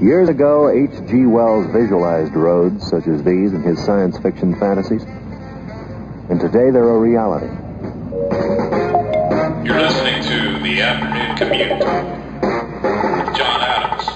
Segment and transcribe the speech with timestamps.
[0.00, 1.26] Years ago, H.G.
[1.26, 5.04] Wells visualized roads such as these in his science fiction fantasies.
[6.28, 7.46] And today they're a reality.
[9.64, 14.08] You're listening to The Afternoon Commute with John Adams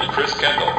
[0.00, 0.74] and Chris Kendall.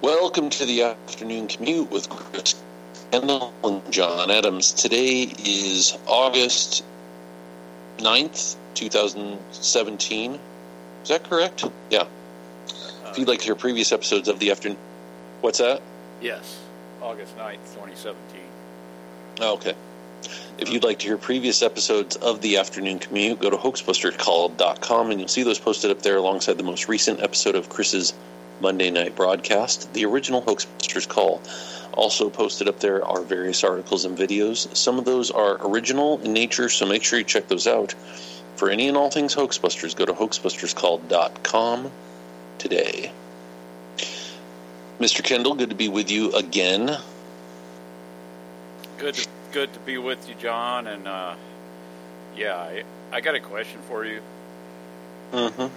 [0.00, 2.54] Welcome to the afternoon commute with Chris
[3.10, 4.72] Kendall and John Adams.
[4.72, 6.84] Today is August
[7.98, 10.38] 9th, 2017.
[11.02, 11.64] Is that correct?
[11.90, 12.04] Yeah.
[13.10, 14.78] if you'd like to hear previous episodes of the afternoon.
[15.40, 15.82] What's that?
[16.20, 16.60] Yes,
[17.02, 18.40] August 9th, 2017.
[19.40, 19.74] Oh, okay.
[20.58, 25.20] If you'd like to hear previous episodes of the afternoon commute, go to hoaxbusterscall.com and
[25.20, 28.14] you'll see those posted up there alongside the most recent episode of Chris's
[28.60, 31.40] Monday night broadcast, the original Hoaxbusters Call.
[31.94, 34.74] Also posted up there are various articles and videos.
[34.76, 37.94] Some of those are original in nature, so make sure you check those out.
[38.58, 41.92] For any and all things Hoaxbusters, go to hoaxbusterscall.com
[42.58, 43.12] today.
[44.98, 45.22] Mr.
[45.22, 46.98] Kendall, good to be with you again.
[48.98, 50.88] Good, to, good to be with you, John.
[50.88, 51.36] And uh,
[52.36, 54.22] yeah, I, I got a question for you.
[55.30, 55.68] Mm-hmm.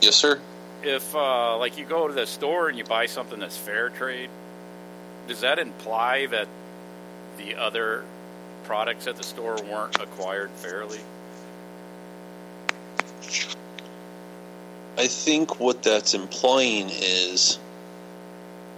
[0.00, 0.40] Yes, sir.
[0.82, 4.30] If uh, like you go to the store and you buy something that's fair trade,
[5.28, 6.48] does that imply that
[7.36, 8.04] the other
[8.62, 11.00] products at the store weren't acquired fairly?
[14.96, 17.58] I think what that's implying is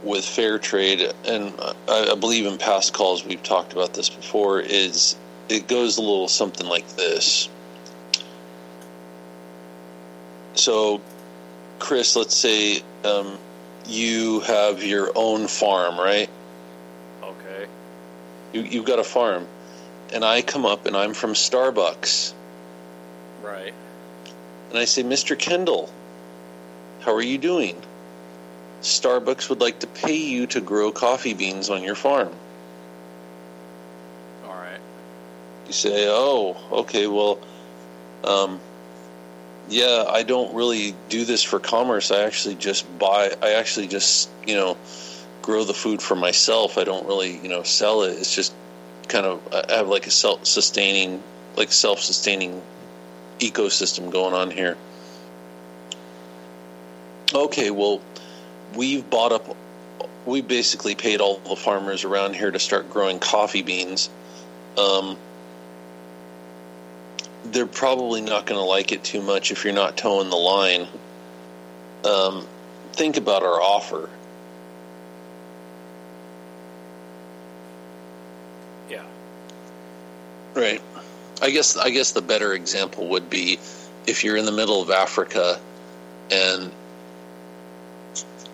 [0.02, 1.52] with fair trade, and
[1.88, 5.16] I, I believe in past calls we've talked about this before, is
[5.48, 7.48] it goes a little something like this.
[10.54, 11.02] So,
[11.78, 13.38] Chris, let's say um,
[13.86, 16.30] you have your own farm, right?
[17.22, 17.66] Okay.
[18.52, 19.46] You, you've got a farm,
[20.14, 22.32] and I come up and I'm from Starbucks,
[23.42, 23.74] Right.
[24.70, 25.38] And I say, Mr.
[25.38, 25.90] Kendall,
[27.00, 27.80] how are you doing?
[28.82, 32.32] Starbucks would like to pay you to grow coffee beans on your farm.
[34.44, 34.80] All right.
[35.66, 37.38] You say, oh, okay, well,
[38.24, 38.60] um,
[39.68, 42.10] yeah, I don't really do this for commerce.
[42.10, 44.76] I actually just buy, I actually just, you know,
[45.42, 46.78] grow the food for myself.
[46.78, 48.18] I don't really, you know, sell it.
[48.18, 48.54] It's just
[49.08, 51.22] kind of, I have like a self sustaining,
[51.56, 52.62] like self sustaining
[53.38, 54.76] ecosystem going on here.
[57.34, 58.00] Okay, well,
[58.74, 59.56] we've bought up,
[60.24, 64.08] we basically paid all the farmers around here to start growing coffee beans.
[64.78, 65.16] Um,
[67.44, 70.86] they're probably not going to like it too much if you're not toeing the line.
[72.04, 72.46] Um,
[72.92, 74.08] think about our offer.
[78.90, 79.04] Yeah.
[80.54, 80.80] Right.
[81.42, 83.58] I guess I guess the better example would be
[84.06, 85.60] if you're in the middle of Africa
[86.30, 86.72] and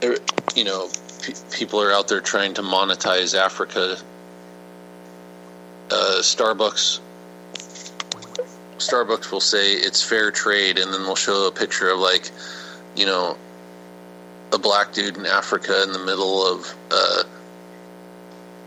[0.02, 0.16] er,
[0.56, 0.88] you know
[1.22, 3.96] pe- people are out there trying to monetize Africa.
[5.90, 7.00] Uh, Starbucks
[8.78, 12.30] Starbucks will say it's fair trade, and then they'll show a picture of like
[12.96, 13.36] you know
[14.52, 17.22] a black dude in Africa in the middle of uh,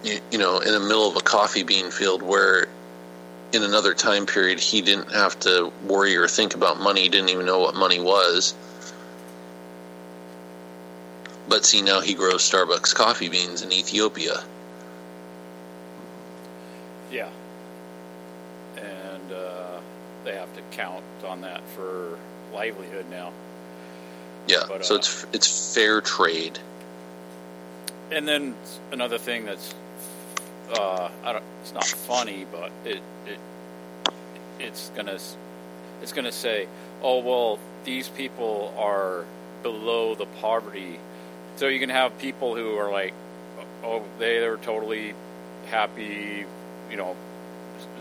[0.03, 2.67] you, you know in the middle of a coffee bean field where
[3.53, 7.29] in another time period he didn't have to worry or think about money he didn't
[7.29, 8.53] even know what money was
[11.47, 14.43] but see now he grows starbucks coffee beans in ethiopia
[17.11, 17.29] Yeah.
[18.77, 19.79] And uh,
[20.25, 22.17] they have to count on that for
[22.53, 23.31] livelihood now.
[24.47, 26.59] yeah But, so uh, it's it's fair trade
[28.11, 28.55] And then
[28.91, 29.73] another thing that's
[30.73, 31.43] uh, I don't.
[31.61, 33.39] It's not funny, but it it
[34.59, 35.17] it's gonna
[36.01, 36.67] it's gonna say,
[37.01, 39.25] oh well, these people are
[39.63, 40.99] below the poverty.
[41.55, 43.13] So you can have people who are like,
[43.83, 45.13] oh, they are totally
[45.67, 46.45] happy,
[46.91, 47.15] you know,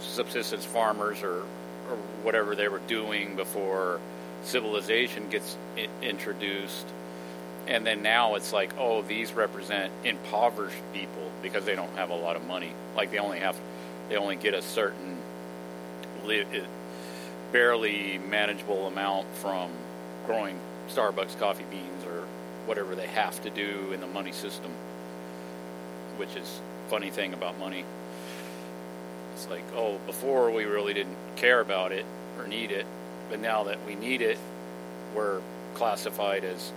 [0.00, 1.42] subsistence farmers or
[1.90, 4.00] or whatever they were doing before
[4.42, 6.86] civilization gets I- introduced,
[7.66, 12.14] and then now it's like, oh, these represent impoverished people because they don't have a
[12.14, 12.72] lot of money.
[12.96, 13.56] Like they only have,
[14.08, 15.18] they only get a certain,
[16.24, 16.44] uh,
[17.52, 19.70] barely manageable amount from
[20.26, 20.58] growing
[20.88, 22.24] Starbucks coffee beans or
[22.66, 24.70] whatever they have to do in the money system.
[26.16, 27.84] Which is funny thing about money.
[29.34, 32.04] It's like, oh, before we really didn't care about it
[32.38, 32.86] or need it,
[33.30, 34.38] but now that we need it,
[35.14, 35.40] we're
[35.74, 36.72] classified as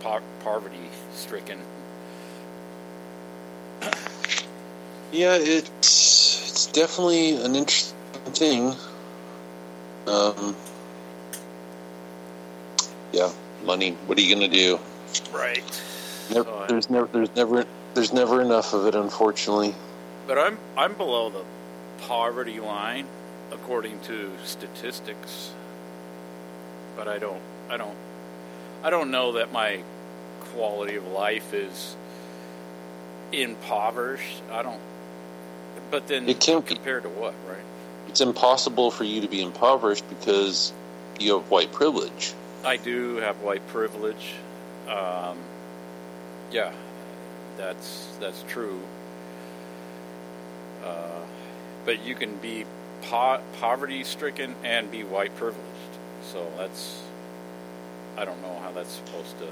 [0.00, 1.58] po- poverty stricken.
[5.12, 5.70] Yeah, it's
[6.48, 7.96] it's definitely an interesting
[8.26, 8.74] thing.
[10.06, 10.56] Um,
[13.12, 13.30] yeah,
[13.64, 13.92] money.
[14.06, 14.78] What are you going to do?
[15.32, 15.64] Right.
[16.30, 19.74] Never, So there's never there's never there's never enough of it, unfortunately.
[20.26, 21.44] But I'm I'm below the
[22.02, 23.06] poverty line
[23.50, 25.52] according to statistics.
[26.96, 27.40] But I don't
[27.70, 27.96] I don't
[28.82, 29.82] I don't know that my
[30.52, 31.96] quality of life is
[33.32, 34.42] impoverished.
[34.52, 34.80] I don't
[35.90, 36.74] but then It can't be.
[36.74, 37.64] compared to what, right?
[38.08, 40.72] It's impossible for you to be impoverished because
[41.18, 42.34] you have white privilege.
[42.64, 44.34] I do have white privilege.
[44.88, 45.38] Um,
[46.50, 46.72] yeah,
[47.56, 48.80] that's that's true.
[50.84, 51.20] Uh,
[51.84, 52.64] but you can be
[53.02, 55.64] po- poverty stricken and be white privileged.
[56.32, 57.02] So that's
[58.18, 59.46] I don't know how that's supposed to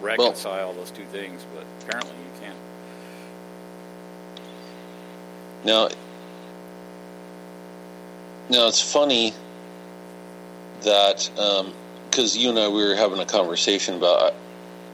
[0.00, 2.54] reconcile those two things, but apparently you can.
[5.64, 5.88] Now,
[8.48, 9.34] now it's funny
[10.82, 11.28] that
[12.08, 14.34] because you and I we were having a conversation about.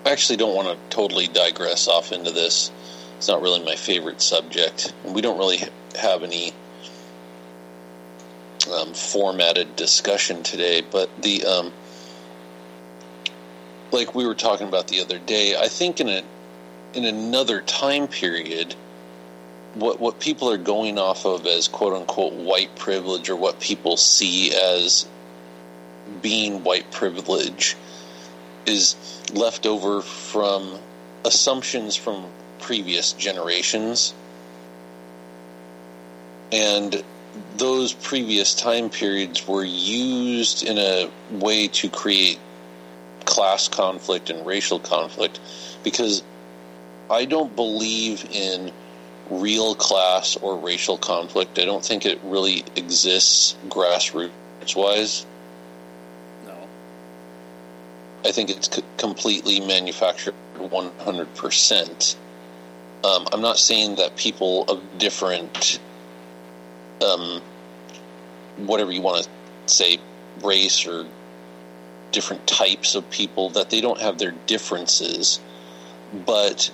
[0.07, 2.73] I actually don't want to totally digress off into this.
[3.19, 5.63] It's not really my favorite subject, and we don't really
[5.97, 6.53] have any
[8.73, 10.81] um, formatted discussion today.
[10.81, 11.73] But the um,
[13.93, 16.23] like we were talking about the other day, I think in a
[16.95, 18.75] in another time period
[19.75, 23.97] what what people are going off of as quote unquote white privilege or what people
[23.97, 25.07] see as
[26.21, 27.77] being white privilege
[28.67, 28.97] is
[29.33, 30.79] left over from
[31.25, 32.27] assumptions from
[32.61, 34.15] previous generations.
[36.51, 37.03] And
[37.57, 42.39] those previous time periods were used in a way to create
[43.25, 45.41] class conflict and racial conflict
[45.83, 46.23] because
[47.11, 48.73] I don't believe in
[49.31, 51.59] real class or racial conflict.
[51.59, 55.27] I don't think it really exists grassroots wise.
[56.47, 56.55] No.
[58.25, 62.17] I think it's c- completely manufactured 100%.
[63.05, 65.81] Um, I'm not saying that people of different,
[67.05, 67.41] um,
[68.59, 69.99] whatever you want to say,
[70.43, 71.07] race or
[72.13, 75.41] different types of people, that they don't have their differences.
[76.13, 76.71] But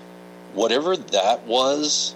[0.52, 2.14] whatever that was,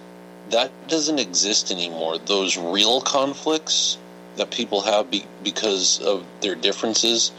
[0.49, 2.17] that doesn't exist anymore.
[2.17, 3.97] Those real conflicts
[4.35, 7.31] that people have be, because of their differences,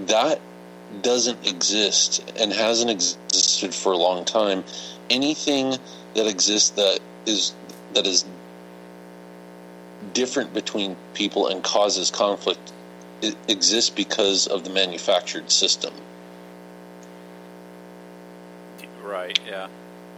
[0.00, 0.40] that
[1.02, 4.64] doesn't exist and hasn't existed for a long time.
[5.10, 5.76] Anything
[6.14, 7.54] that exists that is
[7.94, 8.24] that is
[10.12, 12.72] different between people and causes conflict
[13.22, 15.94] it exists because of the manufactured system.
[19.02, 19.68] Right, yeah.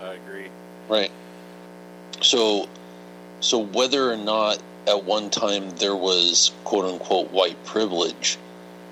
[0.03, 0.49] I agree.
[0.89, 1.11] Right.
[2.21, 2.69] So,
[3.41, 8.39] so whether or not at one time there was quote unquote white privilege,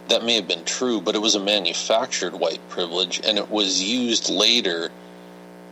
[0.09, 3.83] that may have been true, but it was a manufactured white privilege, and it was
[3.83, 4.91] used later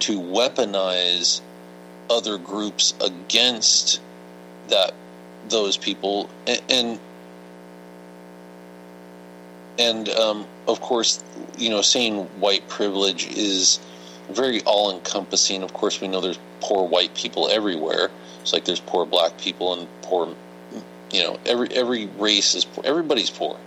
[0.00, 1.40] to weaponize
[2.10, 4.00] other groups against
[4.68, 4.92] that
[5.48, 6.98] those people, and and,
[9.78, 11.22] and um, of course,
[11.58, 13.80] you know, saying white privilege is
[14.30, 15.62] very all encompassing.
[15.62, 18.10] Of course, we know there's poor white people everywhere.
[18.40, 20.34] It's like there's poor black people and poor,
[21.10, 22.84] you know, every every race is poor.
[22.84, 23.58] Everybody's poor.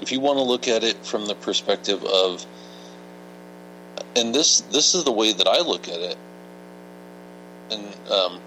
[0.00, 2.44] If you want to look at it from the perspective of,
[4.14, 6.18] and this this is the way that I look at it,
[7.70, 8.40] and um,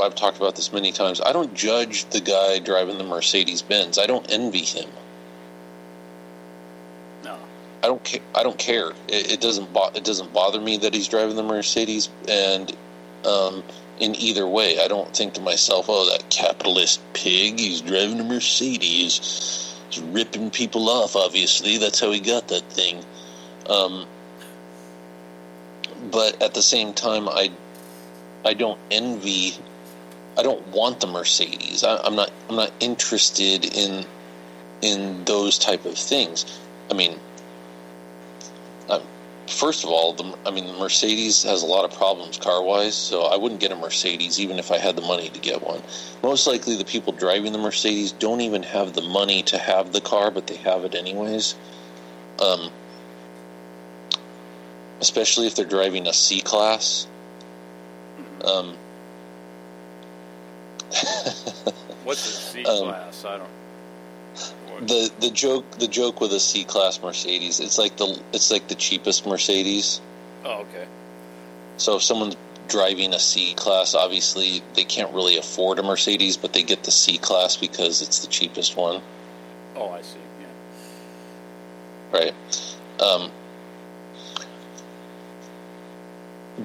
[0.00, 1.20] I've talked about this many times.
[1.20, 3.98] I don't judge the guy driving the Mercedes Benz.
[3.98, 4.90] I don't envy him.
[7.86, 8.20] I don't care.
[8.34, 8.90] I don't care.
[9.06, 9.72] It, it doesn't.
[9.72, 12.08] Bo- it doesn't bother me that he's driving the Mercedes.
[12.28, 12.76] And
[13.24, 13.62] um,
[14.00, 17.60] in either way, I don't think to myself, "Oh, that capitalist pig.
[17.60, 19.76] He's driving a Mercedes.
[19.88, 21.14] He's ripping people off.
[21.14, 23.04] Obviously, that's how he got that thing."
[23.70, 24.06] Um,
[26.10, 27.52] but at the same time, I
[28.44, 29.54] I don't envy.
[30.36, 31.84] I don't want the Mercedes.
[31.84, 32.32] I, I'm not.
[32.48, 34.04] I'm not interested in
[34.82, 36.58] in those type of things.
[36.90, 37.20] I mean,
[39.48, 42.94] first of all, the, I mean, the Mercedes has a lot of problems car wise,
[42.94, 45.82] so I wouldn't get a Mercedes even if I had the money to get one.
[46.22, 50.00] Most likely, the people driving the Mercedes don't even have the money to have the
[50.00, 51.54] car, but they have it anyways.
[52.40, 52.70] Um,
[55.00, 57.06] especially if they're driving a C class.
[58.44, 58.74] Um,
[62.04, 63.24] What's a C Um, class?
[63.24, 63.48] I don't.
[64.68, 68.50] What- the the joke the joke with a C class Mercedes, it's like the it's
[68.50, 70.00] like the cheapest Mercedes.
[70.44, 70.86] oh, okay.
[71.78, 72.36] So if someone's
[72.68, 76.90] driving a C class, obviously they can't really afford a Mercedes, but they get the
[76.90, 79.00] C class because it's the cheapest one,
[79.76, 80.18] Oh, I see.
[82.12, 82.18] Yeah.
[82.18, 82.34] right?
[83.00, 83.30] Um,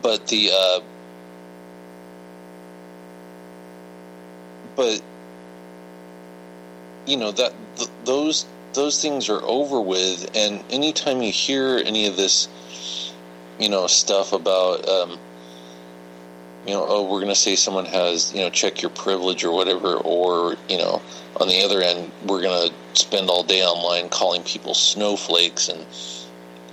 [0.02, 0.80] but the uh,
[4.76, 5.02] but
[7.06, 12.08] you know that th- those those things are over with, and anytime you hear any
[12.08, 13.14] of this,
[13.60, 14.88] you know, stuff about.
[14.88, 15.20] Um,
[16.66, 19.52] you know, oh, we're going to say someone has, you know, check your privilege or
[19.52, 21.02] whatever, or, you know,
[21.40, 25.86] on the other end, we're going to spend all day online calling people snowflakes and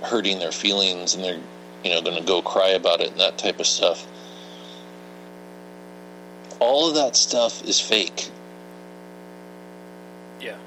[0.03, 1.39] hurting their feelings, and they're,
[1.83, 4.05] you know, going to go cry about it and that type of stuff.
[6.59, 8.29] All of that stuff is fake.
[10.39, 10.57] Yeah.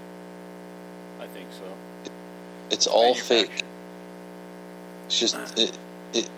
[1.21, 2.11] I think so.
[2.73, 3.63] It's all fake.
[5.07, 5.47] It's just ah.
[5.57, 5.79] it
[6.15, 6.31] it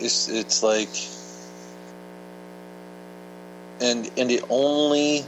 [0.00, 0.88] it's it's like
[3.80, 5.26] and and it only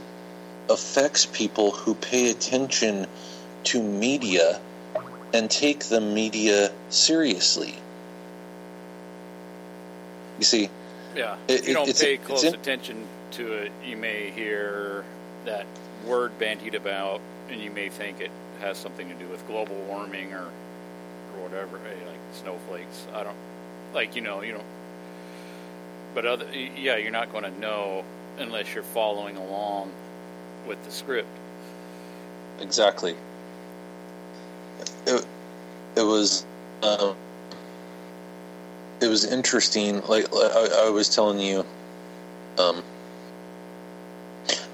[0.69, 3.05] affects people who pay attention
[3.65, 4.59] to media
[5.31, 7.75] and take the media seriously.
[10.39, 10.69] You see,
[11.15, 11.35] Yeah.
[11.47, 15.03] It- if you don't pay close in- attention to it, you may hear
[15.45, 15.65] that
[16.05, 20.33] word bandied about, and you may think it has something to do with global warming
[20.33, 20.45] or
[21.35, 23.05] or whatever, like snowflakes.
[23.13, 23.37] I don't
[23.93, 24.65] like you know you don't.
[26.13, 28.03] But other yeah, you're not going to know
[28.37, 29.91] unless you're following along
[30.67, 31.29] with the script.
[32.59, 33.15] Exactly.
[35.05, 35.25] It,
[35.95, 36.45] it was
[36.83, 37.15] um,
[39.01, 40.01] it was interesting.
[40.07, 41.65] Like I, I was telling you,
[42.57, 42.83] um,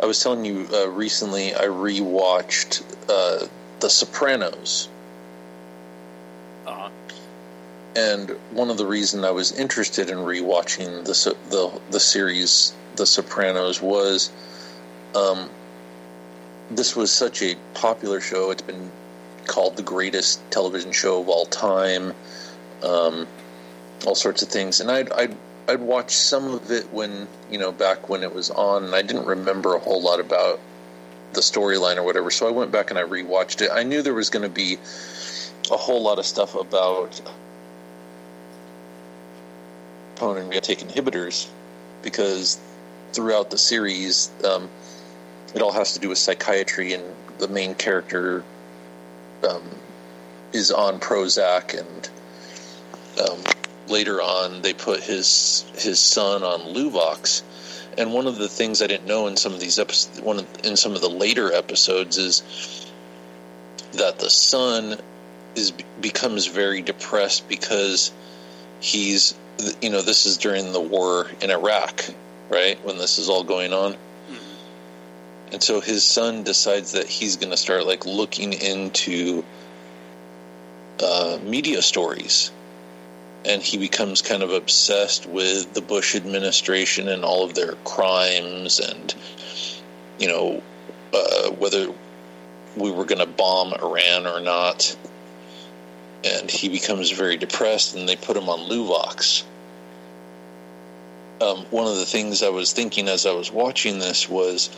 [0.01, 1.53] I was telling you uh, recently.
[1.55, 3.47] I rewatched uh,
[3.79, 4.89] The Sopranos,
[6.67, 6.89] Uh-huh.
[7.95, 13.05] and one of the reasons I was interested in rewatching the the the series The
[13.05, 14.31] Sopranos was.
[15.13, 15.49] Um,
[16.69, 18.51] this was such a popular show.
[18.51, 18.91] It's been
[19.45, 22.13] called the greatest television show of all time.
[22.83, 23.27] Um,
[24.05, 27.71] all sorts of things, and I'd, I'd I'd watch some of it when you know
[27.71, 30.59] back when it was on, and I didn't remember a whole lot about
[31.33, 32.31] the storyline or whatever.
[32.31, 33.69] So I went back and I rewatched it.
[33.71, 34.77] I knew there was going to be
[35.71, 37.21] a whole lot of stuff about
[40.15, 41.47] opponent take inhibitors
[42.01, 42.59] because
[43.11, 44.69] throughout the series, um,
[45.53, 47.03] it all has to do with psychiatry, and
[47.39, 48.43] the main character
[49.47, 49.63] um,
[50.53, 52.09] is on Prozac, and
[53.27, 53.39] um,
[53.87, 57.43] later on they put his his son on Luvox.
[57.97, 60.47] And one of the things I didn't know in some of these episodes, one of,
[60.65, 62.91] in some of the later episodes, is
[63.93, 64.97] that the son
[65.55, 68.11] is becomes very depressed because
[68.81, 69.33] he's
[69.81, 72.05] you know this is during the war in Iraq,
[72.49, 72.83] right?
[72.85, 73.95] When this is all going on.
[75.51, 79.45] And so his son decides that he's going to start like looking into
[81.01, 82.51] uh, media stories,
[83.45, 88.79] and he becomes kind of obsessed with the Bush administration and all of their crimes,
[88.79, 89.13] and
[90.17, 90.63] you know
[91.13, 91.93] uh, whether
[92.75, 94.95] we were going to bomb Iran or not.
[96.23, 99.43] And he becomes very depressed, and they put him on Luvox.
[101.39, 104.75] Um, one of the things I was thinking as I was watching this was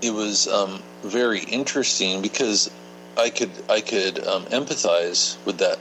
[0.00, 2.70] it was um, very interesting because
[3.16, 5.78] I could I could um, empathize with that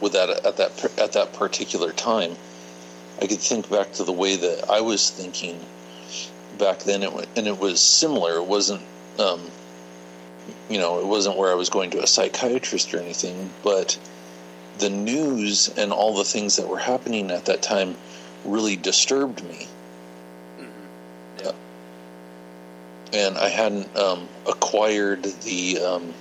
[0.00, 2.36] with that at that at that particular time.
[3.20, 5.66] I could think back to the way that I was thinking
[6.56, 8.36] back then, it, and it was similar.
[8.36, 8.82] It wasn't,
[9.18, 9.50] um,
[10.68, 13.98] you know, it wasn't where I was going to a psychiatrist or anything, but
[14.78, 17.96] the news and all the things that were happening at that time
[18.44, 19.66] really disturbed me.
[21.42, 21.52] Yeah.
[23.12, 26.14] and I hadn't um, acquired the um,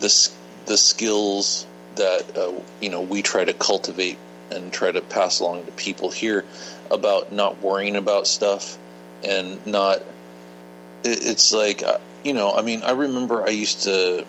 [0.00, 0.30] the
[0.66, 1.66] the skills
[1.96, 4.18] that uh, you know we try to cultivate
[4.50, 6.44] and try to pass along to people here
[6.90, 8.78] about not worrying about stuff
[9.24, 9.98] and not.
[11.04, 14.26] It, it's like uh, you know, I mean, I remember I used to,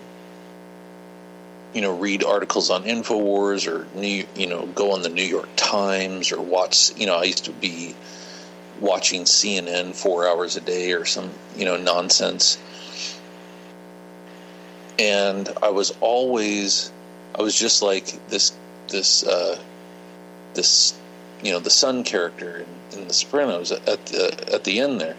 [1.73, 5.49] you know, read articles on Infowars or new, you know, go on the New York
[5.55, 6.95] Times or watch.
[6.97, 7.95] You know, I used to be
[8.79, 12.57] watching CNN four hours a day or some, you know, nonsense.
[15.01, 16.91] And I was always,
[17.33, 18.55] I was just like this,
[18.87, 19.59] this, uh,
[20.53, 20.95] this,
[21.41, 25.15] you know, the son character in, in The Sopranos at the at the end there.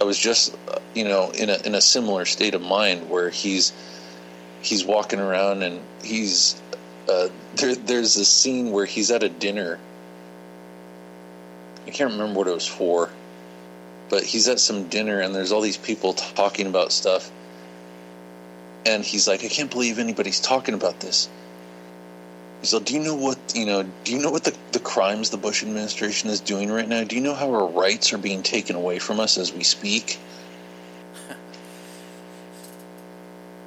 [0.00, 3.30] I was just, uh, you know, in a in a similar state of mind where
[3.30, 3.72] he's
[4.62, 6.60] he's walking around and he's
[7.08, 7.76] uh, there.
[7.76, 9.78] There's a scene where he's at a dinner.
[11.86, 13.10] I can't remember what it was for,
[14.08, 17.30] but he's at some dinner and there's all these people talking about stuff,
[18.84, 21.28] and he's like, "I can't believe anybody's talking about this."
[22.64, 23.82] So, do you know what you know?
[24.04, 27.02] Do you know what the, the crimes the Bush administration is doing right now?
[27.02, 30.20] Do you know how our rights are being taken away from us as we speak?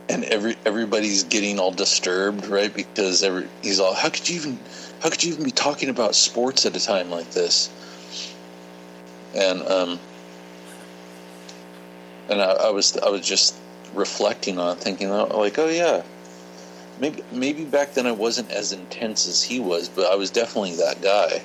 [0.09, 2.73] and every everybody's getting all disturbed, right?
[2.73, 4.59] Because every he's all, how could you even
[5.01, 7.69] how could you even be talking about sports at a time like this?
[9.35, 9.99] And um,
[12.29, 13.55] and I, I was I was just
[13.95, 16.03] reflecting on thinking like, oh yeah,
[16.99, 20.75] maybe maybe back then I wasn't as intense as he was, but I was definitely
[20.75, 21.41] that guy.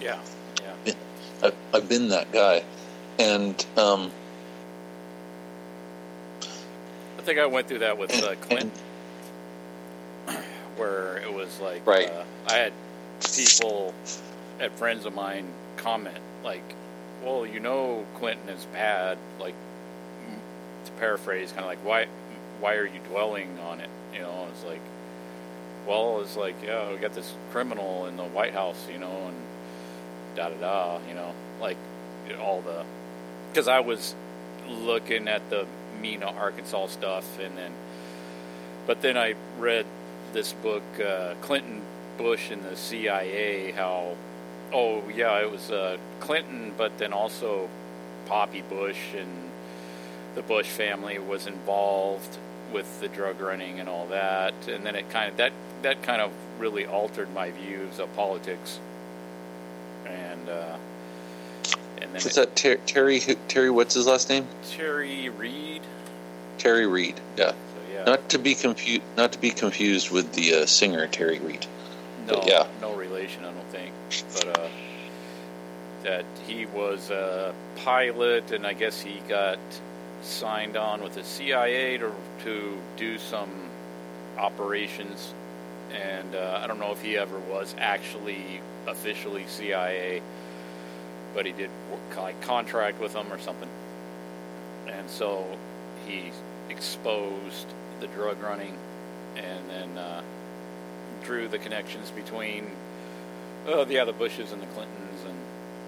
[0.00, 0.18] Yeah,
[0.86, 0.92] yeah.
[1.42, 2.62] I, I've been that guy,
[3.18, 4.10] and um,
[6.40, 8.70] I think I went through that with uh, Clinton,
[10.76, 12.08] where it was like, Right.
[12.08, 12.72] uh, I had
[13.34, 13.92] people,
[14.58, 16.74] had friends of mine comment like,
[17.24, 19.67] "Well, you know, Clinton is bad." Like, m-
[20.88, 22.06] to paraphrase, kind of like, "Why,
[22.60, 24.80] why are you dwelling on it?" You know, it's like,
[25.86, 29.36] well, it's like, yeah, we got this criminal in the White House, you know, and
[30.36, 31.78] da da da, you know, like
[32.40, 32.84] all the,
[33.50, 34.14] because I was
[34.68, 35.66] looking at the
[36.00, 37.72] Mena, Arkansas stuff, and then,
[38.86, 39.86] but then I read
[40.32, 41.80] this book, uh, Clinton,
[42.18, 43.72] Bush, and the CIA.
[43.72, 44.14] How,
[44.72, 47.68] oh yeah, it was uh, Clinton, but then also
[48.26, 49.47] Poppy Bush and
[50.38, 52.38] the Bush family was involved
[52.72, 56.22] with the drug running and all that, and then it kind of that that kind
[56.22, 58.78] of really altered my views of politics,
[60.06, 60.76] and uh,
[61.96, 62.54] and then what's it- that?
[62.54, 64.46] Ter- Terry Terry, what's his last name?
[64.70, 65.82] Terry Reed.
[66.56, 67.20] Terry Reed.
[67.36, 67.50] Yeah.
[67.50, 67.56] So
[67.92, 69.02] yeah, Not to be confused.
[69.16, 71.66] Not to be confused with the uh, singer Terry Reed.
[72.28, 72.66] no, but yeah.
[72.80, 73.92] no relation, I don't think.
[74.34, 74.68] But uh,
[76.04, 79.58] that he was a pilot, and I guess he got
[80.22, 82.12] signed on with the CIA to
[82.44, 83.50] to do some
[84.36, 85.34] operations,
[85.92, 90.22] and uh, I don't know if he ever was actually officially CIA,
[91.34, 91.70] but he did
[92.16, 93.68] like contract with them or something,
[94.86, 95.44] and so
[96.06, 96.32] he
[96.70, 97.66] exposed
[98.00, 98.76] the drug running,
[99.36, 100.22] and then uh,
[101.24, 102.70] drew the connections between
[103.66, 105.38] uh, the Bushes and the Clintons and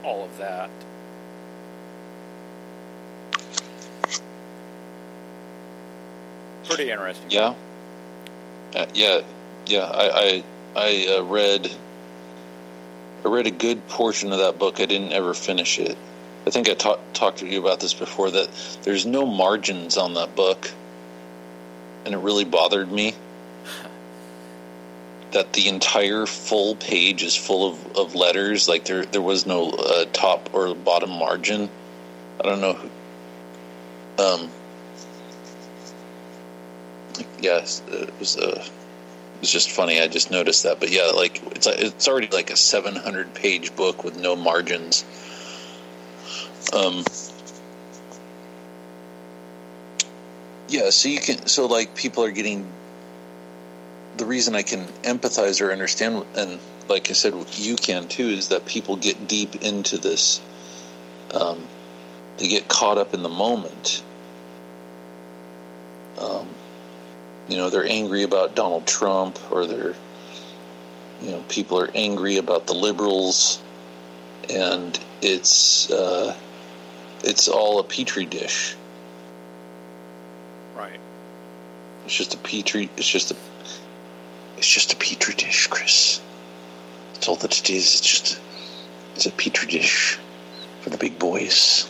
[0.04, 0.70] all of that.
[6.70, 7.30] Pretty interesting.
[7.30, 7.54] Yeah.
[8.74, 9.20] Uh, yeah.
[9.66, 9.80] Yeah.
[9.84, 10.44] I
[10.76, 11.70] I, I uh, read.
[13.24, 14.80] I read a good portion of that book.
[14.80, 15.98] I didn't ever finish it.
[16.46, 18.30] I think I ta- talked to you about this before.
[18.30, 18.48] That
[18.82, 20.70] there's no margins on that book,
[22.06, 23.14] and it really bothered me.
[25.32, 28.68] That the entire full page is full of, of letters.
[28.68, 31.70] Like there there was no uh, top or bottom margin.
[32.40, 32.72] I don't know.
[32.72, 34.50] Who, um.
[37.40, 40.00] Yes, it was uh, it was just funny.
[40.00, 40.80] I just noticed that.
[40.80, 45.04] But yeah, like it's it's already like a 700 page book with no margins.
[46.72, 47.04] Um.
[50.68, 52.66] Yeah, so you can so like people are getting
[54.16, 58.48] the reason I can empathize or understand and like I said you can too is
[58.48, 60.40] that people get deep into this
[61.32, 61.66] um,
[62.36, 64.02] they get caught up in the moment
[66.18, 66.48] um,
[67.50, 69.94] you know they're angry about Donald Trump or they're
[71.20, 73.60] you know people are angry about the liberals.
[74.48, 76.36] And it's uh,
[77.22, 78.76] it's all a petri dish.
[80.76, 80.98] Right.
[82.04, 83.36] it's just a petri it's just a
[84.56, 86.20] it's just a petri dish Chris.
[87.16, 87.96] It's all that it is.
[87.96, 88.40] It's just
[89.16, 90.18] it's a petri dish
[90.82, 91.89] for the big boys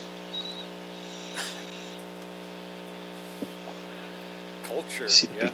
[4.90, 5.08] Culture.
[5.08, 5.50] See Yeah.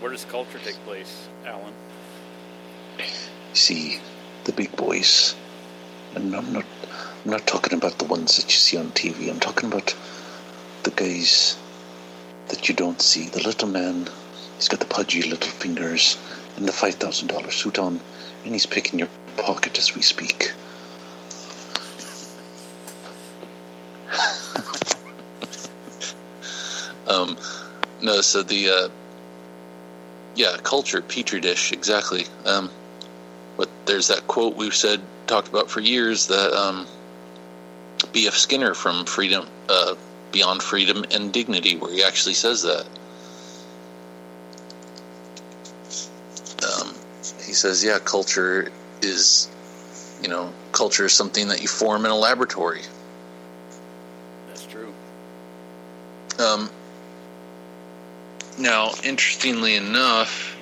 [0.00, 1.74] Where does culture take place, Alan?
[3.52, 3.98] see
[4.44, 5.34] the big boys
[6.14, 6.64] and I'm not
[7.24, 9.96] I'm not talking about the ones that you see on TV I'm talking about
[10.84, 11.56] the guys
[12.48, 13.28] that you don't see.
[13.28, 14.06] The little man,
[14.56, 16.16] he's got the pudgy little fingers
[16.56, 18.00] and the $5,000 suit on,
[18.44, 20.52] and he's picking your pocket as we speak.
[28.08, 28.88] No, so the, uh,
[30.34, 32.24] yeah, culture, petri dish, exactly.
[32.46, 32.70] Um,
[33.58, 36.86] but there's that quote we've said, talked about for years that, um,
[38.12, 38.34] B.F.
[38.34, 39.94] Skinner from Freedom, uh,
[40.32, 42.86] Beyond Freedom and Dignity, where he actually says that.
[46.64, 46.94] Um,
[47.44, 49.50] he says, yeah, culture is,
[50.22, 52.82] you know, culture is something that you form in a laboratory.
[54.48, 54.94] That's true.
[56.38, 56.70] Um,
[58.58, 60.56] now, interestingly enough,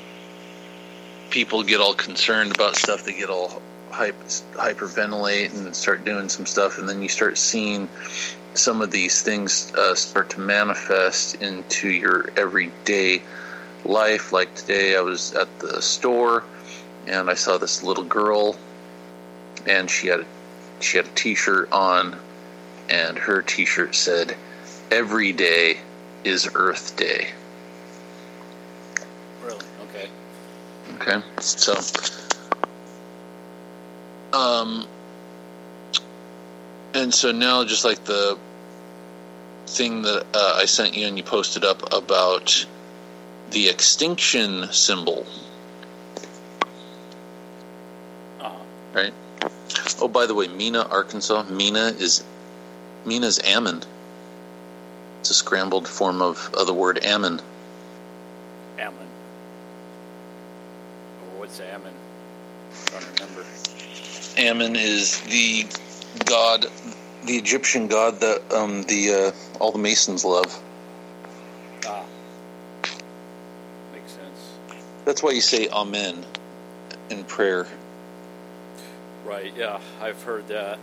[1.30, 3.04] people get all concerned about stuff.
[3.04, 7.88] They get all hyper, hyperventilate and start doing some stuff, and then you start seeing
[8.54, 13.22] some of these things uh, start to manifest into your everyday
[13.84, 14.32] life.
[14.32, 16.44] Like today, I was at the store
[17.06, 18.56] and I saw this little girl,
[19.66, 20.24] and she had
[20.80, 22.16] she had a T-shirt on,
[22.88, 24.36] and her T-shirt said,
[24.90, 25.78] "Every day
[26.24, 27.30] is Earth Day."
[29.44, 29.64] Really?
[29.82, 30.08] Okay.
[30.96, 31.74] Okay, so,
[34.32, 34.86] um,
[36.94, 38.38] and so now, just like the
[39.66, 42.66] thing that uh, I sent you and you posted up about
[43.50, 45.26] the extinction symbol,
[48.40, 48.54] Uh-huh.
[48.94, 49.12] right?
[50.00, 51.44] Oh, by the way, Mena, Arkansas.
[51.50, 52.24] Mena is
[53.04, 53.82] Mena's Ammon.
[55.20, 57.40] It's a scrambled form of, of the word Ammon.
[58.78, 59.06] Ammon.
[61.35, 61.94] Or what's Ammon?
[62.88, 63.44] I don't remember.
[64.36, 65.64] Ammon is the
[66.24, 66.66] god,
[67.24, 70.60] the Egyptian god that um, the uh, all the Masons love.
[71.86, 72.04] Ah.
[73.92, 74.54] Makes sense.
[75.04, 76.26] That's why you say Amen
[77.10, 77.68] in prayer.
[79.24, 80.80] Right, yeah, I've heard that.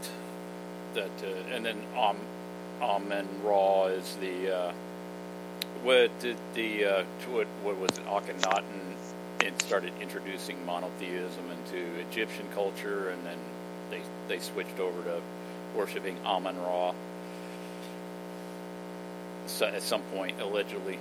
[0.93, 2.15] That uh, and then Am
[2.82, 4.73] Amen Ra is the uh,
[5.82, 8.92] what did the uh, what what was it Akhenaten
[9.45, 13.38] and started introducing monotheism into Egyptian culture, and then
[13.89, 15.21] they they switched over to
[15.75, 16.93] worshiping Amun Ra.
[19.47, 20.97] So at some point, allegedly,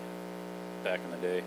[0.84, 1.42] back in the day.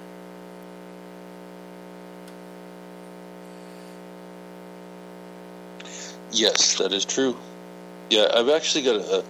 [6.32, 7.38] Yes, that is true.
[8.10, 9.24] Yeah, I've actually got a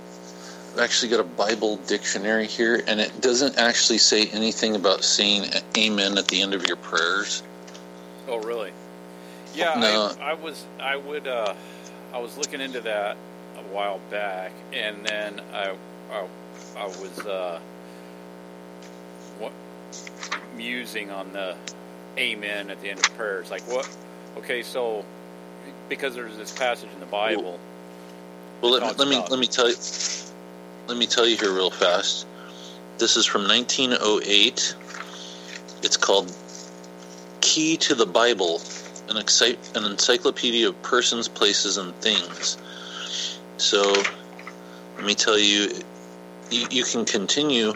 [0.73, 5.49] I've actually got a Bible dictionary here, and it doesn't actually say anything about saying
[5.77, 7.43] Amen at the end of your prayers.
[8.27, 8.71] Oh, really?
[9.53, 10.11] Yeah, No.
[10.21, 10.65] I, I was.
[10.79, 11.27] I would.
[11.27, 11.53] Uh,
[12.13, 13.17] I was looking into that
[13.57, 15.75] a while back, and then I,
[16.11, 16.27] I,
[16.77, 17.59] I was uh,
[19.39, 19.51] what,
[20.55, 21.55] musing on the
[22.17, 23.51] Amen at the end of prayers.
[23.51, 23.89] Like, what?
[24.37, 25.03] Okay, so
[25.89, 27.59] because there's this passage in the Bible.
[28.61, 29.75] Well, let me let me let me tell you
[30.87, 32.27] let me tell you here real fast.
[32.97, 34.75] This is from 1908.
[35.83, 36.33] It's called
[37.45, 38.55] Key to the Bible,
[39.07, 42.57] an, exci- an encyclopedia of persons, places, and things.
[43.57, 43.93] So,
[44.97, 45.69] let me tell you,
[46.49, 47.73] you, you can continue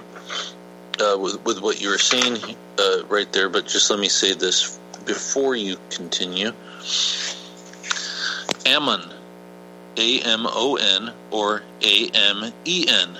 [0.99, 2.37] uh, with, with what you were saying
[2.79, 6.51] uh, right there, but just let me say this before you continue.
[8.65, 9.01] Ammon,
[9.97, 13.17] A M O N, or A M E N.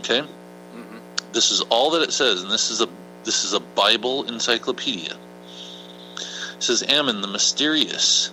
[0.00, 0.20] Okay?
[0.74, 1.00] Mhm.
[1.32, 2.88] This is all that it says, and this is a
[3.26, 5.12] this is a Bible encyclopedia.
[5.12, 8.30] It says Ammon the mysterious,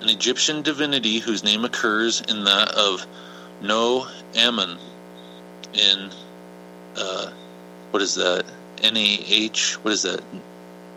[0.00, 3.04] an Egyptian divinity whose name occurs in that of
[3.60, 4.78] No Ammon
[5.72, 6.10] in
[6.96, 7.30] uh,
[7.90, 8.44] what is that?
[8.82, 9.74] N A H.
[9.82, 10.22] What is that?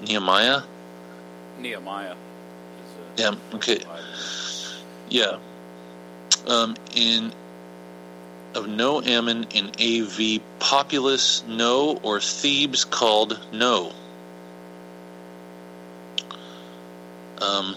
[0.02, 0.62] Nehemiah.
[1.60, 2.16] Nehemiah.
[3.18, 3.36] Yeah.
[3.54, 3.80] Okay.
[5.10, 5.38] Yeah.
[6.48, 7.32] Um, in
[8.56, 13.94] of No Ammon in AV populous No or Thebes called No.
[17.40, 17.76] Um,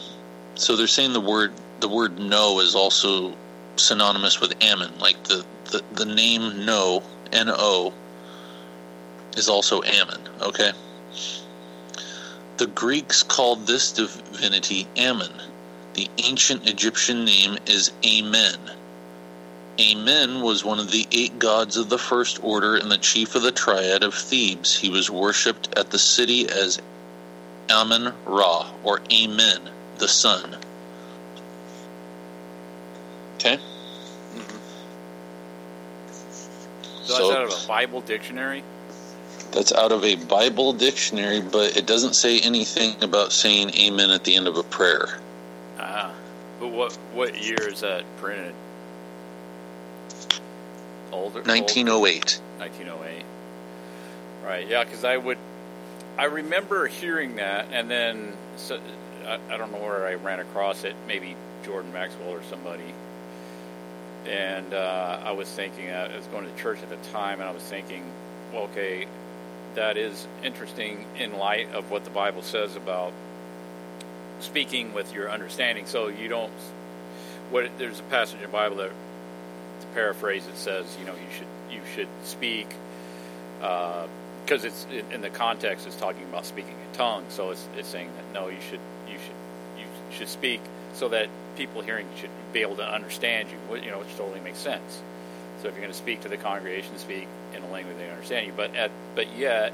[0.55, 3.35] so they're saying the word the word No is also
[3.77, 7.93] synonymous with Ammon, like the the, the name No N O
[9.37, 10.21] is also Ammon.
[10.41, 10.73] Okay.
[12.57, 15.33] The Greeks called this divinity Ammon.
[15.95, 18.59] The ancient Egyptian name is Amen.
[19.81, 23.43] Amen was one of the eight gods of the first order and the chief of
[23.43, 24.77] the triad of Thebes.
[24.77, 26.81] He was worshipped at the city as
[27.71, 29.59] Amen Ra, or Amen,
[29.99, 30.57] the sun.
[33.35, 33.59] Okay?
[37.03, 38.63] So that's out of a Bible dictionary.
[39.51, 44.25] That's out of a Bible dictionary, but it doesn't say anything about saying amen at
[44.25, 45.21] the end of a prayer.
[45.79, 46.13] Ah,
[46.59, 48.55] but what what year is that printed?
[51.15, 51.43] Older.
[51.43, 52.41] 1908.
[52.59, 53.25] 1908.
[54.45, 54.69] Right.
[54.69, 55.39] Yeah, because I would,
[56.19, 58.79] I remember hearing that, and then so,
[59.27, 60.95] I, I don't know where I ran across it.
[61.07, 62.95] Maybe Jordan Maxwell or somebody.
[64.27, 67.49] And uh, I was thinking, uh, I was going to church at the time, and
[67.49, 68.03] I was thinking,
[68.53, 69.07] well, okay,
[69.75, 73.13] that is interesting in light of what the Bible says about
[74.41, 75.87] speaking with your understanding.
[75.87, 76.53] So you don't.
[77.51, 78.91] What there's a passage in the Bible that,
[79.95, 82.75] paraphrase, it says, you know, you should you should speak
[83.63, 84.07] uh,
[84.45, 87.33] because it's in, in the context it's talking about speaking in tongues.
[87.33, 90.61] So it's it's saying that no, you should you should you should speak
[90.95, 93.77] so that people hearing should be able to understand you.
[93.77, 95.03] You know, which totally makes sense.
[95.63, 97.27] So if you're going to speak to the congregation, speak
[97.57, 98.53] in a language they understand you.
[98.55, 99.73] But at but yet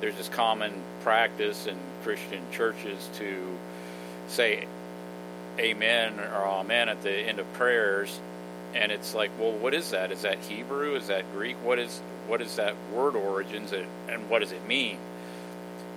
[0.00, 3.58] there's this common practice in Christian churches to
[4.28, 4.66] say
[5.58, 8.18] amen or amen at the end of prayers
[8.74, 10.12] and it's like well what is that?
[10.12, 10.94] Is that hebrew?
[10.96, 11.56] Is that greek?
[11.64, 14.98] What is what is that word origins and what does it mean?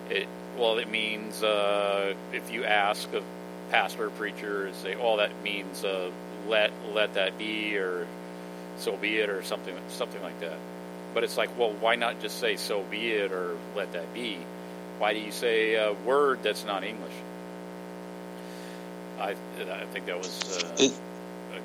[0.09, 3.21] It well it means uh, if you ask a
[3.71, 6.11] pastor or preacher say oh that means uh,
[6.47, 8.07] let let that be or
[8.77, 10.57] so be it or something something like that.
[11.13, 14.37] But it's like well why not just say so be it or let that be?
[14.99, 17.13] Why do you say a word that's not english?
[19.19, 19.31] I,
[19.71, 20.63] I think that was.
[20.63, 20.89] Uh,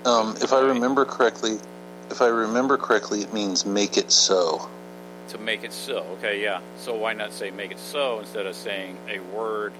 [0.04, 1.58] um, if I remember correctly,
[2.11, 4.68] if I remember correctly, it means make it so.
[5.28, 5.98] to make it so.
[6.18, 6.61] Okay, yeah.
[6.78, 9.72] So why not say make it so instead of saying a word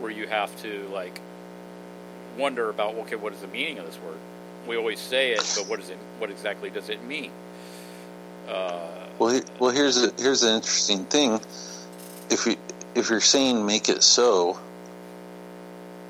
[0.00, 1.20] where you have to like
[2.38, 4.16] wonder about okay, what is the meaning of this word?
[4.66, 5.98] We always say it, but what is it?
[6.18, 7.30] What exactly does it mean?
[8.48, 8.86] Uh,
[9.18, 11.40] Well, he- well, here's a, here's an interesting thing.
[12.30, 12.56] If you
[12.94, 14.58] if you're saying make it so,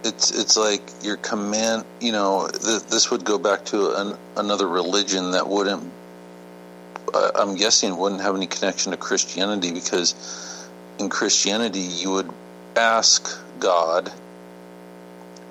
[0.05, 1.85] it's it's like your command.
[2.01, 5.91] You know, th- this would go back to an, another religion that wouldn't.
[7.13, 12.31] Uh, I'm guessing wouldn't have any connection to Christianity because in Christianity you would
[12.77, 14.13] ask God,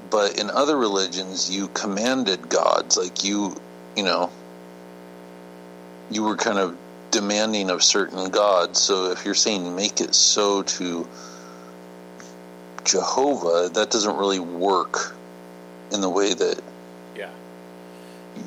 [0.09, 2.97] but in other religions you commanded gods.
[2.97, 3.55] Like you,
[3.95, 4.31] you know,
[6.09, 6.77] you were kind of
[7.11, 8.79] demanding of certain gods.
[8.79, 11.07] So if you're saying make it so to
[12.85, 15.15] Jehovah, that doesn't really work
[15.91, 16.61] in the way that
[17.15, 17.29] yeah,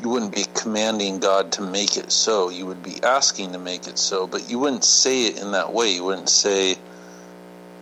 [0.02, 2.48] you wouldn't be commanding God to make it so.
[2.48, 5.72] You would be asking to make it so, but you wouldn't say it in that
[5.72, 5.92] way.
[5.94, 6.76] You wouldn't say,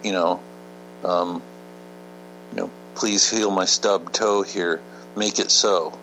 [0.02, 0.40] you know,
[1.04, 1.42] um,
[2.52, 4.80] you know, please heal my stub toe here.
[5.16, 5.98] Make it so.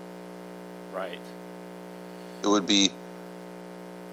[0.93, 1.19] right.
[2.43, 2.91] it would be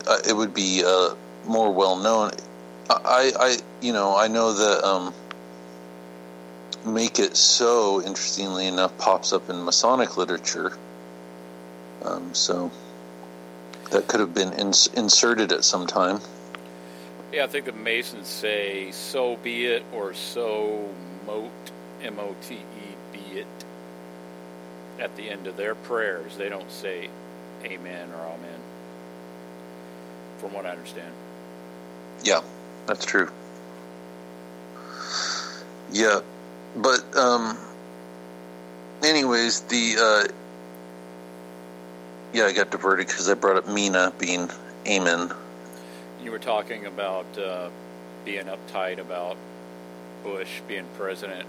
[0.07, 1.14] uh, it would be uh,
[1.47, 2.31] more well known.
[2.90, 5.14] I, I, you know, I know that um,
[6.87, 8.03] make it so.
[8.03, 10.77] Interestingly enough, pops up in Masonic literature.
[12.05, 12.70] Um, so
[13.90, 16.20] that could have been ins- inserted at some time.
[17.33, 20.88] Yeah, I think the Masons say "so be it" or "so
[21.27, 21.51] mote,"
[22.03, 22.59] M-O-T-E,
[23.12, 23.47] be it.
[25.01, 27.09] At the end of their prayers, they don't say
[27.64, 28.61] "Amen" or "Amen."
[30.38, 31.12] From what I understand.
[32.23, 32.42] Yeah,
[32.87, 33.31] that's true.
[35.90, 36.20] Yeah,
[36.76, 37.56] but um,
[39.02, 40.32] anyways, the uh,
[42.32, 44.50] yeah, I got diverted because I brought up Mena being
[44.87, 45.30] Amen.
[46.22, 47.68] You were talking about uh,
[48.24, 49.37] being uptight about
[50.22, 51.46] Bush being president.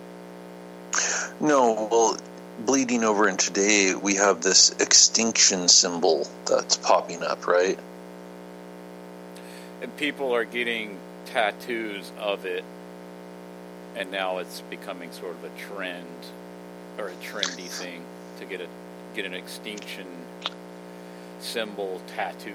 [1.39, 2.17] No, well,
[2.59, 7.79] bleeding over in today, we have this extinction symbol that's popping up, right?
[9.81, 12.63] And people are getting tattoos of it,
[13.95, 16.05] and now it's becoming sort of a trend
[16.97, 18.03] or a trendy thing
[18.39, 18.67] to get a
[19.15, 20.05] get an extinction
[21.39, 22.53] symbol tattoo.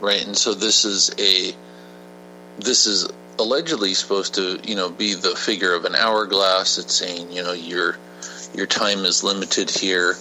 [0.00, 1.54] Right, and so this is a
[2.58, 3.08] this is
[3.38, 6.78] allegedly supposed to, you know, be the figure of an hourglass.
[6.78, 7.96] It's saying, you know, your
[8.54, 10.16] your time is limited here,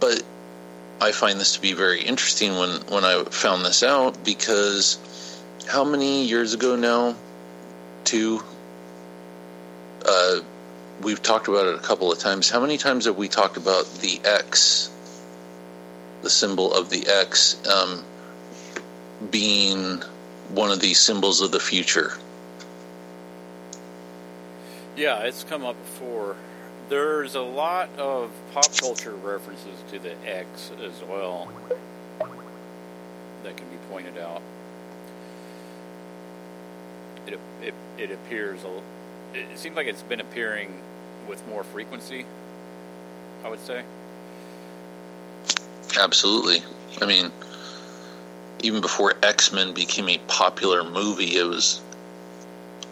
[0.00, 0.22] but
[1.00, 4.98] I find this to be very interesting when when I found this out because
[5.68, 7.16] how many years ago now?
[8.04, 8.42] Two.
[10.04, 10.40] Uh,
[11.02, 12.50] we've talked about it a couple of times.
[12.50, 14.90] How many times have we talked about the X,
[16.22, 18.04] the symbol of the X, um,
[19.30, 20.02] being
[20.50, 22.12] one of these symbols of the future?
[24.96, 26.36] Yeah, it's come up before.
[26.88, 31.48] There's a lot of pop culture references to the X as well
[33.42, 34.42] that can be pointed out.
[37.26, 38.80] It it, it appears a,
[39.36, 40.80] it, seems like it's been appearing
[41.28, 42.24] with more frequency.
[43.44, 43.82] I would say.
[46.00, 46.62] Absolutely.
[47.00, 47.30] I mean,
[48.62, 51.82] even before X Men became a popular movie, it was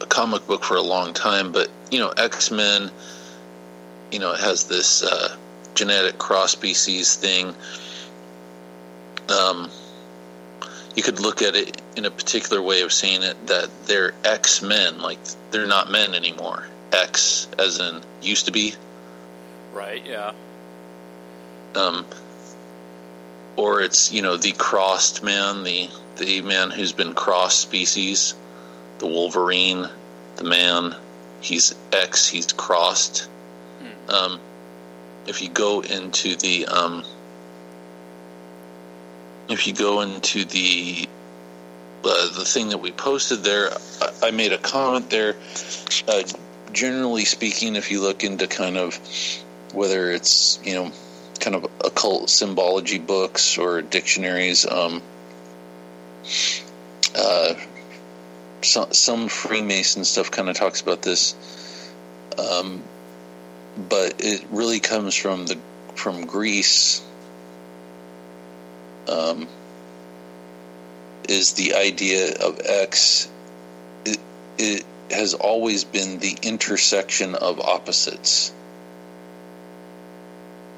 [0.00, 1.52] a comic book for a long time.
[1.52, 2.90] But you know, X Men,
[4.11, 5.37] you know, it has this uh,
[5.74, 7.55] genetic cross species thing.
[9.28, 9.70] Um,
[10.94, 14.62] you could look at it in a particular way of saying it that they're X
[14.62, 15.18] Men, like
[15.50, 16.66] they're not men anymore.
[16.92, 18.74] X, as in used to be.
[19.72, 20.05] Right.
[20.05, 20.33] Yeah.
[21.74, 22.05] Um,
[23.57, 28.35] or it's you know the crossed man, the the man who's been cross species,
[28.98, 29.88] the Wolverine,
[30.37, 30.94] the man.
[31.40, 32.28] He's X.
[32.28, 33.28] He's crossed.
[34.09, 34.38] Um,
[35.26, 37.05] if you go into the um,
[39.48, 41.09] if you go into the
[42.05, 43.70] uh, the thing that we posted there,
[44.22, 45.37] I, made a comment there.
[46.09, 46.22] Uh,
[46.72, 48.98] generally speaking, if you look into kind of
[49.72, 50.92] whether it's you know
[51.38, 55.02] kind of occult symbology books or dictionaries, um,
[57.16, 57.55] uh,
[58.62, 61.35] some, some Freemason stuff kind of talks about this,
[62.38, 62.83] um,
[63.88, 65.59] but it really comes from the
[65.94, 67.02] from Greece.
[69.09, 69.49] Um,
[71.29, 73.31] is the idea of X?
[74.05, 74.19] It,
[74.59, 78.53] it has always been the intersection of opposites.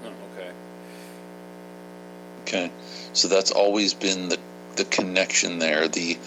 [0.04, 0.50] Oh, okay.
[2.42, 2.70] Okay,
[3.12, 4.38] so that's always been the
[4.76, 5.88] the connection there.
[5.88, 6.18] The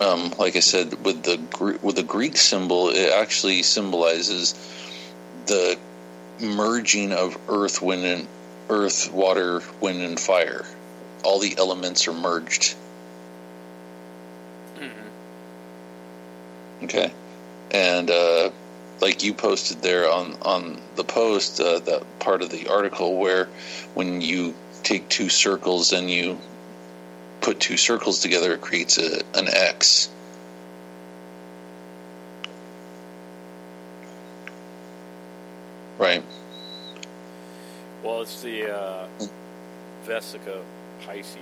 [0.00, 1.38] um, like I said with the
[1.82, 4.54] with the Greek symbol, it actually symbolizes
[5.46, 5.78] the
[6.40, 8.28] merging of earth, wind, and
[8.68, 10.64] earth, water, wind, and fire.
[11.26, 12.76] All the elements are merged.
[16.84, 17.10] Okay,
[17.72, 18.50] and uh,
[19.00, 23.48] like you posted there on on the post, uh, that part of the article where
[23.94, 26.38] when you take two circles and you
[27.40, 30.10] put two circles together, it creates a, an X.
[35.98, 36.22] Right.
[38.04, 39.08] Well, it's the uh,
[40.06, 40.60] Vesica
[41.06, 41.36] Pisces.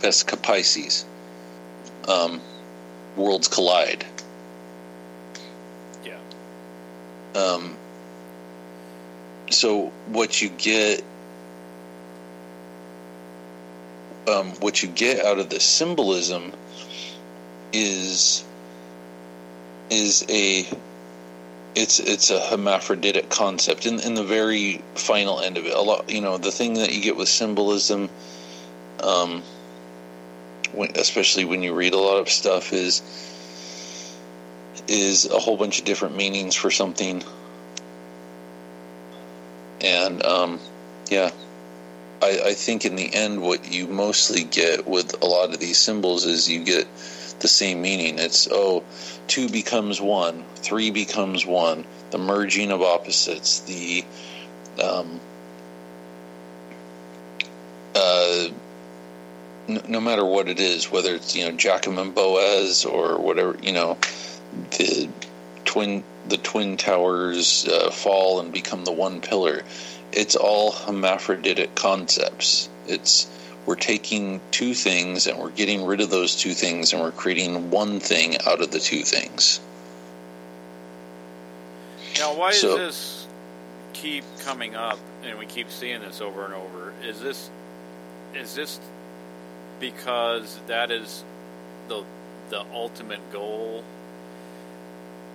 [0.00, 1.04] Vesica Pisces.
[2.06, 2.40] Um,
[3.16, 4.04] worlds collide.
[6.04, 6.18] Yeah.
[7.34, 7.76] Um,
[9.50, 11.02] so what you get,
[14.28, 16.52] um, what you get out of the symbolism
[17.72, 18.44] is
[19.90, 20.66] is a
[21.74, 25.74] it's it's a hermaphroditic concept in in the very final end of it.
[25.74, 28.08] A lot, you know, the thing that you get with symbolism,
[29.04, 29.42] um,
[30.72, 33.02] when, especially when you read a lot of stuff, is
[34.88, 37.22] is a whole bunch of different meanings for something.
[39.80, 40.60] And um,
[41.10, 41.30] yeah,
[42.22, 45.78] I, I think in the end, what you mostly get with a lot of these
[45.78, 46.86] symbols is you get
[47.40, 48.18] the same meaning.
[48.18, 48.82] It's oh,
[49.28, 54.04] two becomes one, three becomes one, the merging of opposites, the
[54.82, 55.20] um,
[57.94, 58.48] uh,
[59.68, 63.56] no, no matter what it is, whether it's you know Jachin and Boaz or whatever,
[63.62, 63.98] you know,
[64.72, 65.08] the
[65.64, 69.62] twin the twin towers uh, fall and become the one pillar.
[70.12, 72.68] It's all hermaphroditic concepts.
[72.86, 73.28] It's
[73.66, 77.70] we're taking two things and we're getting rid of those two things and we're creating
[77.70, 79.60] one thing out of the two things.
[82.18, 83.26] Now, why So- does this
[83.92, 86.92] keep coming up, and we keep seeing this over and over?
[87.02, 87.50] Is this
[88.34, 88.78] is this
[89.84, 91.24] because that is
[91.88, 92.02] the
[92.48, 93.84] the ultimate goal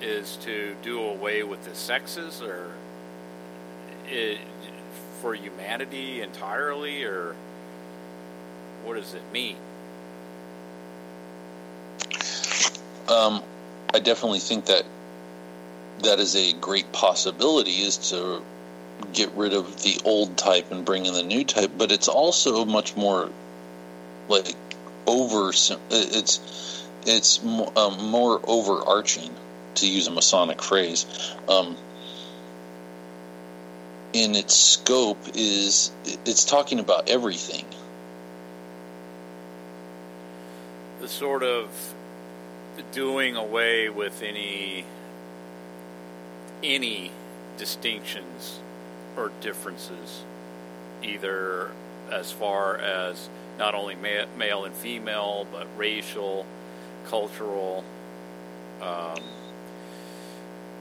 [0.02, 2.72] is to do away with the sexes, or
[4.08, 4.40] it,
[5.22, 7.36] for humanity entirely, or
[8.84, 9.56] what does it mean?
[13.08, 13.44] Um,
[13.94, 14.84] I definitely think that
[16.04, 18.42] that is a great possibility is to
[19.14, 22.66] get rid of the old type and bring in the new type, but it's also
[22.66, 23.30] much more
[24.30, 24.56] like
[25.06, 25.50] over.
[25.50, 29.34] It's it's um, more overarching,
[29.76, 31.06] to use a Masonic phrase.
[31.48, 31.76] Um,
[34.14, 35.92] in its scope is
[36.26, 37.66] it's talking about everything.
[41.00, 41.94] the sort of
[42.92, 44.86] doing away with any
[46.64, 47.12] any
[47.58, 48.60] distinctions
[49.18, 50.24] or differences
[51.02, 51.72] either
[52.12, 53.30] as far as
[53.60, 56.46] not only ma- male and female, but racial,
[57.06, 57.84] cultural,
[58.82, 59.22] um,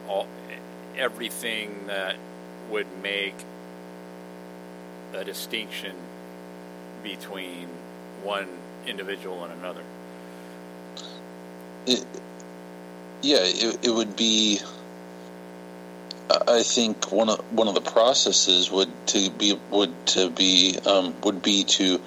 [0.08, 0.26] all
[0.96, 2.16] everything that
[2.70, 3.34] would make
[5.14, 5.94] a distinction
[7.02, 7.66] between
[8.22, 8.48] one
[8.86, 9.82] individual and another.
[11.86, 12.04] It,
[13.22, 14.60] yeah, it, it would be.
[16.46, 21.14] I think one of one of the processes would to be would to be um,
[21.22, 22.00] would be to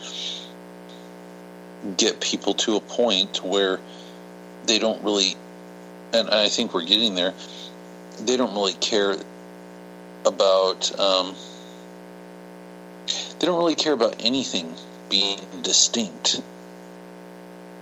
[1.97, 3.79] get people to a point where
[4.65, 5.35] they don't really,
[6.13, 7.33] and I think we're getting there.
[8.19, 9.15] They don't really care
[10.25, 10.99] about.
[10.99, 11.35] Um,
[13.39, 14.73] they don't really care about anything
[15.09, 16.41] being distinct.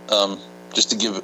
[0.10, 0.40] Um,
[0.74, 1.22] just to give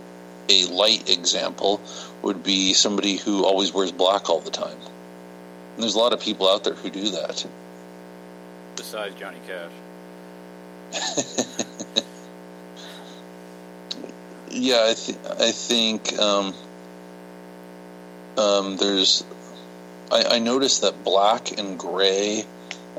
[0.50, 1.82] a light example,
[2.22, 4.78] would be somebody who always wears black all the time.
[5.76, 7.46] And there's a lot of people out there who do that.
[8.76, 9.72] Besides Johnny Cash.
[14.56, 16.54] yeah, I, th- I think um,
[18.38, 19.24] um, there's.
[20.12, 22.46] I, I noticed that black and gray,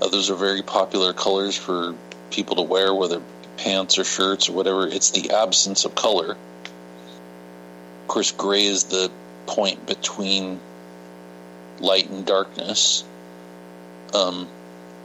[0.00, 1.94] uh, those are very popular colors for
[2.30, 3.22] people to wear, whether
[3.57, 4.86] pants or shirts or whatever.
[4.86, 6.32] It's the absence of color.
[8.02, 9.11] Of course, gray is the
[9.46, 10.61] point between
[11.80, 13.04] light and darkness.
[14.14, 14.48] Um,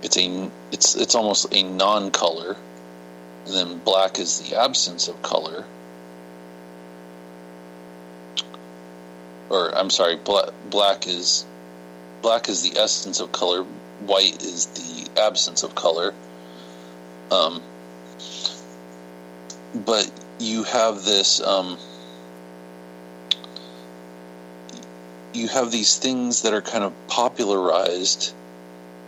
[0.03, 2.57] it's a it's it's almost a non-color,
[3.45, 5.65] and then black is the absence of color.
[9.51, 11.45] Or I'm sorry, black, black is
[12.21, 13.63] black is the essence of color.
[14.05, 16.13] White is the absence of color.
[17.29, 17.61] Um,
[19.75, 21.41] but you have this.
[21.41, 21.77] Um,
[25.33, 28.33] you have these things that are kind of popularized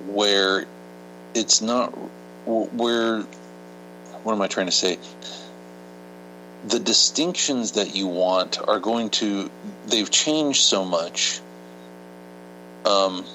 [0.08, 0.66] where
[1.34, 1.88] it's not
[2.46, 3.22] where
[4.24, 4.98] what am i trying to say
[6.66, 9.50] the distinctions that you want are going to
[9.86, 11.42] they've changed so much
[12.86, 13.26] um,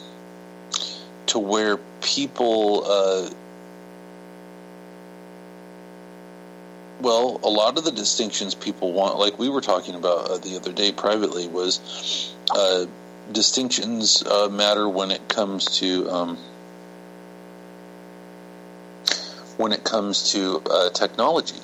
[1.26, 3.30] to where people uh,
[7.00, 10.56] well a lot of the distinctions people want like we were talking about uh, the
[10.56, 12.86] other day privately was uh,
[13.30, 16.38] distinctions uh, matter when it comes to um,
[19.58, 21.60] when it comes to uh, technology.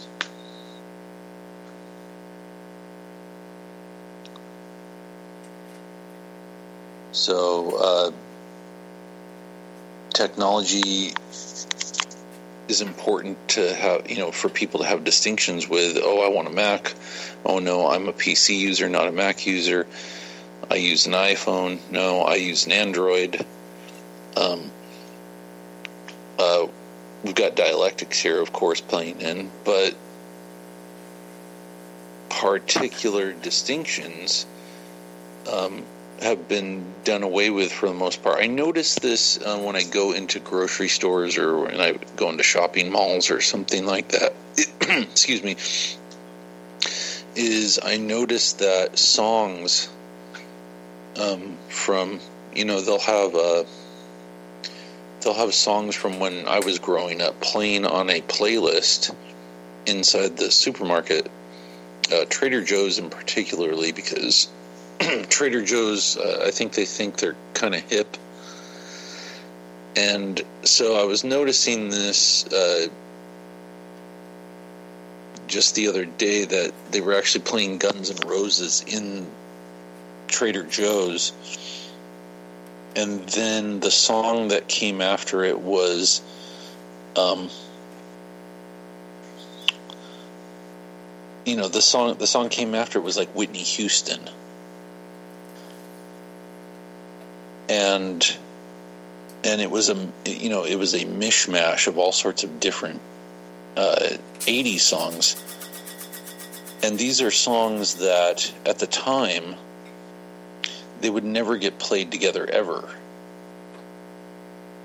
[7.14, 8.10] So, uh,
[10.12, 11.14] technology
[12.68, 15.96] is important to have, you know, for people to have distinctions with.
[16.02, 16.92] Oh, I want a Mac.
[17.44, 19.86] Oh no, I'm a PC user, not a Mac user.
[20.68, 21.78] I use an iPhone.
[21.88, 23.46] No, I use an Android.
[24.36, 24.72] Um,
[26.36, 26.66] uh,
[27.22, 29.94] we've got dialectics here, of course, playing in, but
[32.28, 34.46] particular distinctions
[35.48, 35.84] um,
[36.20, 38.42] have been done away with for the most part.
[38.42, 42.42] I notice this uh, when I go into grocery stores or when I go into
[42.42, 44.34] shopping malls or something like that.
[44.80, 45.56] Excuse me.
[47.36, 49.88] Is I notice that songs
[51.20, 52.20] um, from
[52.54, 53.64] you know they'll have uh,
[55.20, 59.14] they'll have songs from when I was growing up playing on a playlist
[59.86, 61.30] inside the supermarket,
[62.12, 64.48] uh, Trader Joe's in particularly because
[65.28, 68.16] Trader Joe's uh, I think they think they're kind of hip,
[69.96, 72.46] and so I was noticing this.
[72.46, 72.88] Uh,
[75.46, 79.26] just the other day, that they were actually playing Guns N' Roses in
[80.26, 81.32] Trader Joe's.
[82.96, 86.22] And then the song that came after it was
[87.16, 87.50] um,
[91.44, 94.28] you know, the song the song came after it was like Whitney Houston.
[97.68, 98.36] And
[99.42, 103.00] and it was a you know, it was a mishmash of all sorts of different
[103.76, 105.42] uh, 80s songs.
[106.82, 109.56] And these are songs that at the time
[111.00, 112.88] they would never get played together ever.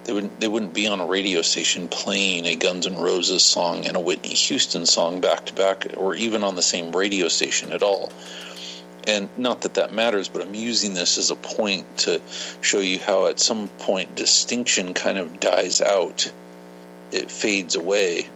[0.06, 3.86] They wouldn't they wouldn't be on a radio station playing a Guns N' Roses song
[3.86, 7.72] and a Whitney Houston song back to back, or even on the same radio station
[7.72, 8.12] at all.
[9.10, 12.22] And not that that matters, but I'm using this as a point to
[12.62, 16.32] show you how at some point distinction kind of dies out,
[17.12, 18.28] it fades away,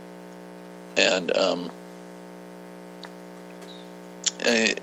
[0.98, 1.70] and um,
[4.40, 4.74] eh,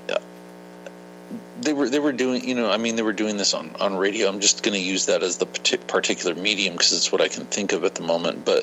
[1.60, 3.96] they were they were doing you know I mean they were doing this on on
[3.96, 4.28] radio.
[4.28, 7.46] I'm just going to use that as the particular medium because it's what I can
[7.46, 8.44] think of at the moment.
[8.44, 8.62] But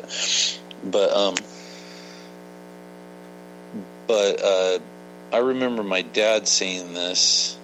[0.82, 1.36] but um,
[4.08, 4.80] but uh,
[5.32, 7.58] I remember my dad saying this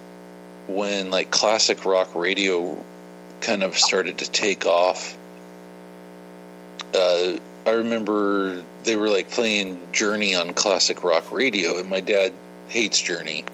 [0.66, 2.82] when like classic rock radio
[3.40, 5.16] kind of started to take off.
[6.94, 12.32] Uh, I remember they were like playing Journey on classic rock radio, and my dad
[12.68, 13.44] hates Journey.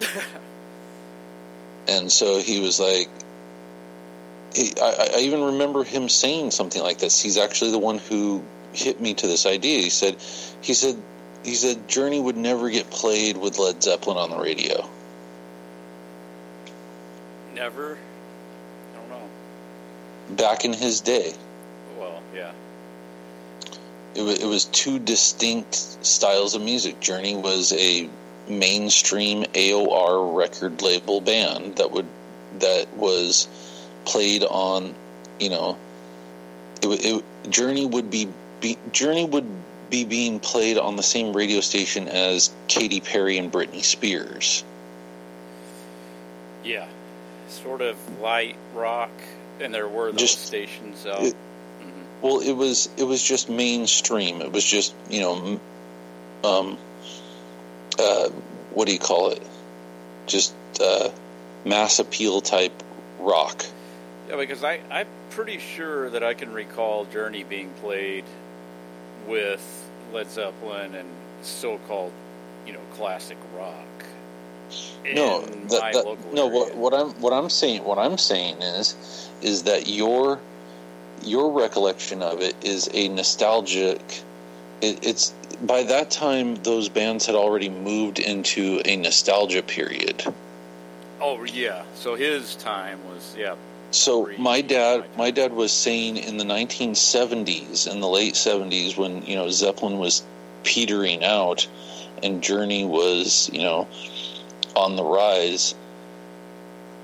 [1.88, 3.08] and so he was like,
[4.54, 7.20] he, I, I even remember him saying something like this.
[7.20, 9.80] He's actually the one who hit me to this idea.
[9.80, 10.16] He said,
[10.60, 11.00] he said,
[11.44, 14.88] he said, Journey would never get played with Led Zeppelin on the radio.
[17.54, 17.96] Never.
[18.94, 20.36] I don't know.
[20.36, 21.34] Back in his day,
[21.98, 22.52] Well, yeah.
[24.14, 25.74] it was, it was two distinct
[26.04, 26.98] styles of music.
[27.00, 28.08] Journey was a
[28.48, 32.06] mainstream AOR record label band that would
[32.58, 33.48] that was
[34.04, 34.94] played on,
[35.40, 35.76] you know,
[36.82, 38.28] it, it Journey would be,
[38.60, 39.46] be Journey would
[39.90, 44.64] be being played on the same radio station as Katy Perry and Britney Spears.
[46.64, 46.86] Yeah.
[47.48, 49.10] Sort of light rock,
[49.60, 51.22] and there were those Just- stations out.
[51.22, 51.36] it-
[52.22, 54.40] Well, it was it was just mainstream.
[54.40, 55.60] It was just you know,
[56.42, 56.78] um,
[57.98, 58.28] uh,
[58.72, 59.42] what do you call it?
[60.26, 61.10] Just uh,
[61.66, 62.72] mass appeal type
[63.20, 63.66] rock.
[64.30, 68.24] Yeah, because I, I'm pretty sure that I can recall Journey being played
[69.26, 71.08] with Led Zeppelin and
[71.42, 72.12] so-called,
[72.66, 74.04] you know, classic rock.
[75.14, 76.46] no, in that, my that- local no.
[76.48, 76.58] area.
[76.58, 80.40] What, what I'm what I'm saying what I'm saying is is that your
[81.22, 84.00] your recollection of it is a nostalgic.
[84.80, 90.24] It, it's by that time those bands had already moved into a nostalgia period.
[91.20, 93.54] Oh yeah, so his time was yeah.
[93.94, 99.22] So my dad, my dad was saying in the 1970s, in the late 70s, when
[99.22, 100.24] you know Zeppelin was
[100.64, 101.68] petering out,
[102.20, 103.86] and Journey was you know
[104.74, 105.76] on the rise.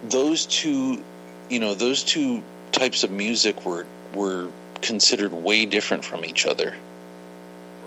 [0.02, 1.04] Those two,
[1.48, 4.48] you know, those two types of music were were
[4.82, 6.74] considered way different from each other.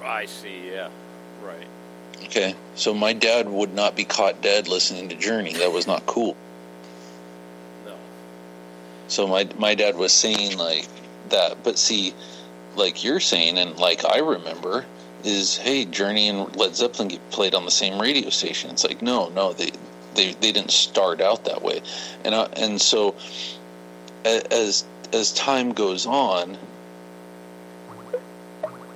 [0.02, 0.72] I see.
[0.72, 0.88] Yeah,
[1.44, 1.68] right.
[2.24, 5.56] Okay, so my dad would not be caught dead listening to Journey.
[5.56, 6.38] That was not cool.
[9.08, 10.88] So my my dad was saying like
[11.30, 12.14] that, but see,
[12.76, 14.86] like you're saying, and like I remember,
[15.24, 18.72] is hey, Journey and Led Zeppelin get played on the same radio station.
[18.72, 19.72] It's like no, no, they
[20.16, 21.82] they they didn't start out that way,
[22.24, 23.16] and and so
[24.26, 26.58] as as time goes on,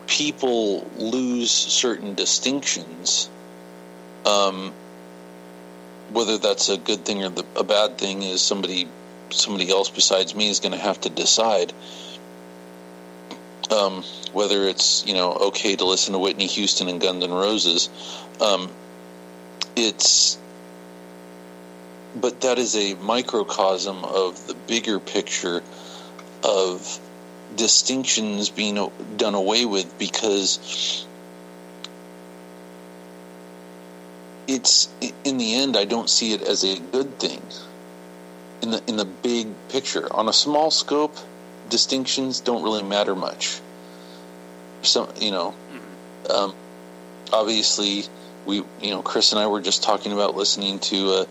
[0.08, 3.30] people lose certain distinctions.
[4.26, 4.74] Um,
[6.10, 8.88] whether that's a good thing or the, a bad thing is somebody
[9.32, 11.74] somebody else besides me is going to have to decide
[13.72, 17.90] um, whether it's you know okay to listen to Whitney Houston and Guns N' Roses.
[18.40, 18.72] Um,
[19.76, 20.38] it's
[22.16, 25.62] but that is a microcosm of the bigger picture
[26.44, 27.00] of
[27.56, 31.06] distinctions being done away with because
[34.48, 34.90] it's
[35.24, 37.42] in the end I don't see it as a good thing
[38.62, 40.12] in the in the big picture.
[40.14, 41.16] On a small scope
[41.70, 43.62] distinctions don't really matter much.
[44.82, 45.56] Some you know
[46.30, 46.56] um,
[47.32, 48.06] obviously
[48.46, 51.26] we you know Chris and I were just talking about listening to uh,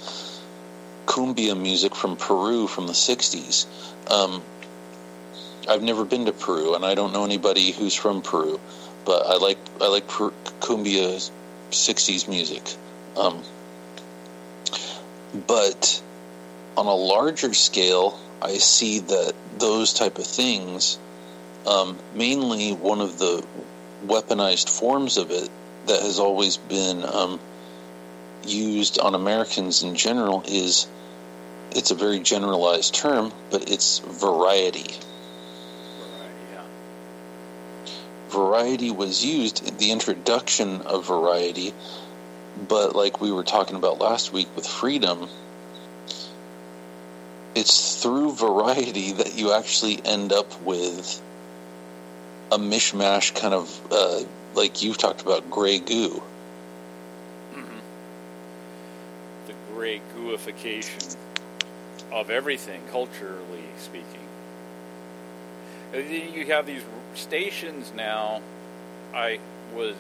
[1.06, 3.66] cumbia music from Peru from the 60s
[4.10, 4.42] um,
[5.68, 8.58] I've never been to Peru and I don't know anybody who's from Peru
[9.06, 11.30] but I like I like per- cumbia
[11.70, 12.74] 60s music.
[13.16, 13.42] Um,
[15.46, 16.02] but
[16.76, 20.98] on a larger scale, I see that those type of things,
[21.66, 23.44] um, mainly one of the
[24.04, 25.48] weaponized forms of it
[25.86, 27.40] that has always been um,
[28.44, 30.86] used on Americans in general is
[31.72, 34.94] it's a very generalized term, but it's variety.
[36.52, 36.62] Yeah.
[38.28, 41.74] Variety was used, the introduction of variety,
[42.68, 45.28] but like we were talking about last week with freedom,
[47.56, 51.22] it's through variety that you actually end up with
[52.52, 54.20] a mishmash kind of uh,
[54.54, 56.22] like you've talked about gray goo.
[59.46, 61.16] The gray gooification
[62.12, 64.04] of everything, culturally speaking.
[65.94, 66.82] You have these
[67.14, 68.42] stations now.
[69.14, 69.38] I
[69.74, 69.94] was,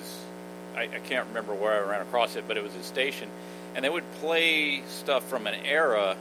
[0.76, 3.30] I, I can't remember where I ran across it, but it was a station,
[3.74, 6.16] and they would play stuff from an era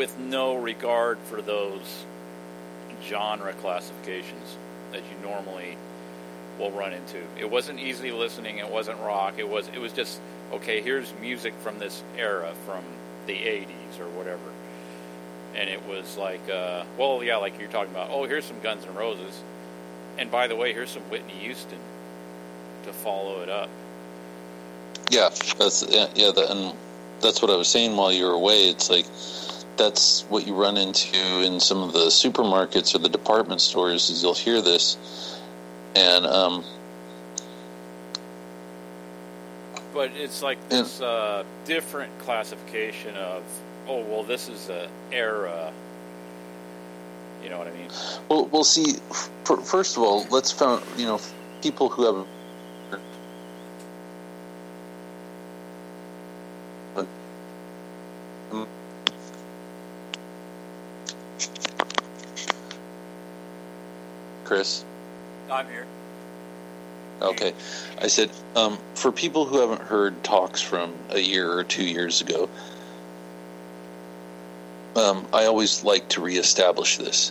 [0.00, 2.06] with no regard for those
[3.04, 4.56] genre classifications
[4.92, 5.76] that you normally
[6.58, 7.18] we'll run into.
[7.38, 8.56] It wasn't easy listening.
[8.56, 9.34] It wasn't rock.
[9.36, 10.18] It was it was just
[10.54, 10.80] okay.
[10.80, 12.82] Here's music from this era, from
[13.26, 14.50] the '80s or whatever.
[15.54, 18.08] And it was like, uh, well, yeah, like you're talking about.
[18.10, 19.42] Oh, here's some Guns N' Roses,
[20.16, 21.78] and by the way, here's some Whitney Houston
[22.84, 23.68] to follow it up.
[25.10, 25.28] Yeah,
[25.58, 26.06] that's yeah,
[26.48, 26.74] and
[27.20, 28.70] that's what I was saying while you were away.
[28.70, 29.04] It's like
[29.80, 34.10] that's what you run into in some of the supermarkets or the department stores.
[34.10, 35.40] Is you'll hear this,
[35.96, 36.64] and um,
[39.94, 43.42] but it's like this uh, different classification of
[43.88, 45.72] oh well, this is a era.
[47.42, 47.88] You know what I mean?
[48.28, 48.98] Well, we'll see.
[49.44, 51.18] First of all, let's found you know
[51.62, 52.26] people who have
[64.50, 64.84] Chris?
[65.48, 65.86] I'm here.
[67.22, 67.52] Okay.
[68.00, 72.20] I said, um, for people who haven't heard talks from a year or two years
[72.20, 72.48] ago,
[74.96, 77.30] um, I always like to reestablish this.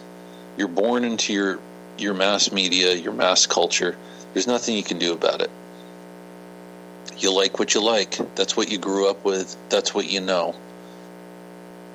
[0.55, 1.59] You're born into your,
[1.97, 3.97] your mass media, your mass culture.
[4.33, 5.51] There's nothing you can do about it.
[7.17, 8.17] You like what you like.
[8.35, 9.57] That's what you grew up with.
[9.67, 10.55] That's what you know.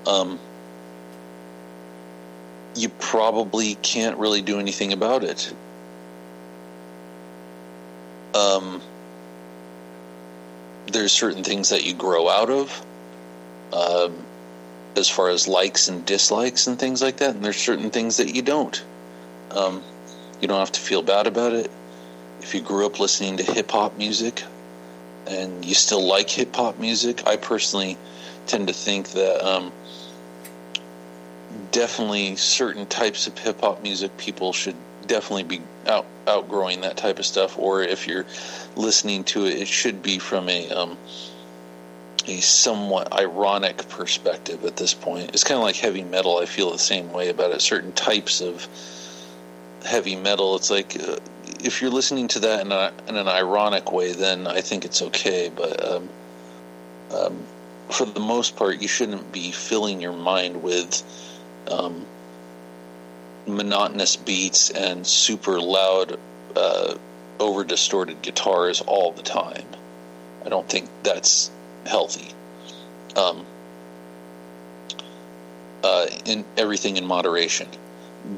[0.07, 0.39] Um,
[2.75, 5.55] you probably can't really do anything about it.
[8.35, 8.83] Um,
[10.93, 12.85] there's certain things that you grow out of,
[13.73, 14.25] um,
[14.97, 18.35] as far as likes and dislikes and things like that, and there's certain things that
[18.35, 18.85] you don't.
[19.51, 19.83] Um,
[20.41, 21.71] you don't have to feel bad about it.
[22.41, 24.43] If you grew up listening to hip hop music
[25.27, 27.97] and you still like hip hop music, I personally
[28.47, 29.73] tend to think that um,
[31.75, 34.77] definitely certain types of hip hop music people should
[35.09, 38.25] definitely be out outgrowing that type of stuff or if you're
[38.77, 40.97] listening to it it should be from a um,
[42.27, 45.29] a somewhat ironic perspective at this point.
[45.35, 46.39] It's kind of like heavy metal.
[46.39, 47.61] I feel the same way about it.
[47.61, 48.67] Certain types of
[49.85, 51.17] heavy metal it's like uh,
[51.63, 55.03] if you're listening to that in, a, in, an ironic way then i think it's
[55.03, 56.09] okay but um,
[57.15, 57.43] um,
[57.91, 61.03] for the most part you shouldn't be filling your mind with
[61.71, 62.07] um,
[63.47, 66.19] monotonous beats and super loud,
[66.57, 66.95] uh,
[67.41, 69.67] over distorted guitars all the time.
[70.45, 71.51] I don't think that's
[71.87, 72.29] healthy.
[73.17, 73.47] Um,
[75.83, 77.69] uh, in everything in moderation,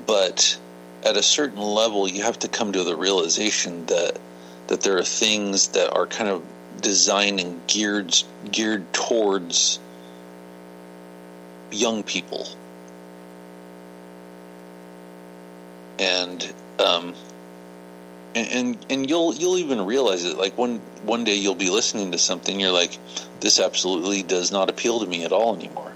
[0.06, 0.58] but
[1.04, 4.18] at a certain level, you have to come to the realization that
[4.66, 6.42] that there are things that are kind of
[6.80, 8.14] designed and geared
[8.50, 9.78] geared towards
[11.70, 12.46] young people
[15.98, 17.14] and um,
[18.34, 20.36] and, and and you'll you'll even realize it.
[20.36, 22.98] Like one one day you'll be listening to something, you're like,
[23.40, 25.92] this absolutely does not appeal to me at all anymore.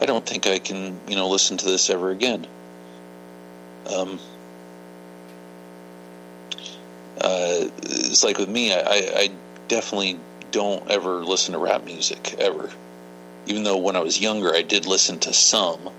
[0.00, 2.46] I don't think I can you know listen to this ever again.
[3.94, 4.18] Um,
[7.20, 9.30] uh, it's like with me, I, I
[9.66, 10.20] definitely
[10.50, 12.70] don't ever listen to rap music ever.
[13.46, 15.90] Even though when I was younger, I did listen to some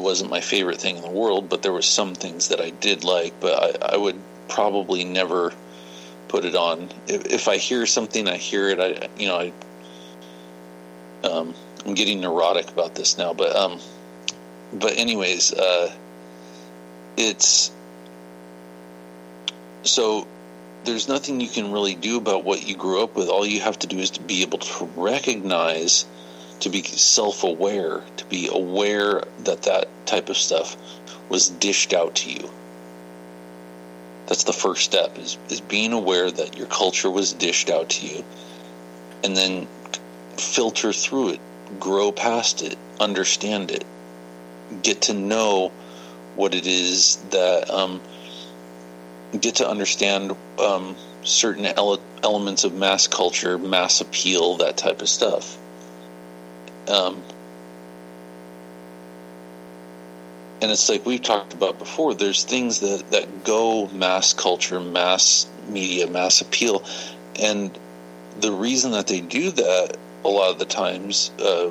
[0.00, 3.04] wasn't my favorite thing in the world, but there were some things that I did
[3.04, 3.38] like.
[3.40, 5.52] But I, I would probably never
[6.28, 6.90] put it on.
[7.06, 8.80] If, if, I hear something, I hear it.
[8.80, 9.52] I you know I
[11.26, 13.80] um, I'm getting neurotic about this now, but um,
[14.72, 15.92] but anyways, uh,
[17.16, 17.72] it's
[19.82, 20.26] so
[20.84, 23.28] there's nothing you can really do about what you grew up with.
[23.28, 26.06] All you have to do is to be able to recognize
[26.60, 30.76] to be self aware, to be aware that that type of stuff
[31.28, 32.50] was dished out to you.
[34.26, 38.06] That's the first step is, is being aware that your culture was dished out to
[38.06, 38.24] you
[39.24, 39.66] and then
[40.36, 41.40] filter through it,
[41.80, 43.84] grow past it, understand it,
[44.82, 45.72] get to know
[46.36, 48.00] what it is that, um,
[49.40, 50.94] get to understand um,
[51.24, 55.58] certain ele- elements of mass culture, mass appeal, that type of stuff
[56.88, 57.22] um,
[60.60, 62.14] and it's like we've talked about before.
[62.14, 66.84] There's things that that go mass culture, mass media, mass appeal,
[67.40, 67.76] and
[68.40, 71.30] the reason that they do that a lot of the times.
[71.38, 71.70] Uh,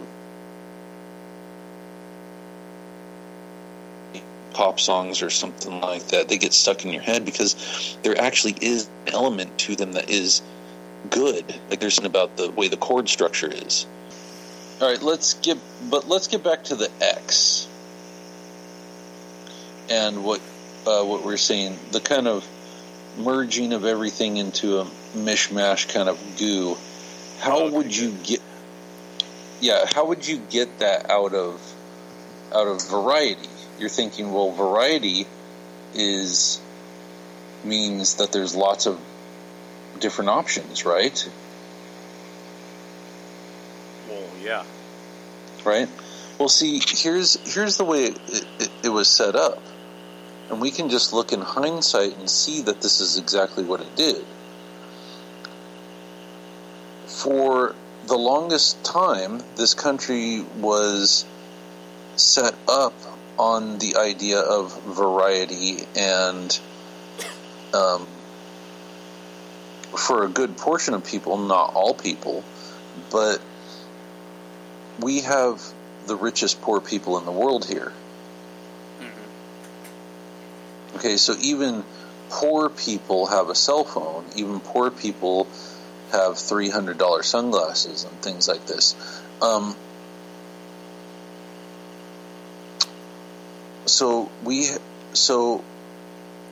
[4.53, 8.55] pop songs or something like that they get stuck in your head because there actually
[8.59, 10.41] is an element to them that is
[11.11, 13.86] good like there's something about the way the chord structure is
[14.80, 15.57] all right, let's get
[15.89, 17.67] but let's get back to the X
[19.89, 20.41] and what
[20.86, 21.78] uh, what we're seeing.
[21.91, 22.47] The kind of
[23.17, 26.78] merging of everything into a mishmash kind of goo.
[27.39, 28.41] How would you get?
[29.59, 31.59] Yeah, how would you get that out of
[32.53, 33.49] out of variety?
[33.80, 35.28] You're thinking, well, variety
[35.93, 36.61] is
[37.63, 38.99] means that there's lots of
[39.99, 41.30] different options, right?
[44.07, 44.64] Well, yeah.
[45.66, 45.89] right?
[46.39, 48.20] Well, see, here's here's the way it,
[48.60, 49.62] it, it was set up,
[50.50, 53.95] and we can just look in hindsight and see that this is exactly what it
[53.95, 54.24] did.
[57.08, 57.76] For
[58.06, 61.26] the longest time, this country was
[62.16, 62.93] set up
[63.38, 66.60] on the idea of variety and
[67.74, 68.08] um,
[69.98, 72.43] for a good portion of people, not all people,
[73.12, 73.41] but
[75.00, 75.62] we have
[76.06, 77.91] the richest poor people in the world here.
[80.95, 81.84] Okay, so even
[82.30, 84.26] poor people have a cell phone.
[84.36, 85.48] Even poor people
[86.12, 88.95] have three hundred dollar sunglasses and things like this.
[89.41, 89.76] Um,
[93.86, 94.70] so we,
[95.14, 95.64] so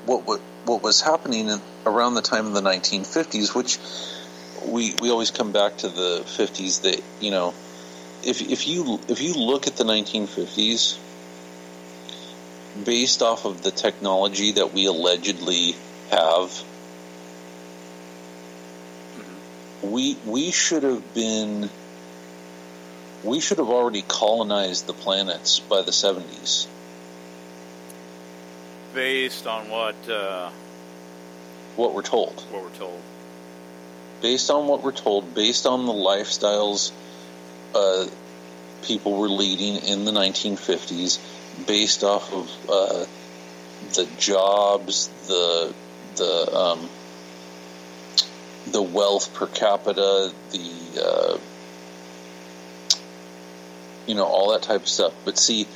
[0.06, 3.80] what what what was happening in, around the time of the 1950s, which
[4.68, 6.82] we we always come back to the 50s.
[6.84, 7.54] That you know,
[8.26, 10.97] if if you if you look at the 1950s,
[12.84, 15.76] based off of the technology that we allegedly
[16.11, 16.63] have,
[19.82, 21.69] we we should have been
[23.23, 26.67] we should have already colonized the planets by the 70s.
[28.93, 30.49] Based on what uh,
[31.76, 32.41] What we're told.
[32.51, 33.01] what we're told.
[34.21, 36.91] based on what we're told, based on the lifestyles
[37.76, 38.07] uh,
[38.84, 41.19] people were leading in the 1950s,
[41.67, 43.05] based off of uh,
[43.95, 45.73] the jobs, the
[46.15, 46.89] the um,
[48.71, 51.38] the wealth per capita, the uh,
[54.07, 55.13] you know all that type of stuff.
[55.26, 55.67] But see,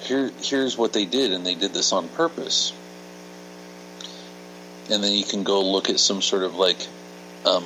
[0.00, 2.72] here here's what they did, and they did this on purpose
[4.90, 6.86] and then you can go look at some sort of like
[7.44, 7.64] um,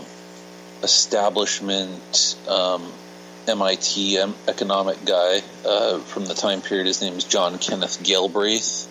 [0.82, 2.02] establishment
[2.48, 2.92] um,
[3.46, 4.18] MIT
[4.48, 6.86] economic guy uh, from the time period.
[6.86, 8.86] His name is John Kenneth Galbraith.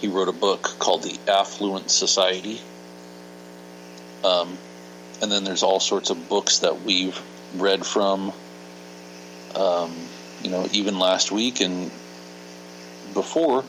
[0.00, 2.60] He wrote a book called The Affluent Society.
[4.24, 4.56] Um,
[5.20, 7.20] and then there's all sorts of books that we've
[7.56, 8.32] read from,
[9.54, 9.94] um,
[10.42, 11.90] you know, even last week and
[13.12, 13.64] before.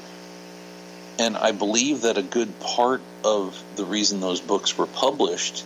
[1.20, 5.66] And I believe that a good part of the reason those books were published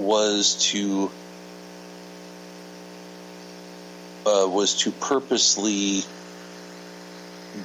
[0.00, 1.12] was to
[4.26, 6.02] uh, was to purposely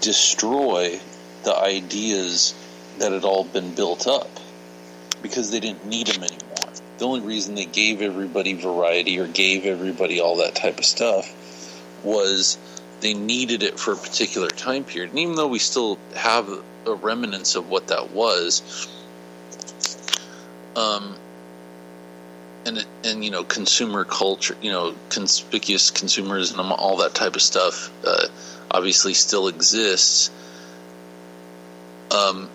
[0.02, 1.00] destroy
[1.44, 2.54] the ideas
[3.00, 4.40] that had all been built up
[5.22, 6.56] because they didn't need them anymore.
[6.98, 11.26] The only reason they gave everybody variety or gave everybody all that type of stuff
[12.04, 12.58] was
[13.02, 15.12] they needed it for a particular time period.
[15.12, 16.50] And even though we still have
[16.86, 18.62] a remnants of what that was,
[20.76, 21.18] um,
[22.66, 27.92] and and you know consumer culture, you know conspicuous consumerism, all that type of stuff,
[28.06, 28.28] uh,
[28.72, 30.32] obviously still exists.
[32.12, 32.50] Um,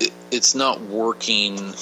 [0.00, 1.74] it, it's not working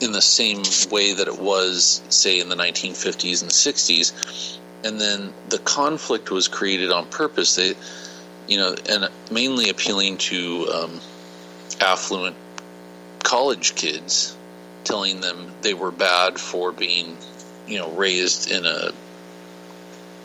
[0.00, 4.58] in the same way that it was, say, in the 1950s and 60s.
[4.84, 7.56] And then the conflict was created on purpose.
[7.56, 7.74] They,
[8.46, 11.00] you know, and mainly appealing to um,
[11.80, 12.36] affluent
[13.24, 14.36] college kids,
[14.88, 17.16] telling them they were bad for being,
[17.66, 18.90] you know, raised in a,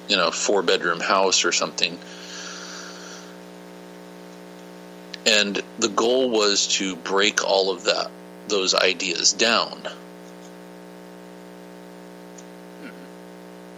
[0.07, 1.99] you know, four bedroom house or something.
[5.25, 8.09] And the goal was to break all of that,
[8.47, 9.83] those ideas down.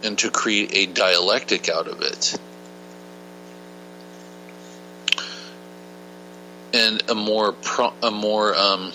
[0.04, 2.38] And to create a dialectic out of it.
[6.76, 8.92] and a more pro, a more um,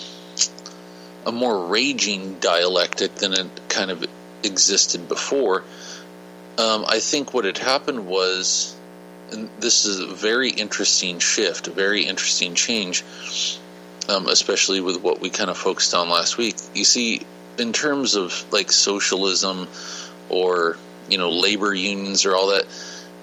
[1.26, 4.04] a more raging dialectic than it kind of
[4.42, 5.62] existed before.
[6.58, 8.76] Um, I think what had happened was,
[9.30, 13.04] and this is a very interesting shift, a very interesting change,
[14.08, 16.56] um, especially with what we kind of focused on last week.
[16.74, 17.22] You see,
[17.58, 19.68] in terms of like socialism
[20.28, 20.76] or
[21.08, 22.66] you know labor unions or all that,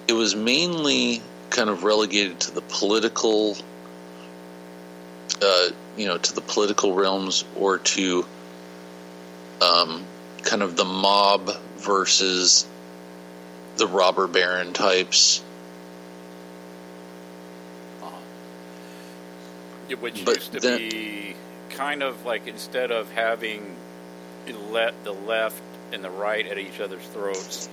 [0.08, 3.56] it was mainly kind of relegated to the political
[5.42, 8.24] uh, you know, to the political realms or to
[9.60, 10.04] um,
[10.42, 12.66] kind of the mob versus
[13.76, 15.42] the robber baron types.
[19.98, 21.34] Which But used to then- be
[21.70, 23.76] kind of like instead of having
[24.70, 25.62] let the left
[25.92, 27.68] and the right at each other's throats,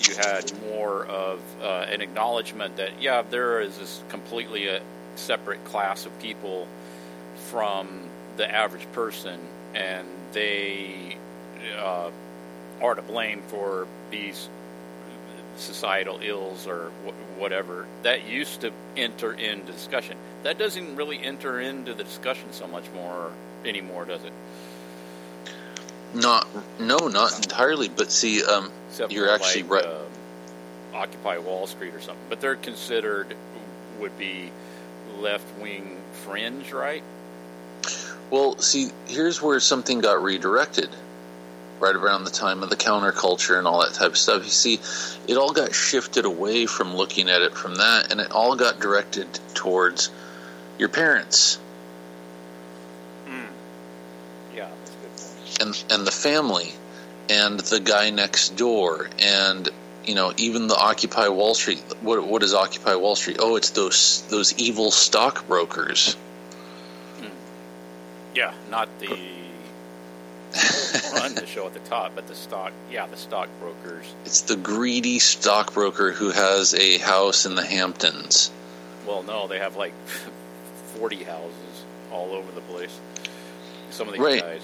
[0.00, 4.80] you had more of uh, an acknowledgement that yeah, there is this completely a
[5.14, 6.66] separate class of people
[7.52, 7.86] from
[8.38, 9.38] the average person,
[9.74, 11.18] and they
[11.78, 12.10] uh,
[12.80, 14.48] are to blame for these
[15.58, 17.86] societal ills or wh- whatever.
[18.04, 20.16] That used to enter into discussion.
[20.44, 23.30] That doesn't really enter into the discussion so much more
[23.66, 24.32] anymore, does it?
[26.14, 26.48] Not,
[26.80, 27.90] no, not entirely.
[27.90, 28.72] But see, um,
[29.10, 29.84] you're actually like, right.
[29.84, 33.36] uh, Occupy Wall Street or something, but they're considered
[34.00, 34.50] would be
[35.20, 37.04] left wing fringe, right?
[38.32, 40.88] Well, see, here's where something got redirected.
[41.80, 44.44] Right around the time of the counterculture and all that type of stuff.
[44.44, 44.80] You see,
[45.28, 48.80] it all got shifted away from looking at it from that, and it all got
[48.80, 50.10] directed towards
[50.78, 51.58] your parents
[53.26, 53.44] hmm.
[54.56, 55.60] Yeah, that's a good point.
[55.60, 56.72] and and the family
[57.30, 59.68] and the guy next door and
[60.04, 61.82] you know even the Occupy Wall Street.
[62.00, 63.36] What what is Occupy Wall Street?
[63.40, 66.16] Oh, it's those those evil stockbrokers.
[68.34, 69.08] Yeah, not the
[71.14, 72.72] run the show at the top, but the stock.
[72.90, 74.06] Yeah, the stockbrokers.
[74.24, 78.50] It's the greedy stockbroker who has a house in the Hamptons.
[79.06, 79.92] Well, no, they have like
[80.94, 82.98] forty houses all over the place.
[83.90, 84.40] Some of these Right.
[84.42, 84.62] guys.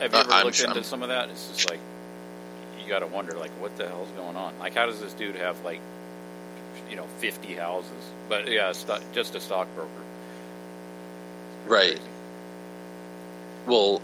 [0.00, 1.28] Have you Uh, ever I'm looked sure- into I'm- some of that?
[1.30, 1.80] It's just like
[2.82, 4.54] you got to wonder, like, what the hell's going on?
[4.60, 5.80] Like, how does this dude have like,
[6.90, 7.90] you know, fifty houses?
[8.28, 9.88] But yeah, sto- just a stockbroker.
[11.66, 11.96] Right.
[11.96, 12.02] Crazy.
[13.68, 14.00] Well,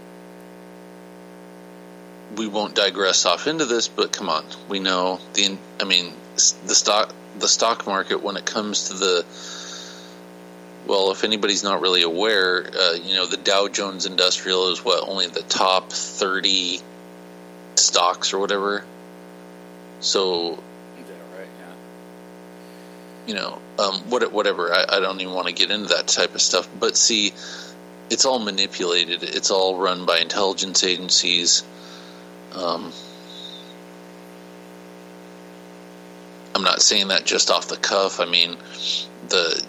[2.37, 5.57] we won't digress off into this, but come on, we know the.
[5.81, 9.25] I mean, the stock the stock market when it comes to the.
[10.85, 15.09] Well, if anybody's not really aware, uh, you know, the Dow Jones Industrial is what
[15.09, 16.79] only the top thirty
[17.73, 18.85] stocks or whatever.
[19.99, 20.59] So
[23.25, 24.71] you know, um, what, whatever.
[24.71, 26.69] I, I don't even want to get into that type of stuff.
[26.79, 27.33] But see,
[28.09, 29.23] it's all manipulated.
[29.23, 31.63] It's all run by intelligence agencies.
[32.53, 32.91] Um,
[36.53, 38.19] I'm not saying that just off the cuff.
[38.19, 38.57] I mean,
[39.29, 39.65] the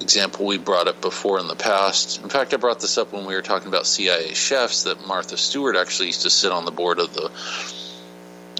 [0.00, 2.22] example we brought up before in the past.
[2.22, 4.84] In fact, I brought this up when we were talking about CIA chefs.
[4.84, 7.30] That Martha Stewart actually used to sit on the board of the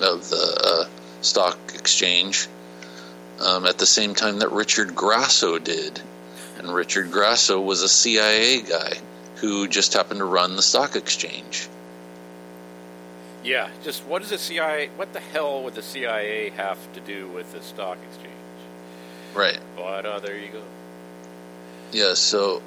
[0.03, 0.89] of the uh,
[1.21, 2.49] stock exchange
[3.41, 6.01] um, at the same time that Richard Grasso did.
[6.61, 8.93] And Richard Grasso was a CIA guy
[9.37, 11.69] who just happened to run the stock exchange.
[13.43, 14.91] Yeah, just what does the CIA?
[14.97, 18.35] What the hell would the CIA have to do with the stock exchange?
[19.35, 19.59] Right.
[19.75, 20.63] But uh, there you go.
[21.93, 22.61] Yeah, so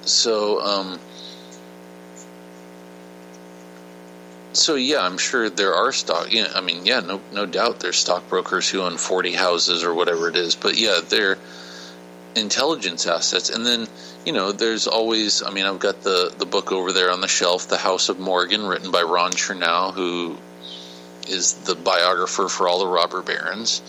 [0.00, 0.98] so um
[4.54, 7.98] so yeah, I'm sure there are stock yeah, I mean, yeah, no no doubt there's
[7.98, 11.36] stockbrokers who own 40 houses or whatever it is, but yeah, they're
[12.36, 13.50] intelligence assets.
[13.50, 13.86] And then,
[14.24, 17.28] you know, there's always I mean, I've got the the book over there on the
[17.28, 20.36] shelf, The House of Morgan, written by Ron Chernow, who
[21.28, 23.80] is the biographer for all the robber barons.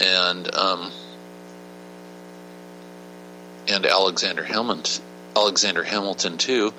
[0.00, 0.92] And um
[3.68, 5.04] and Alexander Hamilton.
[5.36, 6.72] Alexander Hamilton too.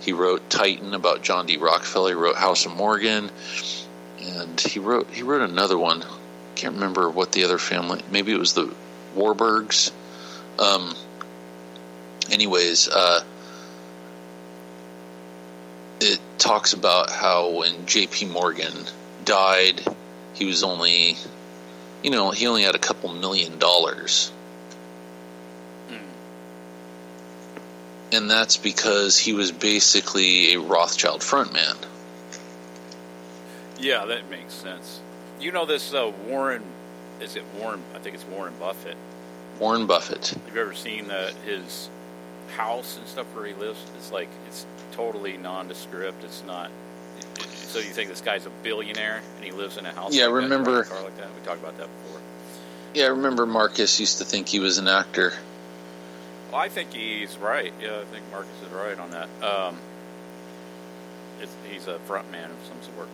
[0.00, 1.56] He wrote Titan about John D.
[1.56, 2.10] Rockefeller.
[2.10, 3.30] He wrote House of Morgan,
[4.20, 6.04] and he wrote he wrote another one.
[6.54, 8.02] Can't remember what the other family.
[8.08, 8.74] Maybe it was the
[9.16, 9.90] Warburgs.
[10.58, 10.94] Um.
[12.30, 13.20] Anyways, uh,
[16.00, 18.26] it talks about how when J.P.
[18.26, 18.72] Morgan
[19.24, 19.80] died,
[20.34, 21.16] he was only,
[22.02, 24.32] you know, he only had a couple million dollars
[28.12, 31.76] and that's because he was basically a Rothschild frontman.
[33.78, 35.00] Yeah, that makes sense.
[35.40, 36.62] You know this uh, Warren?
[37.20, 37.82] Is it Warren?
[37.94, 38.96] I think it's Warren Buffett.
[39.58, 40.28] Warren Buffett.
[40.28, 41.88] Have you ever seen uh, his
[42.56, 43.78] house and stuff where he lives?
[43.96, 46.22] It's like it's totally nondescript.
[46.24, 46.70] It's not.
[47.40, 50.14] So you think this guy's a billionaire and he lives in a house?
[50.14, 51.28] Yeah, like that, remember- car like that.
[51.34, 52.20] We talked about that before.
[52.94, 55.34] Yeah, I remember Marcus used to think he was an actor.
[56.50, 57.72] Well, I think he's right.
[57.80, 59.28] Yeah, I think Marcus is right on that.
[59.42, 59.76] Um,
[61.42, 63.08] it's, he's a front man of some sort.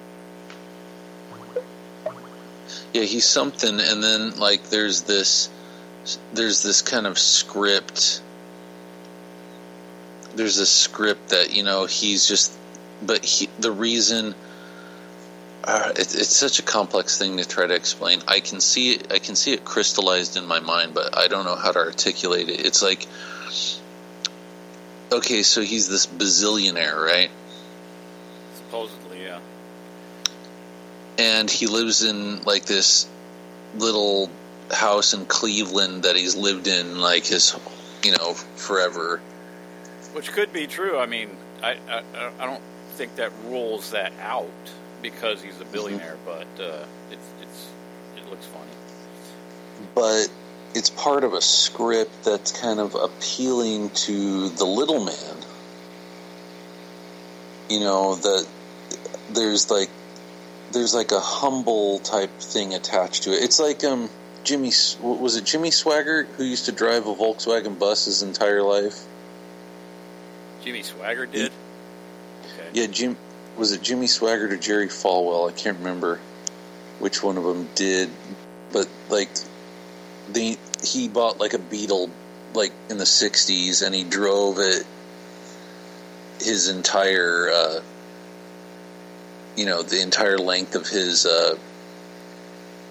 [2.93, 5.49] Yeah, he's something, and then like there's this,
[6.33, 8.23] there's this kind of script.
[10.35, 12.57] There's this script that you know he's just,
[13.03, 14.35] but he the reason.
[15.65, 18.21] Uh, it, it's such a complex thing to try to explain.
[18.27, 19.13] I can see it.
[19.13, 22.49] I can see it crystallized in my mind, but I don't know how to articulate
[22.49, 22.67] it.
[22.67, 23.07] It's like
[25.13, 27.31] okay, so he's this bazillionaire, right?
[28.55, 29.41] Supposedly, yeah.
[31.23, 33.09] And he lives in like this
[33.77, 34.29] little
[34.73, 37.57] house in Cleveland that he's lived in like his,
[38.03, 39.19] you know, forever.
[40.15, 40.99] Which could be true.
[40.99, 41.31] I mean,
[41.63, 42.03] I I,
[42.41, 42.63] I don't
[42.95, 44.51] think that rules that out
[45.01, 47.69] because he's a billionaire, but uh, it's it's
[48.17, 48.73] it looks funny.
[49.95, 50.27] But
[50.75, 55.37] it's part of a script that's kind of appealing to the little man.
[57.69, 58.49] You know, that
[59.31, 59.89] there's like
[60.73, 63.43] there's like a humble type thing attached to it.
[63.43, 64.11] It's like um
[64.45, 69.05] Jimmy was it Jimmy Swaggart who used to drive a Volkswagen bus his entire life?
[70.65, 71.53] Jimmy Swaggart did.
[72.43, 72.69] Okay.
[72.73, 73.17] Yeah, Jim
[73.57, 75.49] was it Jimmy Swaggart or Jerry Falwell?
[75.49, 76.19] I can't remember
[76.99, 78.11] which one of them did,
[78.73, 79.31] but like
[80.33, 82.11] the he bought like a Beetle
[82.55, 84.87] like in the '60s, and he drove it
[86.41, 87.81] his entire uh,
[89.57, 91.57] you know the entire length of his uh,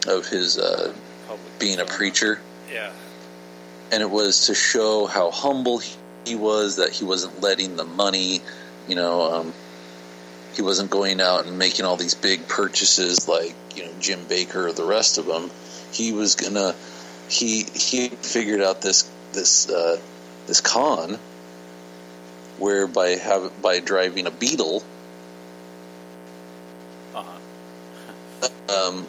[0.07, 0.93] of his uh,
[1.59, 2.41] being a preacher.
[2.71, 2.91] Yeah,
[3.91, 5.95] and it was to show how humble he,
[6.25, 8.41] he was that he wasn't letting the money,
[8.87, 9.33] you know.
[9.33, 9.53] Um,
[10.53, 14.67] he wasn't going out and making all these big purchases like you know Jim Bakker
[14.67, 15.49] or the rest of them.
[15.91, 16.75] He was gonna
[17.29, 19.97] he he figured out this this uh,
[20.47, 21.19] this con
[22.57, 24.83] where by have by driving a Beetle,
[28.69, 29.07] um,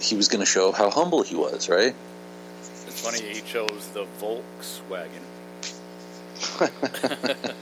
[0.00, 1.68] he was going to show how humble he was.
[1.68, 1.94] Right?
[2.60, 5.24] It's funny he chose the Volkswagen.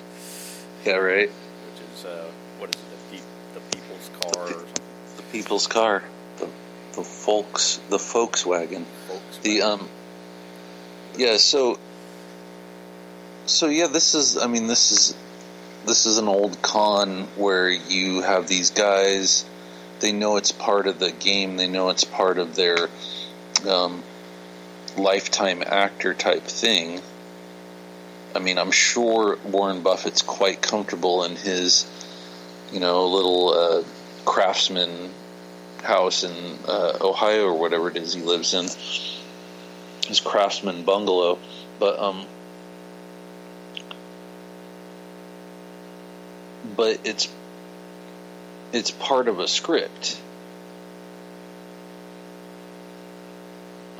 [0.84, 1.28] yeah, right.
[1.28, 3.22] Which is uh, what is it?
[3.54, 4.84] The, the people's car or something?
[5.16, 6.04] The people's car.
[6.38, 6.48] The
[6.94, 8.84] the folks the Volkswagen.
[9.08, 9.42] Volkswagen.
[9.42, 9.88] The um
[11.16, 11.78] yeah, so
[13.46, 15.16] so yeah, this is I mean this is
[15.84, 19.44] this is an old con where you have these guys
[20.00, 22.88] they know it's part of the game, they know it's part of their
[23.68, 24.02] um,
[24.96, 27.00] lifetime actor type thing.
[28.34, 31.86] I mean, I'm sure Warren Buffett's quite comfortable in his,
[32.72, 33.84] you know, little uh,
[34.24, 35.10] craftsman
[35.82, 38.64] house in uh, Ohio or whatever it is he lives in.
[40.06, 41.38] His craftsman bungalow,
[41.78, 42.26] but um,
[46.64, 47.28] but it's
[48.72, 50.20] it's part of a script.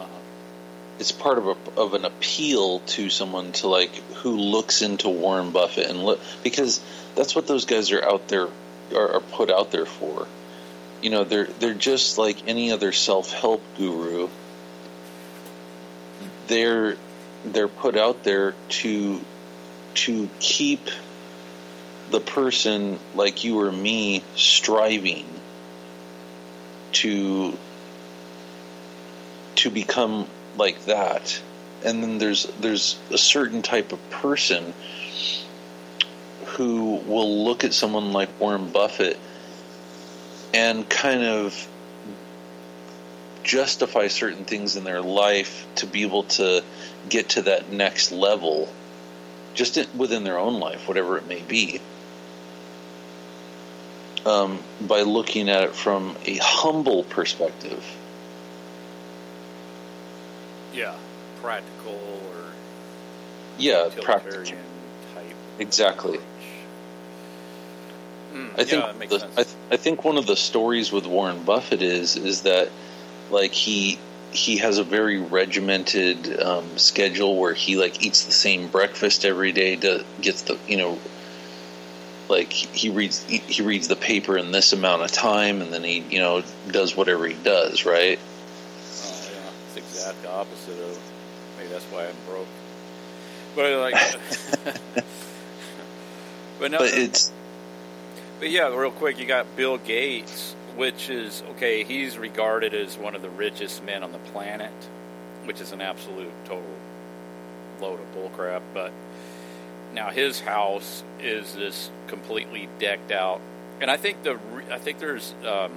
[0.01, 0.07] Uh-huh.
[0.99, 5.51] It's part of a of an appeal to someone to like who looks into Warren
[5.51, 6.81] Buffett and look because
[7.15, 8.49] that's what those guys are out there
[8.95, 10.27] are, are put out there for.
[11.03, 14.29] You know, they're they're just like any other self help guru
[16.49, 16.97] they're
[17.45, 19.21] they're put out there to
[19.95, 20.89] to keep
[22.11, 25.27] the person like you or me striving
[26.93, 27.57] to
[29.57, 31.41] to become like that.
[31.85, 34.73] And then there's there's a certain type of person
[36.47, 39.19] who will look at someone like Warren Buffett
[40.55, 41.69] and kind of
[43.43, 46.63] justify certain things in their life to be able to
[47.09, 48.69] get to that next level
[49.55, 51.81] just within their own life whatever it may be
[54.29, 57.85] um, by looking at it from a humble perspective.
[60.73, 60.95] Yeah
[61.41, 62.53] practical or
[63.59, 64.45] yeah practical.
[65.15, 66.19] type exactly.
[68.35, 69.25] Mm, I think yeah, the.
[69.37, 72.71] I, th- I think one of the stories with Warren Buffett is is that
[73.31, 73.99] like he
[74.33, 79.53] he has a very regimented um, schedule where he like eats the same breakfast every
[79.53, 80.99] day to gets the you know
[82.29, 86.01] like he reads he, reads the paper in this amount of time and then he
[86.11, 88.19] you know does whatever he does right
[89.01, 90.99] Oh, yeah, it's the exact opposite of
[91.57, 92.47] maybe that's why I'm broke.
[93.55, 93.95] But like,
[96.59, 97.33] but no, but it's
[98.39, 101.85] but yeah, real quick, you got Bill Gates, which is okay.
[101.85, 104.73] He's regarded as one of the richest men on the planet,
[105.45, 106.65] which is an absolute total
[107.81, 108.63] load of bullcrap.
[108.73, 108.93] But
[109.95, 113.41] now his house is this completely decked out,
[113.81, 114.39] and I think the
[114.71, 115.73] I think there's um,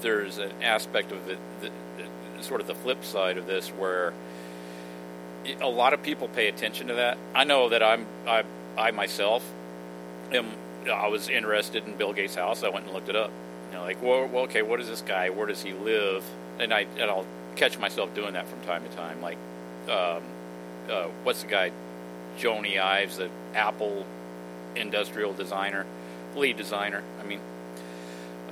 [0.00, 1.38] there's an aspect of it,
[2.40, 4.12] sort of the flip side of this where
[5.60, 7.18] a lot of people pay attention to that.
[7.34, 8.44] I know that I'm I
[8.76, 9.44] I myself
[10.32, 10.52] am
[10.92, 12.62] I was interested in Bill Gates' house.
[12.62, 13.30] I went and looked it up.
[13.70, 15.30] You know, like, well, well, okay, what is this guy?
[15.30, 16.24] Where does he live?
[16.58, 17.26] And I and I'll
[17.56, 19.20] catch myself doing that from time to time.
[19.20, 19.38] Like,
[19.88, 20.22] um,
[20.90, 21.72] uh, what's the guy?
[22.36, 24.06] Jony Ives, the Apple
[24.74, 25.86] industrial designer,
[26.34, 27.02] lead designer.
[27.20, 27.40] I mean,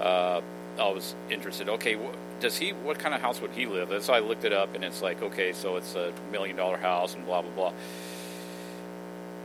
[0.01, 0.41] uh,
[0.79, 1.69] I was interested.
[1.69, 1.99] Okay,
[2.41, 2.71] does he?
[2.71, 3.93] What kind of house would he live?
[3.93, 4.01] in?
[4.03, 7.15] So I looked it up, and it's like, okay, so it's a million dollar house,
[7.15, 7.73] and blah blah blah.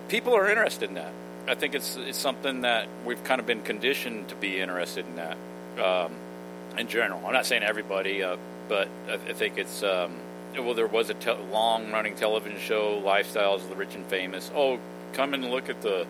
[0.08, 1.14] People are interested in that.
[1.48, 5.16] I think it's it's something that we've kind of been conditioned to be interested in
[5.18, 5.38] that.
[5.84, 6.14] Um,
[6.78, 8.38] in general, I'm not saying everybody, uh,
[8.68, 9.84] but I, I think it's.
[9.84, 10.14] Um,
[10.58, 14.52] well, there was a te- long-running television show, Lifestyles of the Rich and Famous.
[14.56, 14.80] Oh,
[15.14, 16.06] come and look at the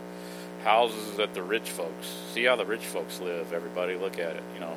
[0.64, 3.54] houses that the rich folks see how the rich folks live.
[3.54, 4.76] Everybody, look at it, you know.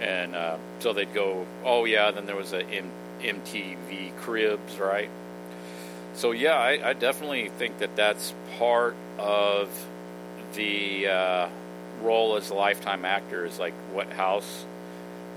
[0.00, 2.10] And uh, so they'd go, oh yeah.
[2.10, 5.10] Then there was a M- MTV Cribs, right?
[6.14, 9.68] So yeah, I, I definitely think that that's part of
[10.54, 11.48] the uh,
[12.02, 14.64] role as a lifetime actor is like what house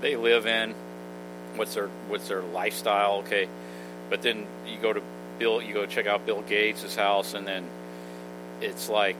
[0.00, 0.74] they live in,
[1.56, 3.16] what's their what's their lifestyle.
[3.18, 3.48] Okay,
[4.10, 5.02] but then you go to
[5.38, 7.64] Bill, you go check out Bill Gates' house, and then
[8.60, 9.16] it's like,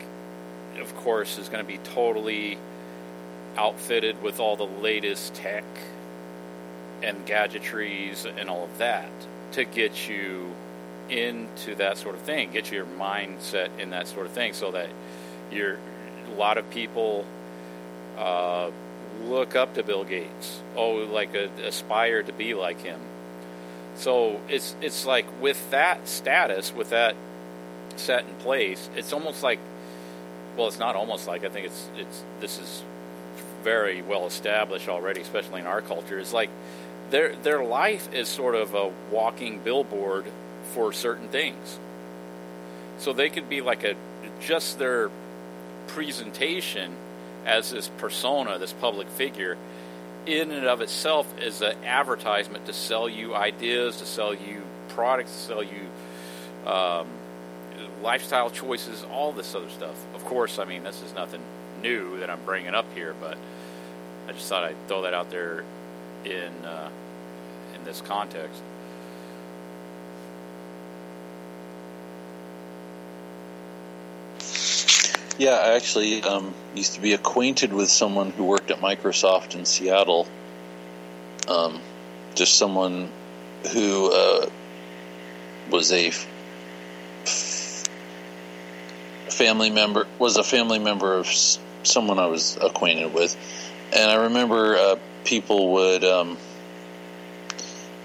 [0.80, 2.58] of course, is going to be totally
[3.56, 5.64] outfitted with all the latest tech
[7.02, 9.10] and gadgetries and all of that
[9.52, 10.52] to get you
[11.08, 14.88] into that sort of thing, get your mindset in that sort of thing, so that
[15.52, 15.78] you're
[16.26, 17.24] a lot of people
[18.16, 18.70] uh,
[19.22, 20.60] look up to Bill Gates.
[20.76, 23.00] Oh, like a, aspire to be like him.
[23.96, 27.14] So it's it's like with that status, with that
[27.96, 29.60] set in place, it's almost like
[30.56, 32.82] well, it's not almost like I think it's it's this is
[33.62, 36.18] very well established already, especially in our culture.
[36.18, 36.50] It's like
[37.10, 40.24] their their life is sort of a walking billboard
[40.72, 41.78] for certain things.
[42.98, 43.94] So they could be like a
[44.40, 45.10] just their
[45.86, 46.96] presentation
[47.44, 49.56] as this persona, this public figure,
[50.26, 55.32] in and of itself is an advertisement to sell you ideas, to sell you products,
[55.32, 57.06] to sell you um,
[58.02, 60.04] lifestyle choices, all this other stuff.
[60.14, 61.42] Of course, I mean, this is nothing
[61.82, 63.36] new that I'm bringing up here, but
[64.28, 65.64] I just thought I'd throw that out there
[66.24, 66.88] in uh,
[67.74, 68.62] in this context.
[75.36, 79.64] Yeah, I actually um, used to be acquainted with someone who worked at Microsoft in
[79.64, 80.28] Seattle.
[81.48, 81.80] Um,
[82.36, 83.10] just someone
[83.72, 84.46] who uh,
[85.70, 86.28] was a f-
[89.28, 93.36] family member, was a family member of s- someone I was acquainted with,
[93.92, 96.04] and I remember uh, people would.
[96.04, 96.38] Um,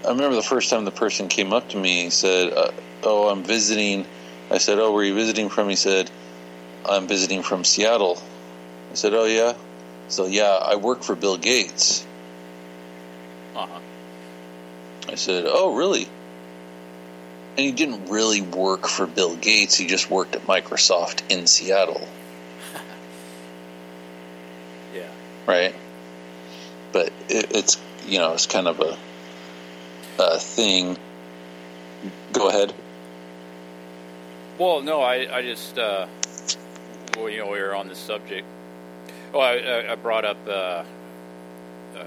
[0.04, 2.72] I remember the first time the person came up to me, he said, uh,
[3.04, 4.06] "Oh, I'm visiting."
[4.50, 6.10] I said, "Oh, where are you visiting from?" He said.
[6.88, 8.22] I'm visiting from Seattle.
[8.92, 9.54] I said, Oh, yeah?
[10.08, 12.06] So, yeah, I work for Bill Gates.
[13.56, 13.80] Uh-huh.
[15.08, 16.08] I said, Oh, really?
[17.58, 22.08] And he didn't really work for Bill Gates, he just worked at Microsoft in Seattle,
[24.96, 25.02] Yeah.
[25.46, 25.76] right?
[26.94, 27.78] But it, it's,
[28.08, 28.98] you know, it's kind of a,
[30.20, 30.98] a thing.
[32.32, 32.74] Go ahead.
[34.58, 36.08] Well, no, I, I just, uh,
[37.20, 38.48] well, you know, we were on this subject.
[39.34, 40.84] Oh, I, I- brought up uh,
[41.96, 42.04] uh,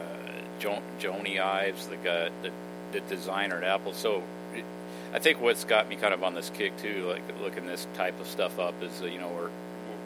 [0.58, 2.50] jo- Jony Ives, the guy, the,
[2.92, 3.92] the designer at Apple.
[3.92, 4.22] So,
[4.54, 4.64] it,
[5.12, 8.18] I think what's got me kind of on this kick too, like looking this type
[8.20, 9.50] of stuff up, is uh, you know we're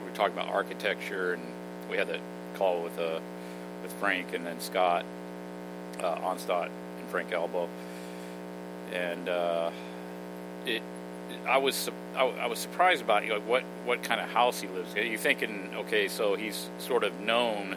[0.04, 1.42] we're talking about architecture, and
[1.90, 2.20] we had that
[2.56, 3.20] call with uh,
[3.82, 5.04] with Frank and then Scott
[6.00, 7.68] uh, Onstott and Frank Elbow,
[8.92, 9.70] and uh,
[10.66, 10.82] it
[11.48, 14.94] I was I, was surprised about you know, what what kind of house he lives
[14.94, 15.06] in.
[15.06, 17.76] You're thinking, okay, so he's sort of known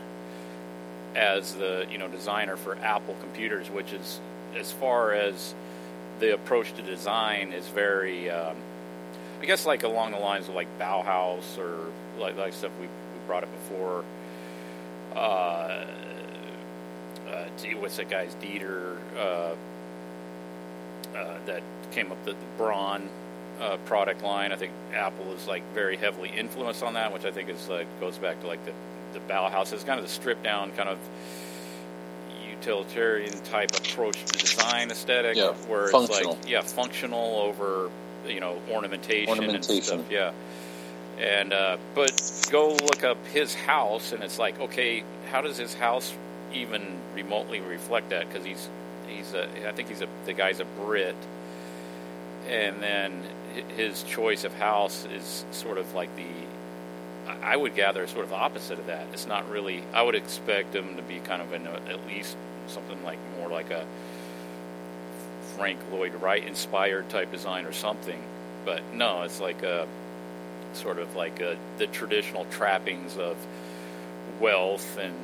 [1.15, 4.19] as the you know designer for Apple computers, which is
[4.57, 5.53] as far as
[6.19, 8.55] the approach to design is very, um,
[9.41, 13.27] I guess, like along the lines of like Bauhaus or like like stuff we we
[13.27, 14.03] brought up before.
[15.15, 15.85] Uh,
[17.29, 17.45] uh,
[17.79, 19.53] what's that guy's Dieter uh,
[21.15, 21.61] uh, that
[21.91, 23.09] came up with the Braun
[23.59, 24.51] uh, product line.
[24.51, 27.87] I think Apple is like very heavily influenced on that, which I think is like
[27.99, 28.73] goes back to like the
[29.13, 29.73] the Bauhaus.
[29.73, 30.97] It's kind of the stripped down kind of
[32.49, 36.33] utilitarian type approach to design aesthetic, Yeah, where it's functional.
[36.35, 37.89] like yeah, functional over
[38.27, 39.83] you know ornamentation, and Ornamentation.
[39.83, 40.11] stuff.
[40.11, 40.31] Yeah,
[41.19, 42.11] and uh, but
[42.51, 46.13] go look up his house, and it's like okay, how does his house
[46.53, 48.27] even remotely reflect that?
[48.27, 48.69] Because he's
[49.07, 51.15] he's a I think he's a the guy's a Brit,
[52.49, 53.23] and then
[53.77, 56.25] his choice of house is sort of like the
[57.43, 59.05] I would gather sort of opposite of that.
[59.13, 59.83] It's not really.
[59.93, 62.35] I would expect him to be kind of in a, at least
[62.67, 63.85] something like more like a
[65.55, 68.21] Frank Lloyd Wright inspired type design or something.
[68.65, 69.87] But no, it's like a
[70.73, 73.37] sort of like uh the traditional trappings of
[74.39, 75.15] wealth and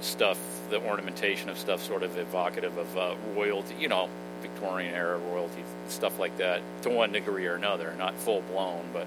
[0.00, 0.38] stuff,
[0.70, 4.08] the ornamentation of stuff, sort of evocative of uh, royalty, you know,
[4.38, 9.06] Victorian era royalty, stuff like that, to one degree or another, not full blown, but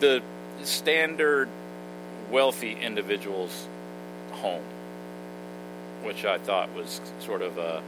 [0.00, 0.22] the
[0.62, 1.48] standard
[2.30, 3.66] wealthy individual's
[4.32, 4.62] home,
[6.02, 7.82] which I thought was sort of a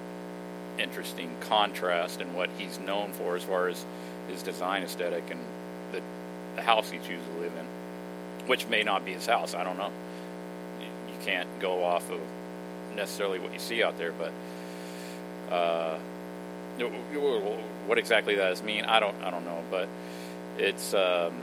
[0.78, 3.84] interesting contrast in what he's known for as far as
[4.28, 5.40] his design aesthetic and
[5.92, 6.00] the,
[6.56, 9.54] the house he chooses to live in, which may not be his house.
[9.54, 9.90] I don't know.
[10.80, 10.86] You,
[11.24, 12.18] can't go off of
[12.96, 14.32] necessarily what you see out there, but
[15.54, 15.96] uh,
[17.86, 19.62] what exactly that does mean, I don't, I don't know.
[19.70, 19.88] But
[20.58, 21.34] it's, um,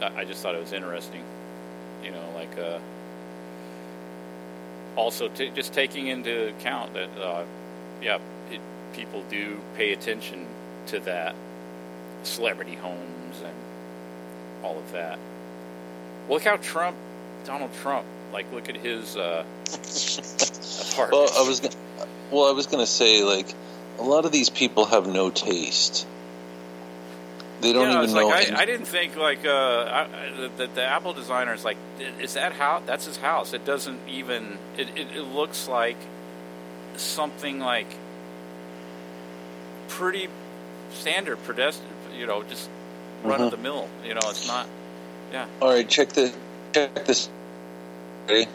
[0.00, 1.22] I I just thought it was interesting.
[2.04, 2.78] You know, like uh,
[4.96, 7.44] also t- just taking into account that, uh,
[8.02, 8.18] yeah,
[8.50, 8.60] it,
[8.92, 10.46] people do pay attention
[10.86, 11.34] to that
[12.22, 13.54] celebrity homes and
[14.62, 15.18] all of that.
[16.28, 16.96] Look how Trump,
[17.44, 19.44] Donald Trump, like look at his uh,
[20.92, 21.12] apartment.
[21.12, 21.74] Well, I was, gonna,
[22.30, 23.54] well, I was going to say like
[23.98, 26.06] a lot of these people have no taste.
[27.60, 28.28] They don't yeah, even know.
[28.28, 31.76] like I, I didn't think like uh, I, the, the Apple designer is like,
[32.20, 32.82] is that how?
[32.86, 33.52] That's his house.
[33.52, 34.58] It doesn't even.
[34.76, 35.96] It, it, it looks like
[36.96, 37.88] something like
[39.88, 40.28] pretty
[40.92, 41.92] standard, pedestrian.
[42.16, 42.70] You know, just
[43.24, 43.88] run of the mill.
[44.04, 44.68] You know, it's not.
[45.32, 45.46] Yeah.
[45.60, 46.32] All right, check the
[46.72, 47.28] check this.
[48.28, 48.46] Ready?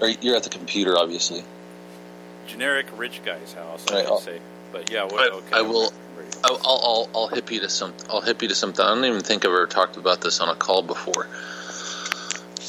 [0.00, 1.42] Or you're at the computer, obviously.
[2.48, 3.86] Generic rich guy's house.
[3.90, 4.40] I Right, would say,
[4.72, 5.56] but yeah, what, I, okay.
[5.56, 5.92] I will.
[6.44, 7.92] I'll, I'll, I'll, I'll hip you to some.
[8.10, 8.84] I'll hip you to something.
[8.84, 11.28] I don't even think I've ever talked about this on a call before.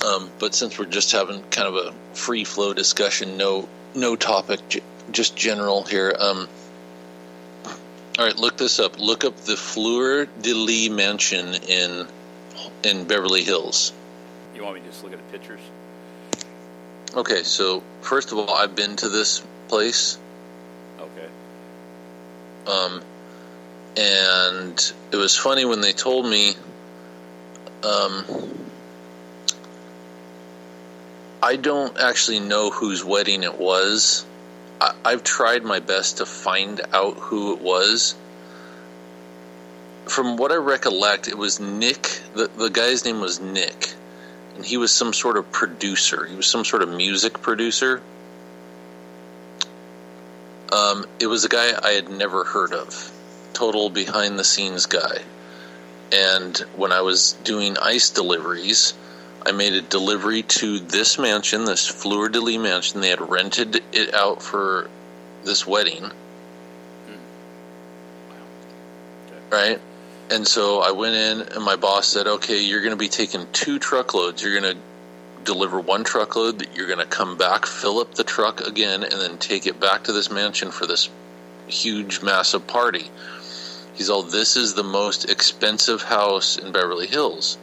[0.05, 4.59] Um, but since we're just having kind of a free flow discussion, no no topic,
[4.69, 4.81] j-
[5.11, 6.15] just general here.
[6.17, 6.47] Um,
[8.17, 8.99] all right, look this up.
[8.99, 12.07] Look up the Fleur de Lys mansion in
[12.83, 13.93] in Beverly Hills.
[14.55, 15.61] You want me to just look at the pictures?
[17.15, 20.17] Okay, so first of all, I've been to this place.
[20.99, 21.27] Okay.
[22.67, 23.01] Um,
[23.95, 26.55] and it was funny when they told me.
[27.83, 28.25] Um,
[31.41, 34.25] I don't actually know whose wedding it was.
[34.81, 38.15] I, I've tried my best to find out who it was.
[40.05, 42.21] From what I recollect, it was Nick.
[42.33, 43.93] The, the guy's name was Nick.
[44.55, 46.25] And he was some sort of producer.
[46.25, 48.01] He was some sort of music producer.
[50.71, 53.11] Um, it was a guy I had never heard of.
[53.53, 55.19] Total behind the scenes guy.
[56.11, 58.93] And when I was doing ice deliveries,
[59.45, 63.01] I made a delivery to this mansion, this Fleur de Lys mansion.
[63.01, 64.89] They had rented it out for
[65.43, 66.11] this wedding.
[69.51, 69.79] Right?
[70.29, 73.47] And so I went in, and my boss said, Okay, you're going to be taking
[73.51, 74.43] two truckloads.
[74.43, 74.81] You're going to
[75.43, 79.13] deliver one truckload, that you're going to come back, fill up the truck again, and
[79.13, 81.09] then take it back to this mansion for this
[81.67, 83.09] huge, massive party.
[83.93, 87.57] He's all, This is the most expensive house in Beverly Hills.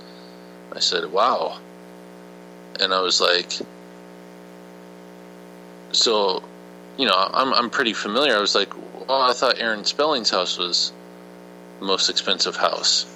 [0.72, 1.58] I said, Wow.
[2.78, 3.52] And I was like,
[5.92, 6.42] So,
[6.98, 8.36] you know, I'm, I'm pretty familiar.
[8.36, 8.72] I was like,
[9.08, 10.92] Oh, I thought Aaron Spelling's house was
[11.78, 13.06] the most expensive house.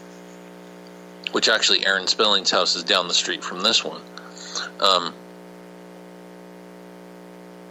[1.33, 4.01] Which actually, Aaron Spelling's house is down the street from this one.
[4.81, 5.15] Um,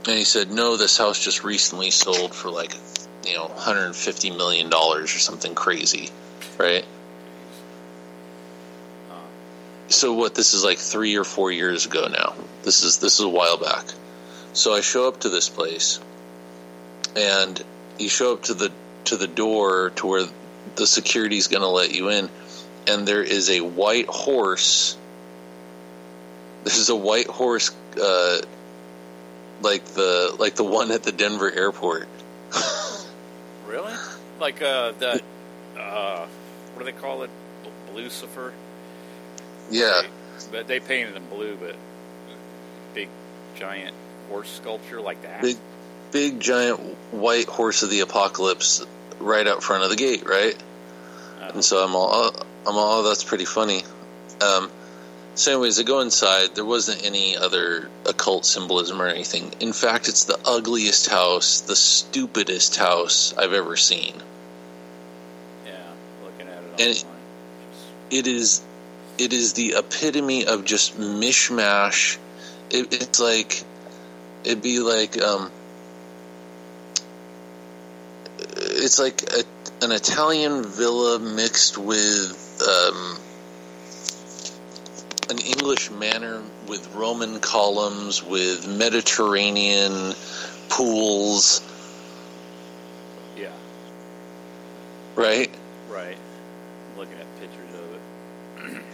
[0.07, 2.73] and he said, no, this house just recently sold for like,
[3.25, 6.09] you know, 150 million dollars or something crazy,
[6.57, 6.85] right?
[9.89, 10.35] So what?
[10.35, 12.35] This is like three or four years ago now.
[12.63, 13.85] This is this is a while back.
[14.53, 15.99] So I show up to this place,
[17.15, 17.61] and
[17.97, 18.71] you show up to the
[19.05, 20.25] to the door to where
[20.75, 22.29] the security's going to let you in,
[22.87, 24.95] and there is a white horse
[26.63, 27.71] this is a white horse,
[28.01, 28.37] uh,
[29.61, 32.07] like the like the one at the Denver airport.
[33.67, 33.93] Really?
[34.39, 35.21] Like uh, that?
[35.79, 36.25] Uh,
[36.73, 37.29] what do they call it?
[37.63, 38.51] B- Lucifer.
[39.69, 40.01] Yeah,
[40.51, 41.75] But they painted him blue, but
[42.95, 43.09] big
[43.55, 43.93] giant
[44.27, 45.43] horse sculpture like that.
[45.43, 45.57] big,
[46.11, 46.79] big giant
[47.11, 48.83] white horse of the apocalypse,
[49.19, 50.57] right out front of the gate, right?
[51.53, 52.31] And so I'm all,
[52.67, 53.83] I'm all, oh, that's pretty funny.
[54.41, 54.71] Um,
[55.35, 56.55] so, anyways, I go inside.
[56.55, 59.53] There wasn't any other occult symbolism or anything.
[59.59, 64.13] In fact, it's the ugliest house, the stupidest house I've ever seen.
[65.65, 65.71] Yeah,
[66.23, 67.05] looking at it And it-
[68.09, 68.61] it is
[69.17, 72.17] it is the epitome of just mishmash.
[72.69, 73.63] It, it's like
[74.43, 75.51] it'd be like um,
[78.57, 79.43] it's like a,
[79.85, 83.17] an Italian villa mixed with um,
[85.29, 90.13] an English manor with Roman columns, with Mediterranean
[90.69, 91.61] pools,
[93.37, 93.49] Yeah,
[95.15, 95.49] right?
[95.89, 96.17] right.
[96.91, 98.83] I'm looking at pictures of it.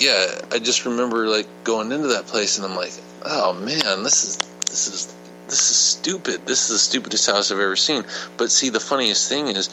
[0.00, 2.92] Yeah, I just remember like going into that place and I'm like,
[3.24, 4.36] oh man, this is
[4.68, 5.14] this is
[5.46, 6.46] this is stupid.
[6.46, 8.04] This is the stupidest house I've ever seen.
[8.36, 9.68] But see, the funniest thing is,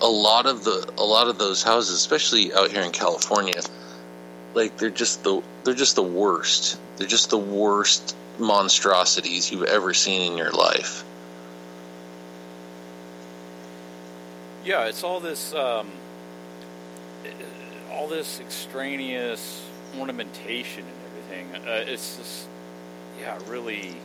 [0.00, 3.60] a lot of the a lot of those houses, especially out here in California,
[4.54, 6.78] like they're just the they're just the worst.
[6.96, 11.04] They're just the worst monstrosities you've ever seen in your life.
[14.64, 15.90] Yeah, it's all this, um,
[17.90, 19.64] all this extraneous
[19.98, 21.66] ornamentation and everything.
[21.66, 22.48] Uh, it's just,
[23.20, 23.96] yeah, really.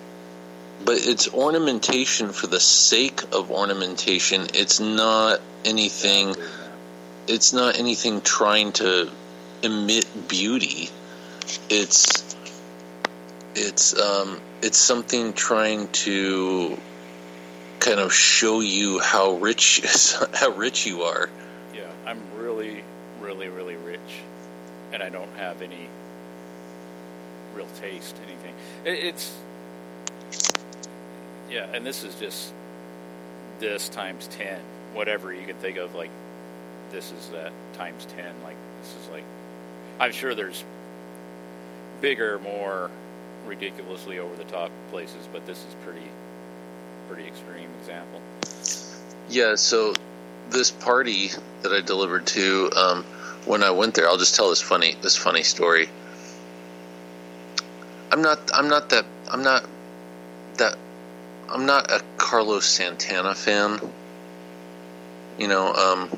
[0.85, 4.47] But it's ornamentation for the sake of ornamentation.
[4.53, 6.35] It's not anything.
[7.27, 9.09] It's not anything trying to
[9.61, 10.89] emit beauty.
[11.69, 12.35] It's
[13.55, 16.77] it's um, it's something trying to
[17.79, 19.81] kind of show you how rich
[20.33, 21.29] how rich you are.
[21.73, 22.83] Yeah, I'm really,
[23.21, 23.99] really, really rich,
[24.91, 25.89] and I don't have any
[27.53, 28.53] real taste, anything.
[28.85, 29.37] It, it's
[31.49, 32.53] yeah, and this is just
[33.59, 34.59] this times ten,
[34.93, 35.95] whatever you can think of.
[35.95, 36.11] Like
[36.91, 38.33] this is that times ten.
[38.43, 39.23] Like this is like
[39.99, 40.63] I'm sure there's
[42.01, 42.89] bigger, more
[43.45, 46.07] ridiculously over the top places, but this is pretty
[47.07, 48.21] pretty extreme example.
[49.29, 49.93] Yeah, so
[50.49, 51.29] this party
[51.61, 53.03] that I delivered to, um,
[53.45, 55.89] when I went there, I'll just tell this funny this funny story.
[58.11, 59.65] I'm not I'm not that I'm not
[60.57, 60.77] that
[61.53, 63.79] I'm not a Carlos Santana fan.
[65.37, 66.09] You know, um,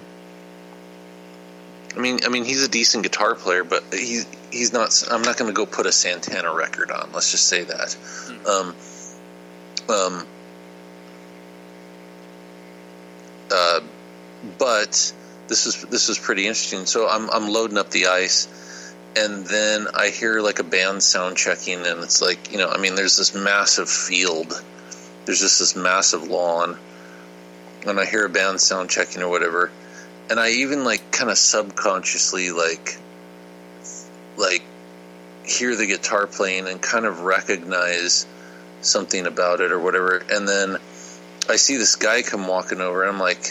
[1.96, 5.04] I mean, I mean, he's a decent guitar player, but he's he's not.
[5.12, 7.10] I'm not going to go put a Santana record on.
[7.14, 7.98] Let's just say that.
[8.48, 8.76] Um,
[9.90, 10.28] um,
[13.52, 13.80] uh,
[14.58, 15.14] but
[15.48, 16.86] this is this is pretty interesting.
[16.86, 21.38] So I'm I'm loading up the ice, and then I hear like a band sound
[21.38, 24.62] checking, and it's like you know, I mean, there's this massive field,
[25.26, 26.78] there's just this massive lawn,
[27.86, 29.72] and I hear a band sound checking or whatever,
[30.30, 32.98] and I even like kind of subconsciously like
[34.38, 34.64] like
[35.46, 38.26] hear the guitar playing and kind of recognize
[38.82, 40.78] something about it or whatever, and then
[41.48, 43.46] I see this guy come walking over, and I'm like,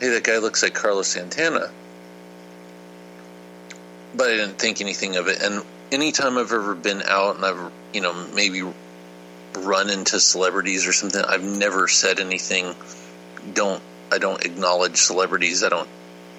[0.00, 1.70] hey, that guy looks like Carlos Santana.
[4.14, 5.42] But I didn't think anything of it.
[5.42, 5.62] And
[5.92, 8.62] anytime I've ever been out and I've, you know, maybe
[9.56, 12.74] run into celebrities or something, I've never said anything.
[13.52, 13.82] Don't
[14.12, 15.64] I don't acknowledge celebrities.
[15.64, 15.88] I don't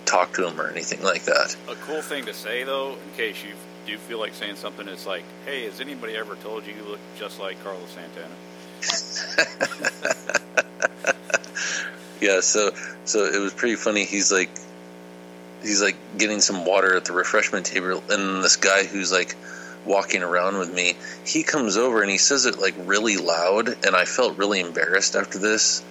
[0.06, 1.56] talk to them or anything like that.
[1.68, 3.54] A cool thing to say, though, in case you
[3.86, 7.00] do feel like saying something, is like, "Hey, has anybody ever told you you look
[7.18, 8.34] just like Carlos Santana?"
[12.22, 12.72] yeah, so
[13.06, 14.06] so it was pretty funny.
[14.06, 14.50] He's like
[15.62, 19.36] he's like getting some water at the refreshment table and this guy who's like
[19.86, 20.96] walking around with me,
[21.26, 25.16] he comes over and he says it like really loud and I felt really embarrassed
[25.16, 25.84] after this.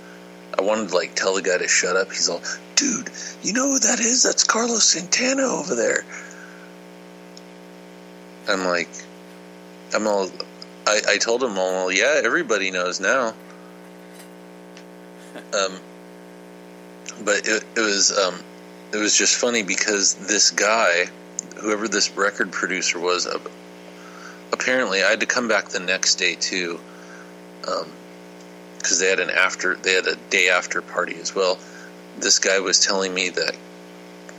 [0.59, 2.13] I wanted to like tell the guy to shut up.
[2.13, 2.43] He's all,
[2.77, 3.11] "Dude,
[3.43, 4.23] you know who that is?
[4.23, 6.05] That's Carlos Santana over there."
[8.49, 8.89] I'm like
[9.95, 10.29] I'm all
[10.87, 13.35] I, I told him all, well, yeah, everybody knows now.
[15.53, 15.81] Um,
[17.25, 18.39] but it, it was um,
[18.93, 21.07] it was just funny because this guy,
[21.57, 23.39] whoever this record producer was, uh,
[24.53, 26.81] apparently I had to come back the next day too,
[27.61, 31.59] because they had an after they had a day after party as well.
[32.19, 33.57] This guy was telling me that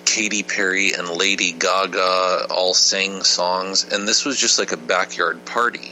[0.06, 5.44] Katy Perry and Lady Gaga all sang songs, and this was just like a backyard
[5.46, 5.92] party.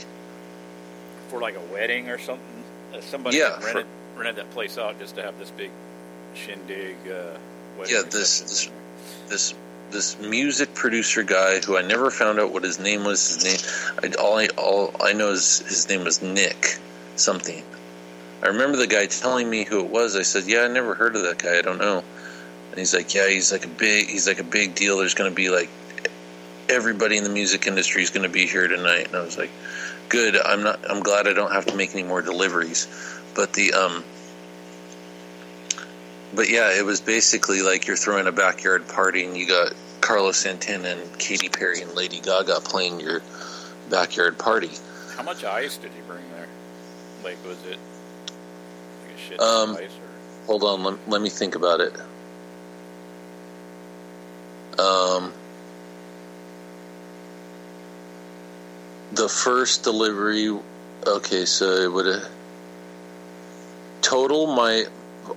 [1.30, 2.64] For like a wedding or something,
[2.94, 5.72] uh, somebody Yeah, rented rented that place out just to have this big
[6.36, 6.96] shindig.
[7.06, 7.38] Uh,
[7.78, 8.70] wedding Yeah, this this
[9.28, 9.54] this
[9.94, 13.28] this music producer guy who I never found out what his name was.
[13.28, 13.60] His name,
[14.04, 16.78] I, all I all I know is his name was Nick
[17.16, 17.64] something.
[18.42, 20.18] I remember the guy telling me who it was.
[20.18, 21.58] I said, "Yeah, I never heard of that guy.
[21.58, 22.04] I don't know."
[22.72, 24.98] And he's like, "Yeah, he's like a big he's like a big deal.
[24.98, 25.70] There's going to be like
[26.68, 29.52] everybody in the music industry is going to be here tonight." And I was like,
[30.10, 30.38] "Good.
[30.38, 30.80] I'm not.
[30.90, 32.88] I'm glad I don't have to make any more deliveries."
[33.36, 34.04] But the um,
[36.36, 40.38] but yeah, it was basically like you're throwing a backyard party and you got Carlos
[40.38, 43.22] Santana and Katy Perry and Lady Gaga playing your
[43.90, 44.72] backyard party.
[45.16, 46.48] How much ice did you bring there?
[47.24, 47.78] Like, was it
[49.08, 49.92] like a shit Um, of ice?
[49.92, 50.48] Or?
[50.48, 51.94] Hold on, let, let me think about it.
[54.80, 55.32] Um,
[59.12, 60.60] the first delivery,
[61.06, 62.28] okay, so it would have
[64.02, 64.86] total my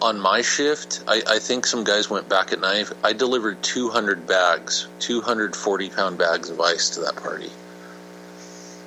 [0.01, 1.03] on my shift.
[1.07, 2.91] I, I think some guys went back at night.
[3.05, 7.51] I delivered 200 bags, 240 pound bags of ice to that party.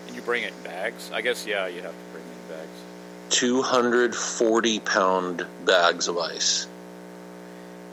[0.08, 1.10] And you bring it in bags?
[1.14, 2.70] I guess, yeah, you have to bring it in bags.
[3.30, 6.68] 240 pound bags of ice.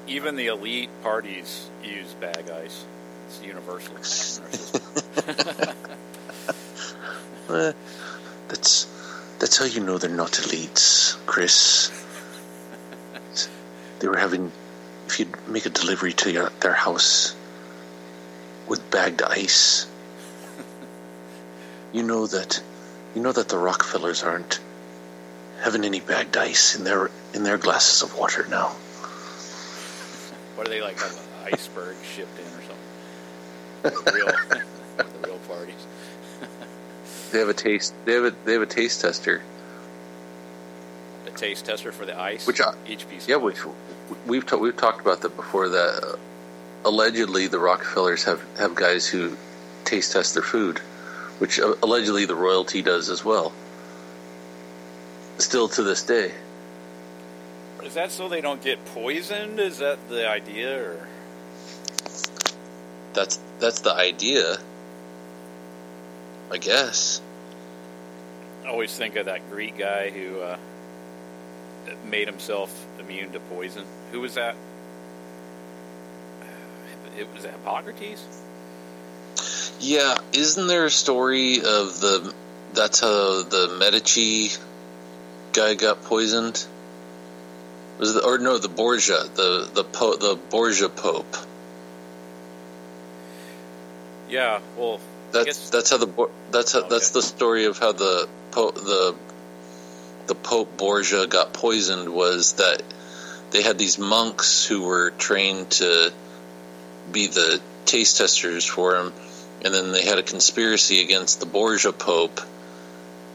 [0.06, 2.84] Even the elite parties use bag ice.
[3.26, 3.92] It's universal.
[3.92, 4.82] in our system.
[8.48, 8.86] That's
[9.38, 11.90] that's how you know they're not elites, Chris.
[14.00, 14.52] They were having,
[15.06, 17.34] if you'd make a delivery to your, their house
[18.66, 19.86] with bagged ice,
[21.92, 22.62] you know that
[23.14, 24.60] you know that the Rockefellers aren't
[25.62, 28.68] having any bagged ice in their in their glasses of water now.
[30.54, 34.04] what do they like have an iceberg shipped in or something?
[34.04, 34.26] The real,
[34.96, 35.86] the real parties.
[37.32, 37.94] They have a taste.
[38.04, 39.42] They have a they have a taste tester.
[41.36, 42.46] Taste tester for the ice.
[42.46, 43.28] Which I- each piece.
[43.28, 43.64] Yeah, we've
[44.26, 45.68] we've ta- we've talked about that before.
[45.68, 46.16] That uh,
[46.88, 49.36] allegedly the Rockefellers have have guys who
[49.84, 50.78] taste test their food,
[51.38, 53.52] which uh, allegedly the royalty does as well.
[55.38, 56.32] Still to this day,
[57.84, 59.60] Is that so they don't get poisoned?
[59.60, 61.08] Is that the idea, or
[63.12, 64.56] that's that's the idea.
[66.50, 67.20] I guess.
[68.64, 70.56] I always think of that Greek guy who uh,
[72.04, 73.84] made himself immune to poison.
[74.12, 74.54] Who was that?
[77.18, 78.24] It was Hippocrates.
[79.80, 82.34] Yeah, isn't there a story of the
[82.74, 84.50] that's how the Medici
[85.52, 86.66] guy got poisoned?
[87.98, 91.36] Was the, or no the Borgia the the po, the Borgia Pope?
[94.28, 95.00] Yeah, well,
[95.32, 99.14] That's that's how the that's how, that's the story of how the po- the
[100.26, 102.82] the Pope Borgia got poisoned was that
[103.50, 106.12] they had these monks who were trained to
[107.10, 109.12] be the taste testers for him,
[109.64, 112.40] and then they had a conspiracy against the Borgia Pope,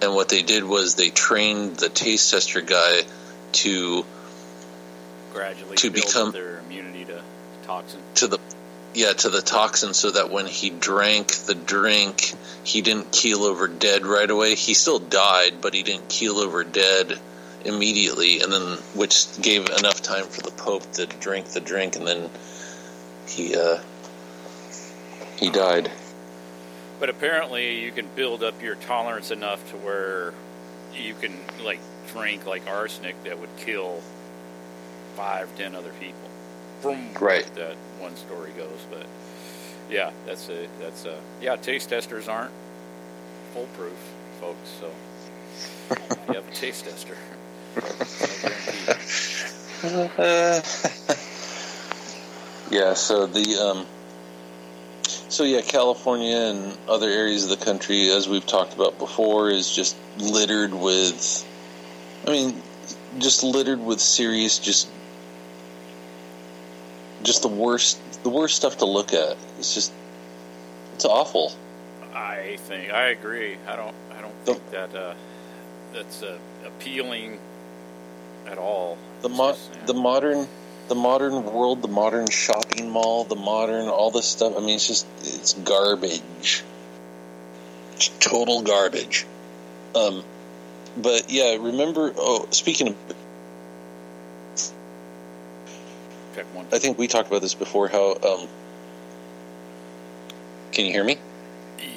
[0.02, 3.02] and what they did was they trained the taste tester guy
[3.54, 4.06] to
[5.34, 7.22] gradually to build become- their immunity to
[7.66, 8.02] toxin.
[8.16, 8.40] to the
[8.94, 13.68] yeah to the toxin so that when he drank the drink he didn't keel over
[13.68, 17.18] dead right away he still died but he didn't keel over dead
[17.64, 22.06] immediately and then which gave enough time for the pope to drink the drink and
[22.06, 22.30] then
[23.28, 23.80] he uh
[25.38, 25.92] he died
[27.02, 30.34] But apparently, you can build up your tolerance enough to where
[30.96, 31.80] you can like
[32.14, 34.02] drink like arsenic that would kill
[35.16, 36.30] five, ten other people.
[36.82, 37.52] From Right.
[37.56, 39.06] that one story goes, but
[39.90, 41.56] yeah, that's a that's a yeah.
[41.56, 42.52] Taste testers aren't
[43.54, 43.98] foolproof,
[44.40, 44.70] folks.
[44.80, 44.92] So
[46.28, 47.18] you have a taste tester.
[49.84, 51.16] No guarantee.
[52.72, 53.86] yeah so the um
[55.08, 59.74] so yeah california and other areas of the country as we've talked about before is
[59.74, 61.46] just littered with
[62.28, 62.62] i mean
[63.20, 64.90] just littered with serious just
[67.24, 69.92] just the worst the worst stuff to look at it's just
[70.96, 71.52] it's awful
[72.14, 73.56] I think I agree.
[73.68, 73.96] I don't.
[74.18, 75.14] I don't The- think that uh,
[75.94, 77.40] that's uh, appealing
[78.48, 78.98] at all.
[79.22, 79.86] the mo- just, yeah.
[79.86, 80.48] the modern
[80.90, 84.88] the modern world the modern shopping mall the modern all this stuff i mean it's
[84.88, 86.64] just it's garbage
[87.94, 89.26] it's total garbage
[89.96, 90.22] um
[90.98, 92.96] but yeah remember oh speaking of
[96.36, 96.66] Check one.
[96.72, 98.48] i think we talked about this before how um
[100.72, 101.18] can you hear me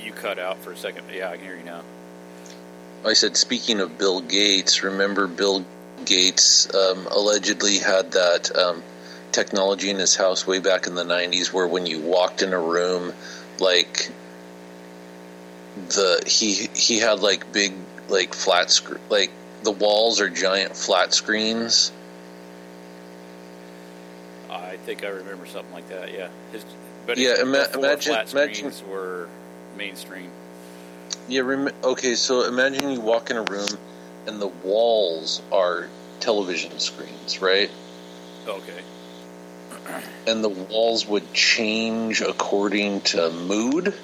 [0.05, 1.05] You cut out for a second.
[1.13, 1.83] Yeah, I can hear you now.
[3.05, 5.65] I said, speaking of Bill Gates, remember Bill
[6.05, 8.83] Gates um, allegedly had that um,
[9.31, 12.59] technology in his house way back in the 90s where when you walked in a
[12.59, 13.13] room,
[13.61, 14.11] like,
[15.77, 17.75] the he he had like big
[18.09, 19.31] like flat screen like
[19.65, 21.91] the walls are giant flat screens
[24.75, 26.13] I think I remember something like that.
[26.13, 26.29] Yeah.
[26.53, 26.65] His,
[27.07, 29.29] but Yeah, ima- imagine- flat imagine- screens were
[29.77, 30.31] mainstream.
[31.29, 33.69] yeah rem- okay so imagine you walk in a room
[34.27, 35.89] and the walls are
[36.21, 37.71] television screens right
[38.47, 38.83] Okay.
[40.27, 43.95] and the walls would change according to mood,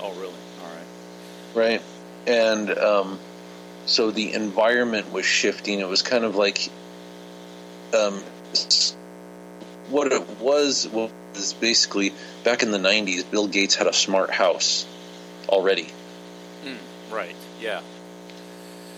[0.00, 0.32] Oh, really?
[0.62, 1.70] All right.
[1.70, 1.82] right?
[2.26, 3.18] And um,
[3.86, 5.80] so the environment was shifting.
[5.80, 6.68] It was kind of like
[7.92, 8.22] um,
[9.90, 12.12] what it was was basically
[12.44, 14.86] back in the 90s, Bill Gates had a smart house
[15.48, 15.88] already.
[17.12, 17.36] Right.
[17.60, 17.80] Yeah.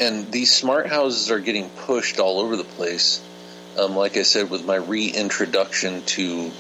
[0.01, 3.23] And these smart houses are getting pushed all over the place.
[3.79, 6.51] Um, like I said, with my reintroduction to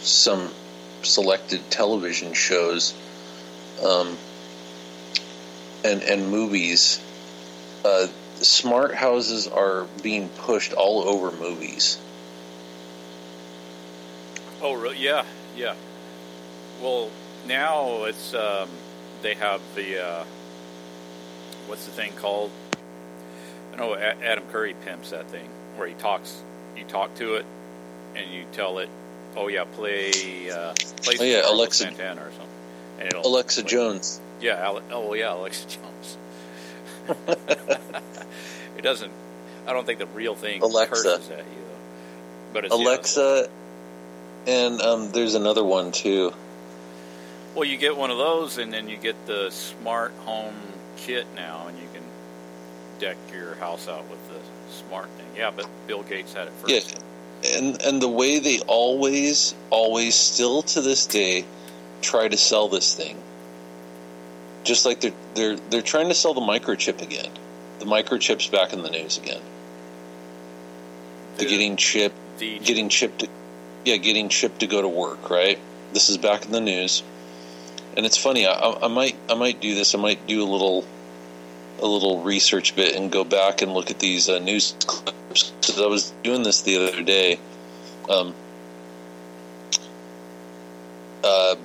[0.00, 0.50] some
[1.02, 2.94] selected television shows
[3.84, 4.16] um,
[5.84, 7.00] and, and movies,
[7.84, 11.98] uh, smart houses are being pushed all over movies.
[14.60, 14.98] Oh, really?
[14.98, 15.24] Yeah.
[15.56, 15.74] Yeah.
[16.82, 17.10] Well,
[17.46, 18.68] now it's um,
[19.22, 20.24] they have the uh,
[21.66, 22.50] what's the thing called?
[23.72, 26.42] I know Adam Curry pimps that thing where he talks.
[26.76, 27.46] You talk to it,
[28.16, 28.88] and you tell it,
[29.36, 32.48] "Oh yeah, play uh, play Oh, yeah, Alexa- Santana or something."
[33.00, 34.20] And it'll Alexa play- Jones.
[34.40, 34.64] Yeah.
[34.64, 36.16] Ale- oh yeah, Alexa Jones.
[38.76, 39.12] it doesn't.
[39.66, 40.94] I don't think the real thing Alexa.
[40.94, 41.44] curses at you.
[42.52, 43.48] But it's yeah, Alexa,
[44.46, 46.32] and um, there's another one too.
[47.54, 50.54] Well, you get one of those, and then you get the smart home
[50.96, 52.02] kit now, and you can
[53.00, 54.38] deck your house out with the
[54.72, 55.26] smart thing.
[55.36, 56.94] Yeah, but Bill Gates had it first.
[57.42, 61.44] Yeah, and and the way they always, always, still to this day,
[62.00, 63.16] try to sell this thing.
[64.64, 67.30] Just like they're they're they're trying to sell the microchip again.
[67.78, 69.40] The microchip's back in the news again.
[71.36, 73.24] The, The- getting chip, the- getting chipped,
[73.88, 75.30] yeah, getting chipped to go to work.
[75.30, 75.58] Right.
[75.94, 77.02] This is back in the news,
[77.96, 78.46] and it's funny.
[78.46, 79.94] I, I might I might do this.
[79.94, 80.84] I might do a little
[81.80, 85.50] a little research bit and go back and look at these uh, news clips.
[85.50, 87.38] Because I was doing this the other day.
[88.10, 88.34] Um,
[91.24, 91.56] uh,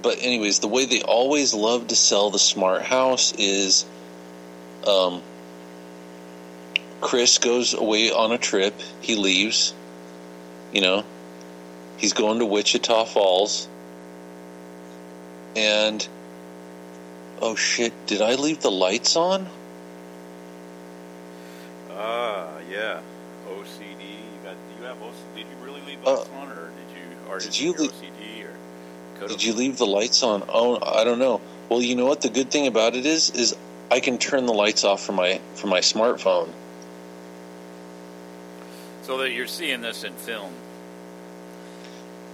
[0.00, 3.84] but anyways, the way they always love to sell the smart house is,
[4.86, 5.22] um,
[7.00, 8.80] Chris goes away on a trip.
[9.00, 9.74] He leaves.
[10.72, 11.04] You know,
[12.02, 13.66] he's going to Wichita Falls.
[15.56, 16.06] And
[17.40, 19.46] oh shit, did I leave the lights on?
[21.90, 23.00] Ah, yeah.
[23.48, 24.00] OCD.
[24.00, 24.56] You got?
[24.78, 25.36] You have OCD?
[25.36, 27.30] Did you really leave Uh, lights on, or did you?
[27.30, 28.44] Or did did, you you lea- OCD
[29.24, 29.28] or?
[29.28, 30.42] Did you leave the lights on?
[30.48, 31.40] Oh, I don't know.
[31.68, 32.22] Well, you know what?
[32.22, 33.54] The good thing about it is, is
[33.90, 36.48] I can turn the lights off from my from my smartphone.
[39.02, 40.52] So that you're seeing this in film.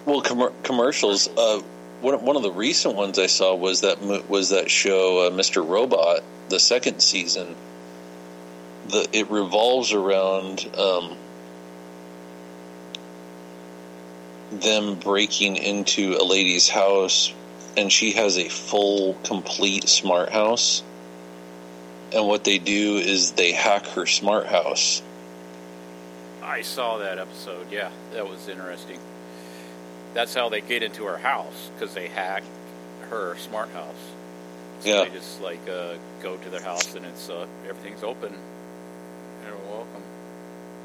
[0.04, 1.28] Well, com- commercials.
[1.28, 1.60] Uh,
[2.00, 5.66] one one of the recent ones I saw was that was that show, uh, Mr.
[5.66, 7.56] Robot, the second season.
[8.88, 11.16] The it revolves around um,
[14.50, 17.34] them breaking into a lady's house,
[17.76, 20.82] and she has a full, complete smart house.
[22.14, 25.02] And what they do is they hack her smart house.
[26.42, 27.70] I saw that episode.
[27.70, 28.98] Yeah, that was interesting.
[30.14, 32.42] That's how they get into her house because they hack
[33.10, 33.94] her smart house.
[34.80, 35.04] So Yeah.
[35.04, 38.34] they just like uh, go to their house and it's uh, everything's open.
[39.44, 40.02] You're welcome.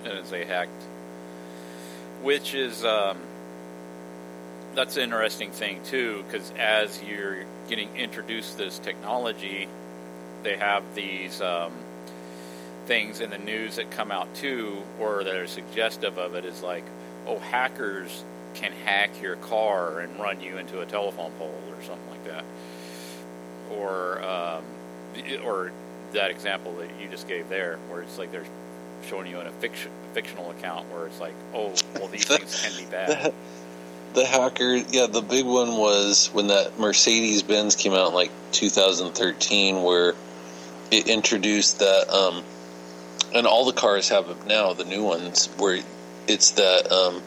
[0.05, 0.81] And it's they hacked,
[2.21, 3.17] which is um,
[4.75, 9.67] that's an interesting thing too because as you're getting introduced to this technology,
[10.43, 11.41] they have these.
[11.41, 11.71] Um,
[12.85, 16.61] things in the news that come out too, or that are suggestive of it, is
[16.61, 16.83] like,
[17.25, 22.09] oh, hackers can hack your car and run you into a telephone pole or something
[22.09, 22.45] like that,
[23.71, 24.63] or um,
[25.43, 25.71] or
[26.13, 28.45] that example that you just gave there, where it's like they're
[29.07, 32.77] showing you in a fiction, fictional account where it's like, oh, well, these things can
[32.77, 33.33] be bad.
[34.13, 38.31] The, hacker, yeah, the big one was when that Mercedes Benz came out in like
[38.51, 40.13] 2013, where
[40.91, 42.43] it introduced that, um,
[43.33, 45.81] and all the cars have it now, the new ones, where
[46.27, 47.23] it's that um,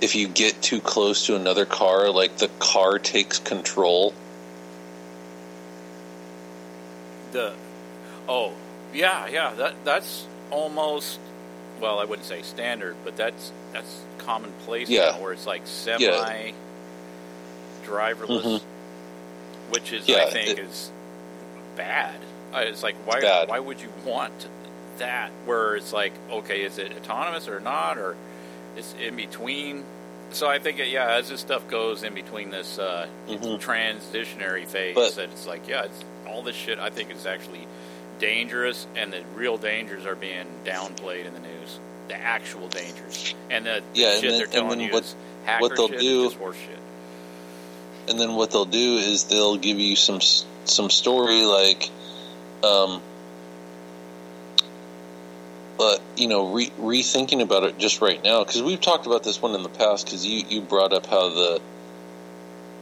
[0.00, 4.14] if you get too close to another car, like the car takes control.
[7.32, 7.52] The
[8.28, 8.52] oh
[8.94, 11.20] yeah yeah that that's almost
[11.80, 15.10] well I wouldn't say standard but that's that's commonplace Yeah.
[15.12, 16.52] now where it's like semi
[17.84, 18.62] driverless Mhm.
[19.70, 20.90] which is Yeah, I think it- is
[21.76, 22.14] bad
[22.54, 23.48] it's like why bad.
[23.48, 24.48] why would you want
[24.96, 28.16] that where it's like okay is it autonomous or not or
[28.78, 29.84] it's in between.
[30.30, 33.60] So I think it, yeah as this stuff goes in between this uh, Mhm.
[33.60, 37.66] transitionary phase But- that it's like yeah it's all this shit I think is actually
[38.18, 41.78] dangerous and the real dangers are being downplayed in the news.
[42.08, 43.34] The actual dangers.
[43.50, 45.14] And the, the Yeah, shit then- they're telling you what- is
[45.44, 46.78] hacker what they'll shit do- is just horse shit.
[48.08, 50.20] And then what they'll do is they'll give you some
[50.64, 51.88] some story like
[52.62, 53.00] um
[55.78, 59.40] but you know re- rethinking about it just right now because we've talked about this
[59.40, 61.60] one in the past because you you brought up how the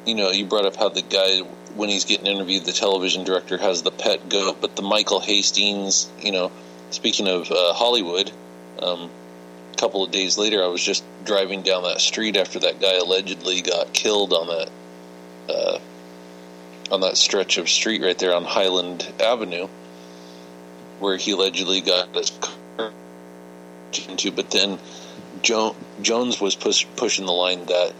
[0.06, 1.40] you know, you brought up how the guy
[1.74, 6.08] when he's getting interviewed, the television director has the pet goat, but the Michael Hastings,
[6.20, 6.50] you know,
[6.90, 8.32] speaking of uh, Hollywood,
[8.80, 9.10] um,
[9.74, 12.96] a couple of days later, I was just driving down that street after that guy
[12.96, 14.70] allegedly got killed on that
[15.52, 15.78] uh,
[16.90, 19.66] on that stretch of street right there on Highland Avenue,
[21.00, 22.30] where he allegedly got his
[24.08, 24.30] into.
[24.32, 24.78] But then
[25.42, 27.92] jo- Jones was push- pushing the line that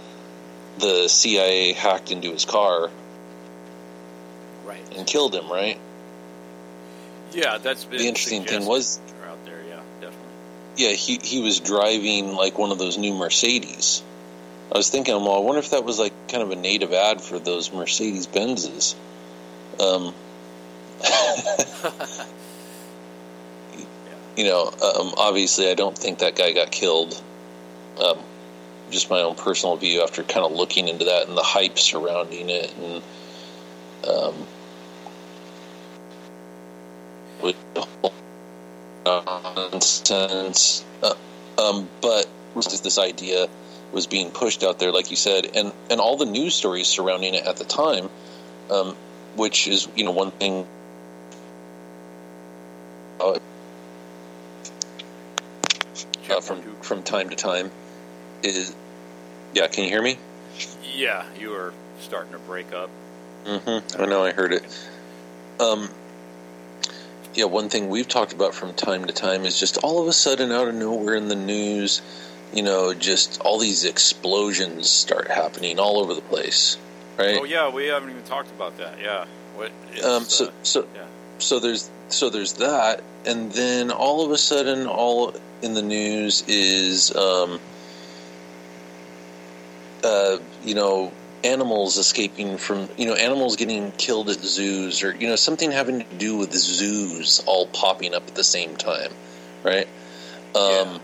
[0.79, 2.91] the CIA hacked into his car
[4.65, 4.85] Right.
[4.97, 5.51] and killed him.
[5.51, 5.79] Right?
[7.33, 9.63] Yeah, that's been The interesting thing was- out there.
[9.69, 10.27] Yeah, definitely.
[10.77, 14.03] Yeah, he he was driving like one of those new Mercedes.
[14.73, 17.21] I was thinking, well, I wonder if that was like kind of a native ad
[17.21, 18.95] for those Mercedes Benzes.
[19.81, 20.13] Um,
[24.37, 27.23] you know, um, obviously, I don't think that guy got killed.
[28.01, 28.19] Um,
[28.91, 32.51] just my own personal view after kind of looking into that and the hype surrounding
[32.51, 33.03] it, and
[34.09, 34.47] um,
[37.43, 37.57] with
[39.05, 40.85] nonsense.
[41.03, 41.15] Uh,
[41.59, 43.49] um, but this idea
[43.93, 47.35] was being pushed out there, like you said, and and all the news stories surrounding
[47.35, 48.09] it at the time,
[48.71, 48.97] um,
[49.35, 50.67] which is you know one thing.
[53.21, 53.39] Uh,
[56.31, 57.71] uh, from from time to time
[58.43, 58.75] is
[59.55, 59.67] yeah.
[59.67, 60.19] Can you hear me?
[60.95, 62.91] Yeah, you were starting to break up.
[63.45, 64.03] Mm-hmm.
[64.03, 64.25] I know.
[64.25, 64.65] I heard it.
[65.61, 65.89] Um,
[67.35, 70.13] yeah, one thing we've talked about from time to time is just all of a
[70.13, 72.01] sudden, out of nowhere in the news,
[72.53, 76.79] you know, just all these explosions start happening all over the place,
[77.19, 77.39] right?
[77.41, 78.99] Oh yeah, we haven't even talked about that.
[79.03, 79.27] Yeah.
[79.55, 79.71] What?
[80.05, 81.03] Um, so, uh, so, yeah.
[81.39, 86.43] So there's so there's that, and then all of a sudden, all in the news
[86.47, 87.59] is, um,
[90.05, 91.13] uh, you know,
[91.45, 96.01] animals escaping from, you know, animals getting killed at zoos, or you know, something having
[96.01, 99.11] to do with zoos all popping up at the same time,
[99.65, 99.89] right?
[100.55, 101.01] Um,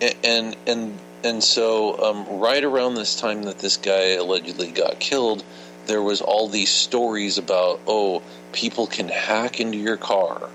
[0.00, 5.00] a- and and and so um, right around this time that this guy allegedly got
[5.00, 5.42] killed,
[5.86, 10.48] there was all these stories about oh people can hack into your car.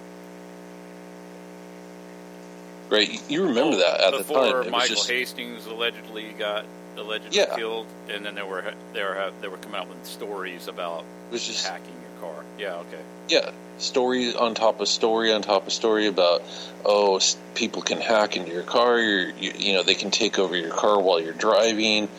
[2.89, 4.47] Right, you remember that at the time.
[4.47, 6.65] It was Michael just- Hastings allegedly got
[6.97, 7.56] allegedly Yeah.
[7.56, 11.45] killed, and then there were they were they were coming out with stories about was
[11.45, 12.43] just- hacking your car.
[12.57, 12.73] Yeah.
[12.76, 13.01] Okay.
[13.27, 16.41] yeah, story on top of story on top of story about
[16.84, 17.19] oh
[17.53, 18.99] people can hack into your car.
[18.99, 22.10] You're, you, you know they can take over your car while you're driving,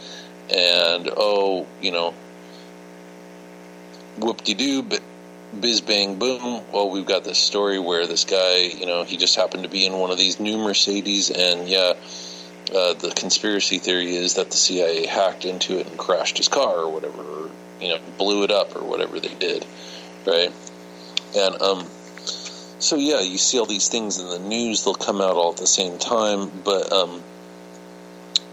[0.55, 2.15] and oh you know
[4.21, 5.03] whoop de doo, but
[5.59, 6.65] biz bang boom.
[6.73, 9.87] Well, we've got this story where this guy you know he just happened to be
[9.87, 11.95] in one of these new Mercedes, and yeah.
[12.73, 16.79] Uh, the conspiracy theory is that the CIA hacked into it and crashed his car
[16.79, 19.67] or whatever, or, you know, blew it up or whatever they did,
[20.25, 20.53] right?
[21.35, 21.91] And um,
[22.79, 25.59] so yeah, you see all these things in the news; they'll come out all at
[25.59, 27.25] the same time, but um,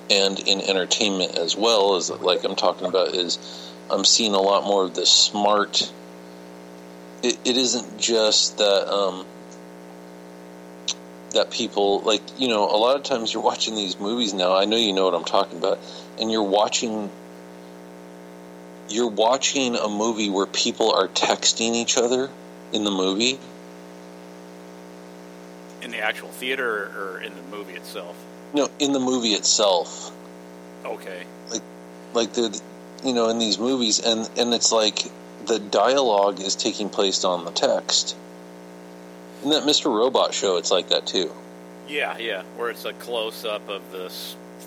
[0.09, 4.63] and in entertainment as well as like I'm talking about is I'm seeing a lot
[4.63, 5.91] more of the smart.
[7.23, 9.25] It, it isn't just that um,
[11.33, 14.55] that people like you know a lot of times you're watching these movies now.
[14.55, 15.79] I know you know what I'm talking about,
[16.19, 17.09] and you're watching
[18.89, 22.29] you're watching a movie where people are texting each other
[22.71, 23.39] in the movie.
[25.81, 28.15] In the actual theater or in the movie itself.
[28.53, 30.11] No, in the movie itself.
[30.85, 31.23] Okay.
[31.49, 31.61] Like
[32.13, 32.59] like the
[33.03, 35.03] you know in these movies and and it's like
[35.45, 38.15] the dialogue is taking place on the text
[39.43, 41.31] in that mr robot show it's like that too
[41.87, 42.43] Yeah, yeah.
[42.57, 44.11] Where it's a close up of the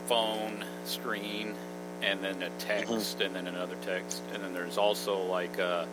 [0.07, 1.55] phone screen,
[2.03, 3.23] and then a text, Mm-hmm.
[3.23, 5.85] and then another text, and then there's also like uh,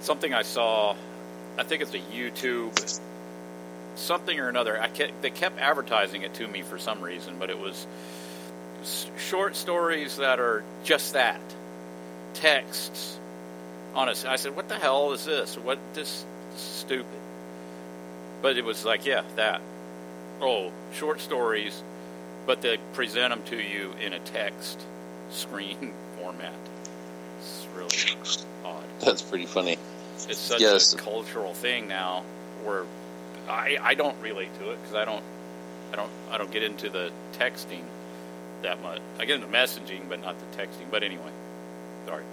[0.00, 0.94] something I saw.
[1.58, 2.70] I think it's a YouTube
[3.96, 4.80] something or another.
[4.80, 7.86] I kept, they kept advertising it to me for some reason, but it was
[9.18, 11.40] short stories that are just that
[12.34, 13.18] texts.
[13.94, 15.56] Honest, I said, "What the hell is this?
[15.56, 16.24] What this
[16.56, 17.06] stupid?"
[18.40, 19.60] But it was like, yeah, that.
[20.40, 21.80] Oh, short stories,
[22.46, 24.80] but they present them to you in a text
[25.30, 26.52] screen format.
[27.38, 28.16] It's really
[28.64, 28.82] odd.
[29.00, 29.76] that's pretty funny
[30.28, 30.92] It's such Yes.
[30.94, 32.24] a cultural thing now,
[32.64, 32.84] where
[33.48, 35.22] I I don't relate to it because I don't
[35.92, 37.82] I don't I don't get into the texting
[38.62, 39.00] that much.
[39.20, 40.90] I get into messaging, but not the texting.
[40.90, 41.30] But anyway,
[42.06, 42.24] sorry.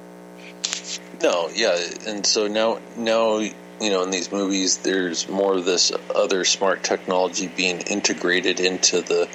[1.21, 1.77] no yeah
[2.07, 6.83] and so now now you know in these movies there's more of this other smart
[6.83, 9.27] technology being integrated into the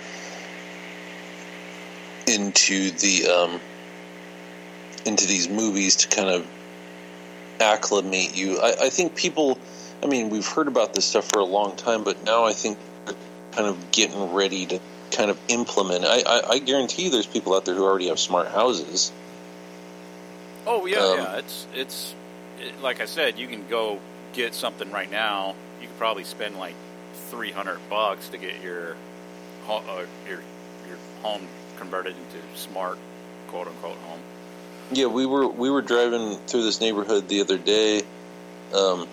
[2.27, 3.61] into the um
[5.05, 6.49] into these movies to kind of
[7.61, 8.61] acclimate you.
[8.61, 9.59] I, I think people,
[10.03, 12.79] I mean, we've heard about this stuff for a long time, but now I think
[13.53, 14.81] kind of getting ready to
[15.11, 16.05] kind of implement.
[16.05, 19.13] I, I, I guarantee there's people out there who already have smart houses.
[20.67, 21.37] Oh yeah, Um, yeah.
[21.39, 22.15] It's it's
[22.61, 24.01] it, like I said, you can go
[24.33, 25.55] get something right now.
[25.81, 26.75] You could probably spend like
[27.31, 28.97] three hundred bucks to get your
[29.69, 30.41] uh, your
[30.89, 31.47] your home
[31.77, 32.99] converted into smart,
[33.49, 34.21] quote unquote home.
[34.93, 38.03] Yeah, we were we were driving through this neighborhood the other day,
[38.75, 39.07] um,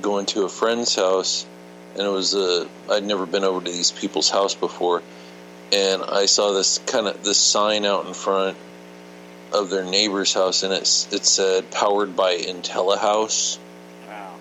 [0.00, 1.46] going to a friend's house,
[1.94, 5.02] and it was uh, I'd never been over to these people's house before,
[5.72, 8.56] and I saw this kind of this sign out in front
[9.52, 13.58] of their neighbor's house, and it it said "powered by IntelliHouse."
[14.08, 14.34] Wow.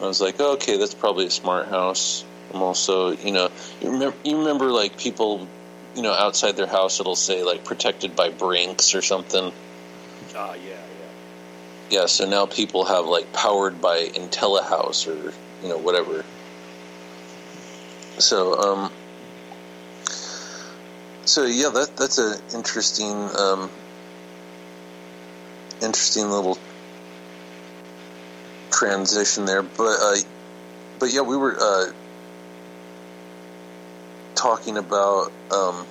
[0.00, 2.24] I was like, oh, okay, that's probably a smart house.
[2.52, 3.50] I'm also, you know,
[3.80, 5.46] you remember, you remember like people,
[5.94, 9.52] you know, outside their house, it'll say like protected by Brinks or something.
[10.36, 12.00] Ah, yeah, yeah.
[12.00, 16.24] Yeah, so now people have like powered by IntelliHouse or you know whatever.
[18.18, 18.90] So um,
[21.28, 23.70] so yeah, that that's an interesting um,
[25.82, 26.58] interesting little
[28.72, 30.16] transition there, but uh,
[30.98, 31.92] but yeah, we were uh,
[34.34, 35.86] talking about um,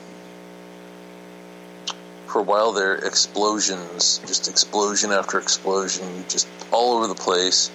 [2.26, 7.70] for a while there explosions, just explosion after explosion, just all over the place.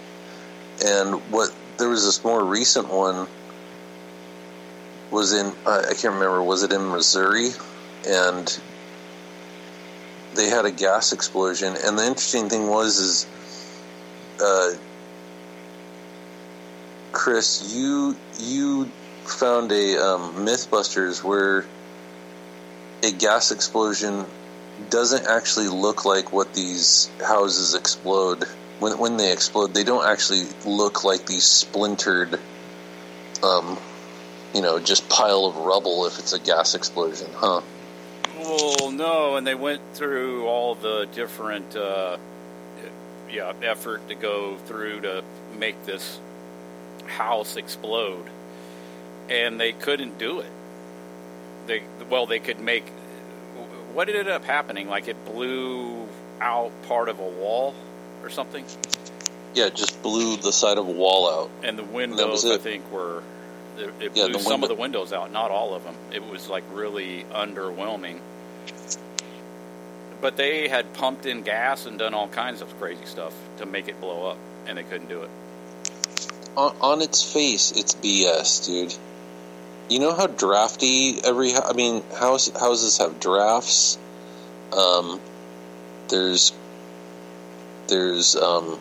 [0.84, 3.28] And what there was this more recent one
[5.12, 7.50] was in I I can't remember was it in Missouri,
[8.08, 8.60] and
[10.34, 11.76] they had a gas explosion.
[11.84, 13.26] And the interesting thing was is.
[14.40, 14.70] Uh,
[17.12, 18.90] Chris, you you
[19.24, 21.64] found a um, MythBusters where
[23.04, 24.24] a gas explosion
[24.88, 28.44] doesn't actually look like what these houses explode.
[28.78, 32.40] When when they explode, they don't actually look like these splintered,
[33.42, 33.78] um,
[34.54, 36.06] you know, just pile of rubble.
[36.06, 37.60] If it's a gas explosion, huh?
[38.38, 42.16] Well, no, and they went through all the different, uh,
[43.30, 45.22] yeah, effort to go through to
[45.58, 46.20] make this
[47.06, 48.24] house explode,
[49.30, 50.50] and they couldn't do it.
[51.66, 52.84] They well, they could make.
[53.94, 54.88] What ended up happening?
[54.88, 56.08] Like it blew
[56.40, 57.74] out part of a wall
[58.22, 58.64] or something,
[59.54, 61.50] Yeah, it just blew the side of a wall out.
[61.62, 63.22] and the windows I think were.
[63.78, 65.94] It it Yeah, blew some window- of the windows out, not all of them.
[66.12, 68.18] It was like really underwhelming.
[70.20, 73.88] But they had pumped in gas and done all kinds of crazy stuff to make
[73.88, 74.36] it blow up,
[74.66, 75.30] and they couldn't do it.
[76.56, 78.94] on, on its face, it's BS, dude.
[79.88, 83.98] You know how drafty every I mean, house houses have drafts.
[84.72, 85.18] Um,
[86.08, 86.52] there's
[87.88, 88.78] there's um,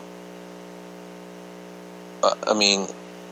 [2.22, 2.86] I I mean,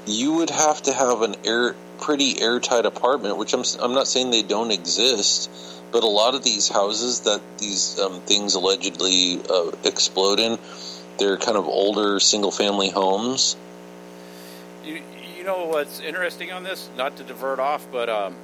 [0.06, 4.30] you would have to have an air pretty airtight apartment, which I'm I'm not saying
[4.30, 5.50] they don't exist,
[5.92, 10.58] but a lot of these houses that these um, things allegedly uh, explode in,
[11.18, 13.56] they're kind of older single family homes.
[14.84, 15.02] You,
[15.36, 16.88] you know what's interesting on this?
[16.96, 18.34] Not to divert off, but um,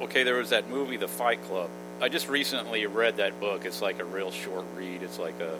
[0.00, 1.70] okay, there was that movie, The Fight Club.
[2.00, 3.64] I just recently read that book.
[3.64, 5.02] It's like a real short read.
[5.02, 5.58] It's like a,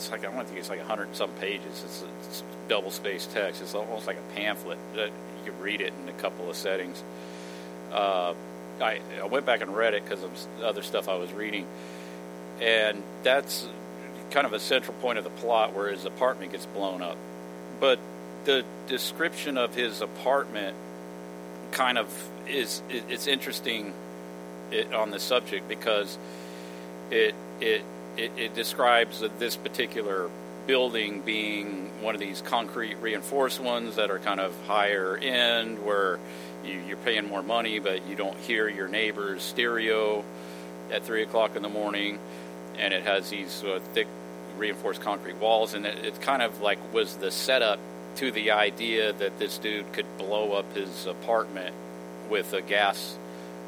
[0.00, 1.82] it's like I don't think it's like a hundred some pages.
[1.84, 3.60] It's, it's double spaced text.
[3.60, 7.02] It's almost like a pamphlet that you could read it in a couple of settings.
[7.92, 8.32] Uh,
[8.80, 10.32] I, I went back and read it because of
[10.64, 11.66] other stuff I was reading,
[12.62, 13.68] and that's
[14.30, 17.18] kind of a central point of the plot where his apartment gets blown up.
[17.78, 17.98] But
[18.44, 20.76] the description of his apartment
[21.72, 23.92] kind of is it, it's interesting
[24.94, 26.16] on the subject because
[27.10, 27.84] it it
[28.20, 30.30] it, it describes this particular
[30.66, 36.18] building being one of these concrete reinforced ones that are kind of higher end where
[36.64, 40.24] you, you're paying more money but you don't hear your neighbor's stereo
[40.92, 42.18] at three o'clock in the morning.
[42.78, 44.06] And it has these uh, thick
[44.56, 45.74] reinforced concrete walls.
[45.74, 47.78] And it, it kind of like was the setup
[48.16, 51.74] to the idea that this dude could blow up his apartment
[52.28, 53.16] with a gas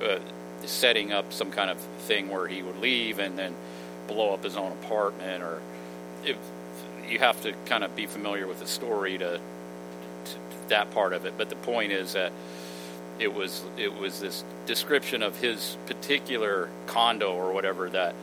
[0.02, 0.18] uh,
[0.64, 3.54] setting up some kind of thing where he would leave and then
[4.12, 5.60] blow up his own apartment or
[6.24, 6.36] if
[7.08, 9.38] you have to kind of be familiar with the story to,
[10.24, 10.34] to
[10.68, 12.32] that part of it but the point is that
[13.18, 18.14] it was it was this description of his particular condo or whatever that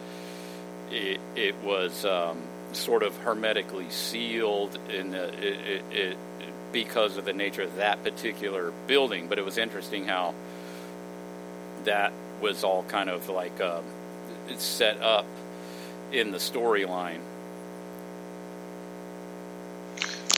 [0.91, 2.41] it, it was um,
[2.73, 6.17] sort of hermetically sealed in the, it, it, it
[6.71, 9.27] because of the nature of that particular building.
[9.27, 10.35] But it was interesting how
[11.85, 13.83] that was all kind of like um,
[14.57, 15.25] set up
[16.11, 17.19] in the storyline.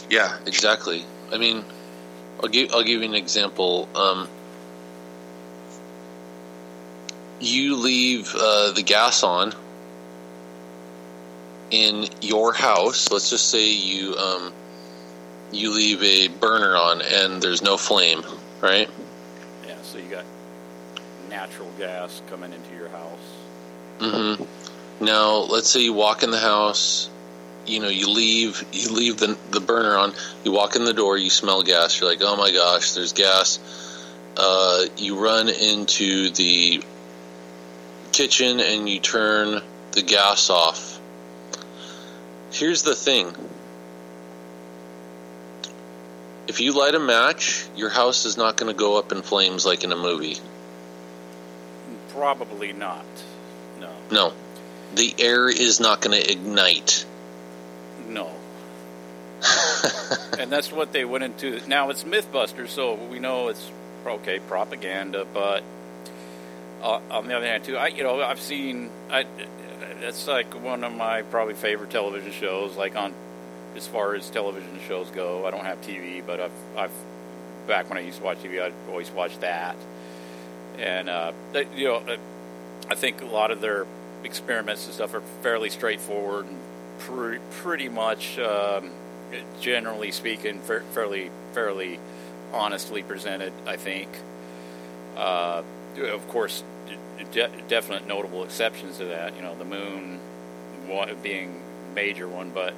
[0.10, 1.06] Yeah, exactly.
[1.32, 1.64] I mean,
[2.42, 3.88] I'll give I'll give you an example.
[3.96, 4.28] Um,
[7.40, 9.54] you leave uh, the gas on
[11.72, 13.10] in your house.
[13.12, 14.54] Let's just say you um,
[15.52, 18.24] you leave a burner on and there's no flame,
[18.62, 18.90] right?
[19.68, 20.26] Yeah, so you got
[21.30, 23.20] natural gas coming into your house.
[24.00, 24.44] Mm-hmm.
[25.02, 27.10] Now, let's say you walk in the house.
[27.66, 30.14] You know, you leave you leave the the burner on.
[30.44, 31.18] You walk in the door.
[31.18, 32.00] You smell gas.
[32.00, 33.60] You're like, oh my gosh, there's gas.
[34.38, 36.84] Uh, you run into the
[38.12, 39.62] kitchen and you turn
[39.92, 41.00] the gas off.
[42.52, 43.34] Here's the thing.
[46.48, 49.66] If you light a match, your house is not going to go up in flames
[49.66, 50.38] like in a movie.
[52.10, 53.06] Probably not.
[53.80, 53.90] No.
[54.12, 54.34] No.
[54.96, 57.06] The air is not going to ignite.
[58.08, 58.30] No.
[60.40, 61.62] and that's what they went into.
[61.68, 63.72] Now it's MythBusters, so we know it's
[64.06, 65.64] okay propaganda, but
[66.82, 69.26] uh, on the other hand, too, I you know I've seen I
[70.02, 72.76] it's like one of my probably favorite television shows.
[72.76, 73.14] Like on
[73.76, 76.92] as far as television shows go, I don't have TV, but I've I've
[77.68, 79.76] back when I used to watch TV, I'd always watch that,
[80.78, 81.32] and uh,
[81.76, 82.04] you know
[82.90, 83.86] I think a lot of their
[84.24, 86.58] experiments and stuff are fairly straightforward and
[87.00, 88.92] pre- pretty much, um,
[89.60, 92.00] generally speaking, fa- fairly fairly
[92.54, 93.54] honestly presented.
[93.66, 94.10] I think.
[95.18, 95.64] Uh,
[95.98, 96.64] of course,
[97.32, 99.36] de- definite notable exceptions to that.
[99.36, 100.20] You know, the moon
[101.22, 101.62] being
[101.96, 102.74] major one, but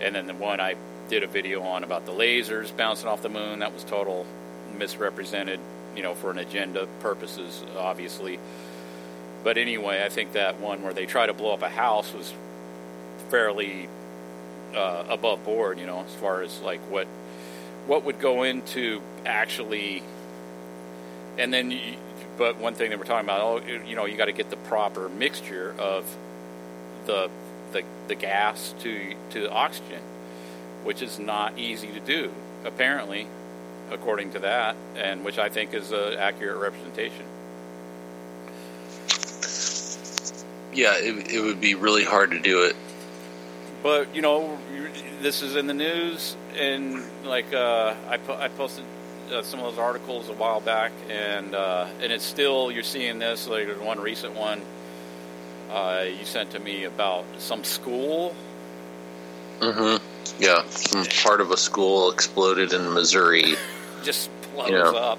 [0.00, 0.74] and then the one I
[1.08, 3.60] did a video on about the lasers bouncing off the moon.
[3.60, 4.26] That was total
[4.76, 5.60] misrepresented.
[5.96, 8.38] You know, for an agenda purposes, obviously.
[9.44, 12.32] But anyway, I think that one where they try to blow up a house was
[13.28, 13.88] fairly
[14.74, 15.78] uh, above board.
[15.78, 17.06] You know, as far as like what
[17.86, 20.02] what would go into actually
[21.38, 21.96] and then you,
[22.38, 24.56] but one thing that we're talking about oh you know you got to get the
[24.56, 26.16] proper mixture of
[27.06, 27.30] the
[27.72, 30.00] the the gas to to oxygen
[30.84, 32.32] which is not easy to do
[32.64, 33.26] apparently
[33.90, 37.24] according to that and which I think is an accurate representation
[40.74, 42.76] Yeah, it, it would be really hard to do it.
[43.82, 44.58] but you know
[45.22, 48.84] this is in the news and like uh, I, po- I posted
[49.32, 53.18] uh, some of those articles a while back and uh, and it's still you're seeing
[53.18, 54.60] this like there's one recent one
[55.70, 58.34] uh, you sent to me about some school
[59.60, 60.04] Mm-hmm.
[60.42, 63.54] Yeah, some part of a school exploded in Missouri.
[64.02, 64.90] just blows Yeah.
[64.90, 65.18] up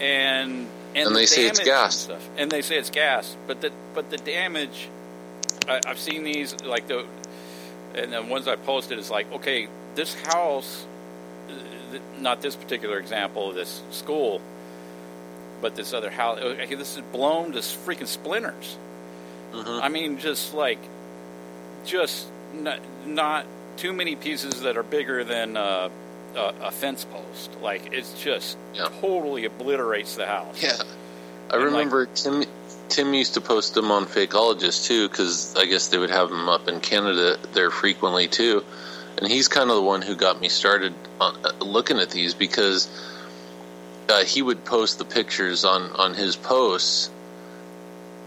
[0.00, 2.08] and and, And the they say it's gas.
[2.08, 2.28] and, stuff.
[2.38, 4.88] and they say it's gas but the but the damage
[5.68, 7.06] I, I've seen these like the
[7.94, 10.86] and the ones I posted is like okay this house
[12.20, 14.40] not this particular example of this school
[15.60, 18.76] but this other house okay, this is blown to freaking splinters
[19.52, 19.80] Mhm.
[19.82, 20.78] I mean just like
[21.84, 23.46] just not, not
[23.76, 25.88] too many pieces that are bigger than uh,
[26.36, 28.88] a, a fence post like it's just Yeah.
[29.00, 32.44] totally obliterates the house Yeah, I And, like- remember Tim.
[32.88, 36.48] Tim used to post them on Fakeologist too, because I guess they would have them
[36.48, 38.64] up in Canada there frequently too.
[39.16, 42.34] And he's kind of the one who got me started on, uh, looking at these
[42.34, 42.88] because
[44.08, 47.10] uh, he would post the pictures on on his posts,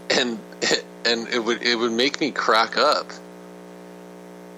[0.09, 0.39] and
[1.05, 3.07] and it would it would make me crack up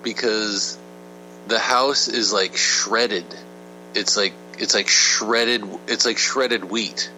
[0.03, 0.77] because
[1.47, 3.25] the house is like shredded.
[3.93, 5.63] It's like it's like shredded.
[5.87, 7.09] It's like shredded wheat.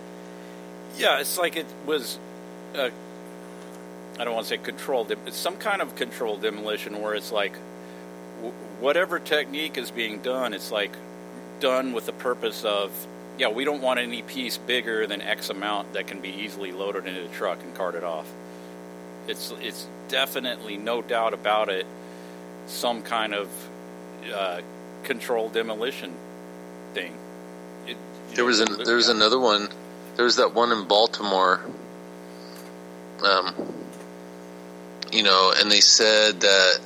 [0.97, 2.19] Yeah, it's like it was.
[2.75, 2.89] Uh,
[4.19, 5.11] I don't want to say controlled.
[5.25, 7.55] It's some kind of controlled demolition where it's like
[8.79, 10.91] whatever technique is being done, it's like
[11.59, 12.91] done with the purpose of
[13.37, 17.05] yeah, we don't want any piece bigger than X amount that can be easily loaded
[17.05, 18.31] into the truck and carted off.
[19.27, 21.85] It's it's definitely no doubt about it.
[22.65, 23.49] Some kind of
[24.33, 24.61] uh,
[25.03, 26.13] controlled demolition
[26.93, 27.13] thing.
[27.87, 27.97] It,
[28.29, 29.69] There know, was an, there was another one.
[30.15, 31.61] There was that one in Baltimore.
[33.23, 33.53] Um,
[35.11, 36.79] you know, and they said that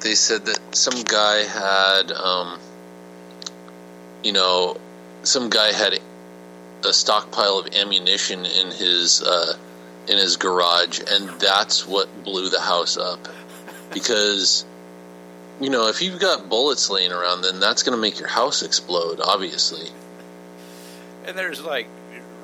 [0.00, 2.58] they said that some guy had, um,
[4.22, 4.76] you know,
[5.22, 5.98] some guy had
[6.84, 9.54] a stockpile of ammunition in his uh,
[10.08, 13.28] in his garage, and that's what blew the house up.
[13.92, 14.64] Because,
[15.60, 18.62] you know, if you've got bullets laying around, then that's going to make your house
[18.62, 19.20] explode.
[19.20, 19.88] Obviously.
[21.26, 21.86] And there's like,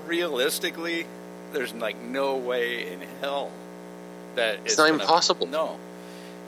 [0.07, 1.07] realistically,
[1.53, 3.51] there's like no way in hell
[4.35, 5.47] that It's not even gonna- possible.
[5.47, 5.79] No,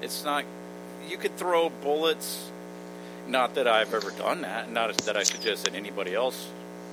[0.02, 0.44] It's not.
[1.08, 2.50] You could throw bullets.
[3.28, 4.70] Not that I've ever done that.
[4.70, 6.48] Not that I suggest that anybody else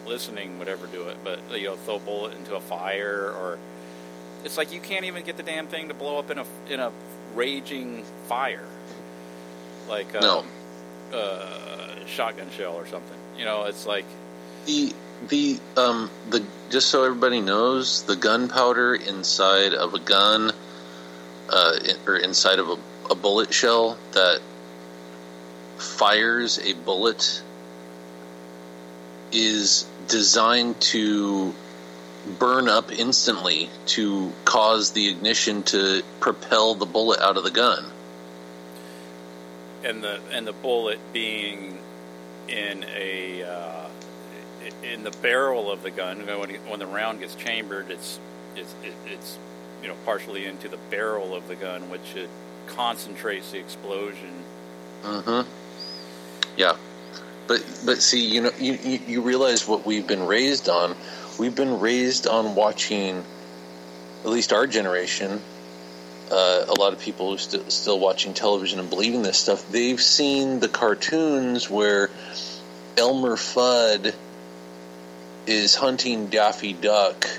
[0.05, 1.17] listening would ever do it.
[1.23, 3.57] But you know, throw a bullet into a fire, or
[4.43, 6.79] it's like you can't even get the damn thing to blow up in a in
[6.79, 6.91] a
[7.35, 8.65] raging fire,
[9.89, 10.22] like um,
[11.11, 11.18] No.
[11.18, 13.18] uh, shotgun shell or something.
[13.38, 14.05] You know, it's like
[14.65, 14.93] The
[15.27, 20.51] the um the just so everybody knows, the gunpowder inside of a gun,
[21.49, 21.77] uh,
[22.07, 22.77] or inside of a,
[23.11, 24.41] a bullet shell that
[25.77, 27.41] fires a bullet
[29.31, 31.53] is designed to
[32.39, 37.84] burn up instantly to cause the ignition to propel the bullet out of the gun.
[39.84, 41.77] And the and the bullet being
[42.47, 43.88] in a uh,
[44.84, 48.19] in the barrel of the gun when, when the round gets chambered it's
[48.55, 49.38] it's it, it's
[49.81, 52.30] you know partially into the barrel of the gun which it
[52.68, 54.43] concentrates the explosion
[55.03, 55.49] Mm-hmm.
[56.55, 56.77] Yeah,
[57.47, 60.95] but but see, you know, you you realize what we've been raised on.
[61.38, 63.23] We've been raised on watching,
[64.23, 65.41] at least our generation.
[66.34, 69.69] Uh, a lot of people who st- still watching television and believing this stuff.
[69.69, 72.10] They've seen the cartoons where
[72.97, 74.15] Elmer Fudd
[75.45, 77.30] is hunting Daffy Duck,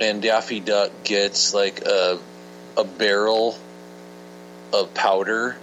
[0.00, 2.18] and Daffy Duck gets like a
[2.78, 3.58] a barrel
[4.72, 5.56] of powder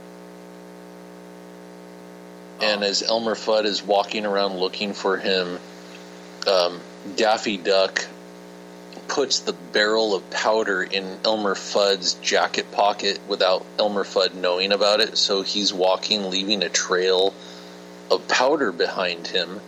[2.62, 5.60] and as Elmer Fudd is walking around looking for him,
[6.48, 6.80] um,
[7.16, 8.06] Daffy Duck
[9.08, 15.00] puts the barrel of powder in Elmer Fudd's jacket pocket without Elmer Fudd knowing about
[15.00, 15.18] it.
[15.18, 17.34] So he's walking, leaving a trail
[18.12, 19.62] of powder behind him.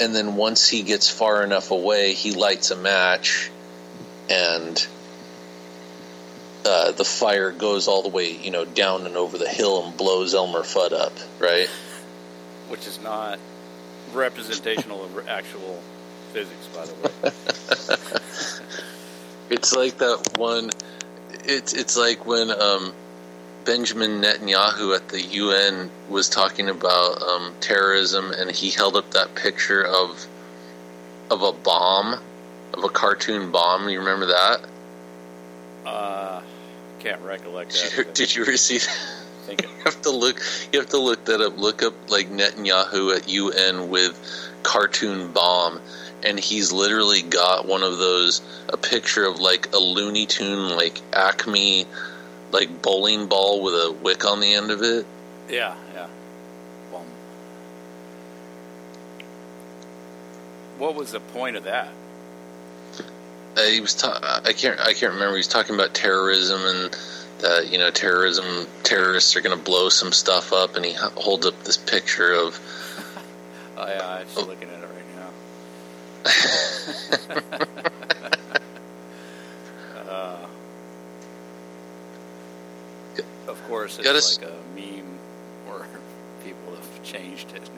[0.00, 3.50] And then once he gets far enough away, he lights a match
[4.28, 4.86] and
[6.64, 9.96] uh, the fire goes all the way, you know, down and over the hill and
[9.96, 11.68] blows Elmer Fudd up, right?
[12.68, 13.38] which is not
[14.12, 15.82] representational of actual
[16.34, 17.10] physics by the way
[19.50, 20.70] It's like that one.
[21.44, 22.92] It's it's like when um,
[23.64, 29.34] Benjamin Netanyahu at the UN was talking about um, terrorism, and he held up that
[29.34, 30.26] picture of
[31.30, 32.18] of a bomb,
[32.72, 33.88] of a cartoon bomb.
[33.88, 34.60] You remember that?
[35.86, 36.40] uh,
[36.98, 38.88] can't recollect Did you, did you ever see that?
[38.88, 40.40] I think it, You have to look.
[40.72, 41.58] You have to look that up.
[41.58, 44.18] Look up like Netanyahu at UN with
[44.62, 45.80] cartoon bomb,
[46.24, 48.40] and he's literally got one of those.
[48.72, 51.86] A picture of like a Looney Tune, like Acme,
[52.50, 55.06] like bowling ball with a wick on the end of it.
[55.48, 56.06] yeah yeah
[56.90, 57.04] well,
[60.78, 61.88] what was the point of that
[63.56, 63.94] Uh, he was.
[63.94, 64.80] Ta- I can't.
[64.80, 65.34] I can't remember.
[65.36, 66.96] He was talking about terrorism and
[67.40, 70.98] that you know terrorism terrorists are going to blow some stuff up, and he h-
[71.16, 72.58] holds up this picture of
[73.76, 74.83] oh yeah i'm just looking at it right now
[80.08, 80.46] uh,
[83.48, 85.18] of course it's like a meme
[85.66, 85.86] where
[86.44, 87.68] people have changed it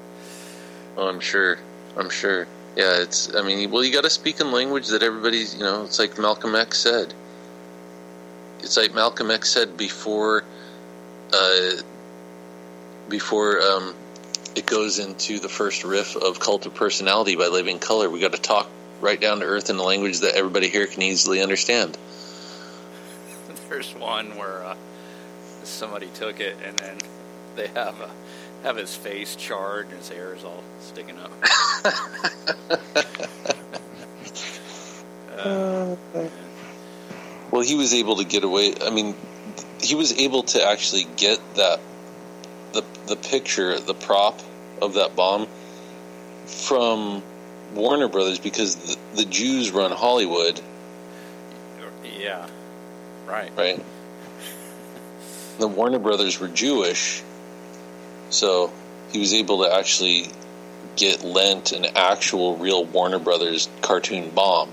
[0.97, 1.59] Oh, I'm sure.
[1.97, 2.47] I'm sure.
[2.75, 3.35] Yeah, it's.
[3.35, 5.55] I mean, well, you got to speak in language that everybody's.
[5.55, 7.13] You know, it's like Malcolm X said.
[8.61, 10.45] It's like Malcolm X said before.
[11.33, 11.71] Uh,
[13.09, 13.95] before um,
[14.57, 18.33] it goes into the first riff of Cult of Personality by Living Colour, we got
[18.33, 18.69] to talk
[19.01, 21.99] right down to earth in a language that everybody here can easily understand.
[23.69, 24.77] There's one where uh,
[25.63, 26.97] somebody took it and then
[27.55, 28.11] they have a,
[28.63, 31.31] have his face charred and his hair is all sticking up.
[35.39, 35.97] uh,
[37.51, 38.75] Well, he was able to get away.
[38.83, 39.15] I mean,
[39.83, 41.81] he was able to actually get that
[42.77, 44.41] the the picture, the prop
[44.81, 45.49] of that bomb
[46.47, 47.23] from
[47.75, 50.61] Warner Brothers because the, the Jews run Hollywood,
[52.19, 52.47] yeah,
[53.27, 53.51] right.
[53.57, 53.85] right?
[55.59, 57.23] The Warner Brothers were Jewish,
[58.31, 58.73] so
[59.11, 60.29] he was able to actually
[60.97, 64.71] get lent an actual real Warner Brothers cartoon bomb.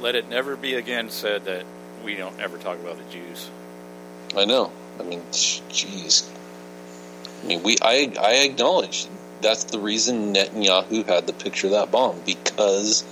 [0.00, 1.64] Let it never be again said that
[2.04, 3.50] we don't ever talk about the Jews.
[4.36, 4.72] I know.
[4.98, 6.28] I mean, jeez.
[7.42, 7.76] I mean, we.
[7.82, 8.12] I.
[8.20, 9.06] I acknowledge
[9.40, 13.04] that's the reason Netanyahu had the picture of that bomb because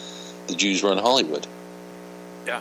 [0.47, 1.47] the Jews run Hollywood.
[2.47, 2.61] Yeah.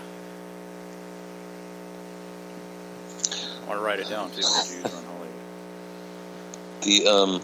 [3.63, 4.37] I want to write it down too.
[4.37, 5.29] The Jews run Hollywood.
[6.81, 7.41] The um.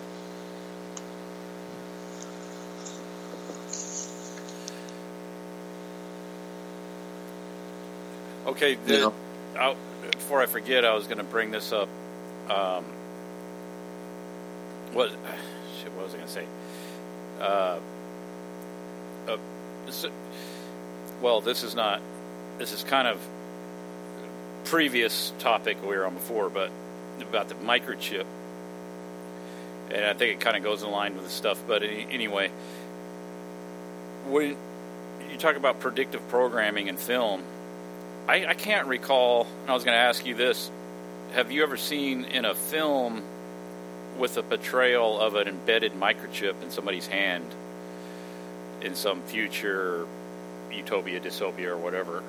[8.48, 9.14] Okay, the, know.
[9.60, 9.76] I'll,
[10.12, 11.90] before I forget, I was going to bring this up.
[12.50, 12.86] Um,
[14.96, 15.12] what
[15.78, 15.92] shit?
[15.92, 16.46] What was I going to say?
[17.42, 17.80] Uh,
[19.28, 19.38] uh,
[21.22, 22.02] well, this is not.
[22.58, 23.20] This is kind of
[24.64, 26.72] previous topic we were on before, but
[27.22, 28.26] about the microchip,
[29.92, 31.62] and I think it kind of goes in line with the stuff.
[31.68, 32.50] But any, anyway,
[34.28, 34.56] when
[35.30, 37.44] you talk about predictive programming in film,
[38.30, 39.46] I, I can't recall.
[39.68, 40.72] I was going to ask you this:
[41.34, 43.24] Have you ever seen in a film
[44.18, 47.46] with a portrayal of an embedded microchip in somebody's hand
[48.82, 50.06] in some future
[50.72, 52.24] utopia, dystopia, or whatever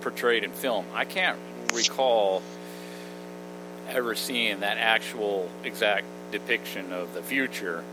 [0.00, 0.84] portrayed in film?
[0.94, 1.38] I can't
[1.74, 2.42] recall
[3.88, 7.84] ever seeing that actual exact depiction of the future.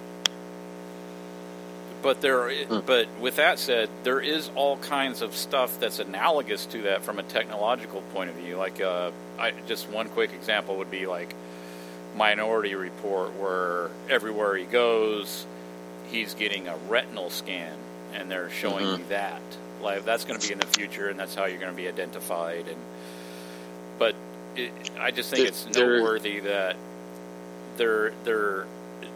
[2.01, 2.51] But there,
[2.85, 7.17] but with that said, there is all kinds of stuff that's analogous to that from
[7.17, 8.57] a technological point of view.
[8.57, 9.09] Like, uh,
[9.39, 11.33] I, just one quick example would be like
[12.15, 15.45] Minority Report, where everywhere he goes,
[16.09, 17.73] he's getting a retinal scan,
[18.13, 18.97] and they're showing Mhm.
[18.99, 19.41] you that.
[19.81, 21.87] Like, that's going to be in the future, and that's how you're going to be
[21.87, 22.67] identified.
[22.67, 22.77] And
[23.99, 24.15] but
[24.55, 26.75] it, I just think it's noteworthy that
[27.77, 28.65] there, there,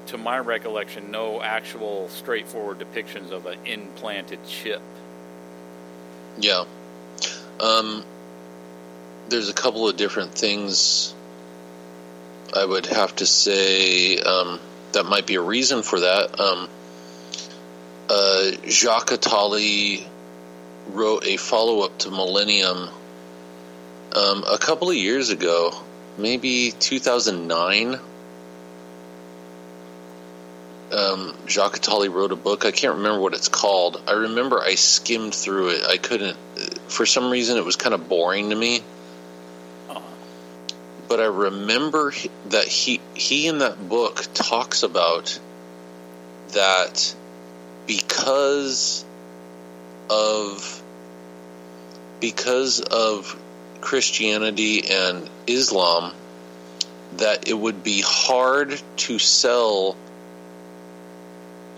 [0.08, 4.82] to my recollection, no actual straightforward depictions of an implanted chip.
[6.38, 6.66] Yeah.
[7.60, 8.04] Um,
[9.30, 11.14] there's a couple of different things
[12.56, 14.60] I would have to say um,
[14.94, 16.40] that might be a reason for that.
[16.40, 16.70] Um,
[18.10, 20.06] uh, Jacques Attali
[20.88, 22.90] wrote a follow up to Millennium
[24.16, 25.74] um, a couple of years ago,
[26.18, 28.00] maybe 2009.
[30.92, 32.66] Um, Jacques Attali wrote a book.
[32.66, 34.02] I can't remember what it's called.
[34.08, 35.82] I remember I skimmed through it.
[35.88, 36.36] I couldn't,
[36.88, 38.82] for some reason, it was kind of boring to me.
[41.10, 42.14] But I remember
[42.50, 45.40] that he he in that book talks about
[46.50, 47.16] that
[47.88, 49.04] because
[50.10, 50.84] of
[52.20, 53.36] because of
[53.82, 56.14] Christianity and Islam
[57.14, 59.98] that it would be hard to sell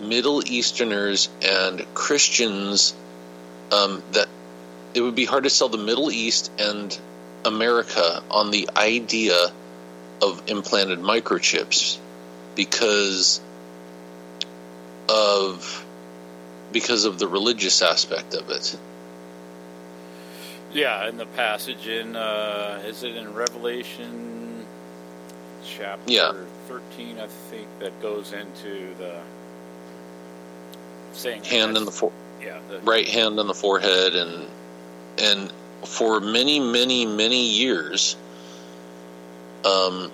[0.00, 2.94] Middle Easterners and Christians
[3.70, 4.28] um, that
[4.94, 6.96] it would be hard to sell the Middle East and
[7.44, 9.50] America on the idea
[10.20, 11.98] of implanted microchips
[12.54, 13.40] because
[15.08, 15.84] of
[16.72, 18.78] because of the religious aspect of it.
[20.72, 24.66] Yeah, in the passage in uh, is it in Revelation
[25.64, 26.32] chapter Yeah.
[26.66, 29.20] thirteen, I think, that goes into the
[31.12, 34.46] saying Hand in the fore- yeah the, right hand on the forehead and
[35.18, 35.52] and
[35.84, 38.16] for many many many years
[39.64, 40.10] um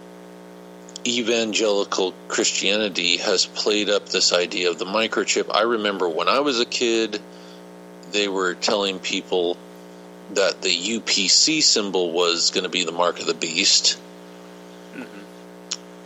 [1.06, 6.60] evangelical christianity has played up this idea of the microchip i remember when i was
[6.60, 7.20] a kid
[8.12, 9.56] they were telling people
[10.30, 13.98] that the upc symbol was going to be the mark of the beast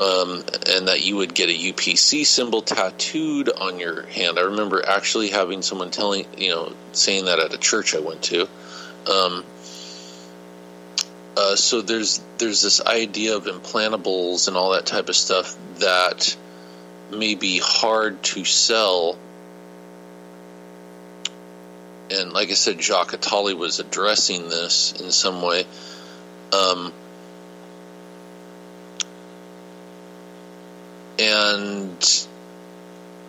[0.02, 4.38] um, and that you would get a UPC symbol tattooed on your hand.
[4.38, 8.22] I remember actually having someone telling, you know, saying that at a church I went
[8.24, 8.48] to.
[9.10, 9.44] Um,
[11.36, 16.36] uh, so there's there's this idea of implantables and all that type of stuff that
[17.10, 19.16] may be hard to sell.
[22.10, 25.64] And like I said, Jacques Attali was addressing this in some way.
[26.52, 26.92] Um,
[31.18, 32.26] and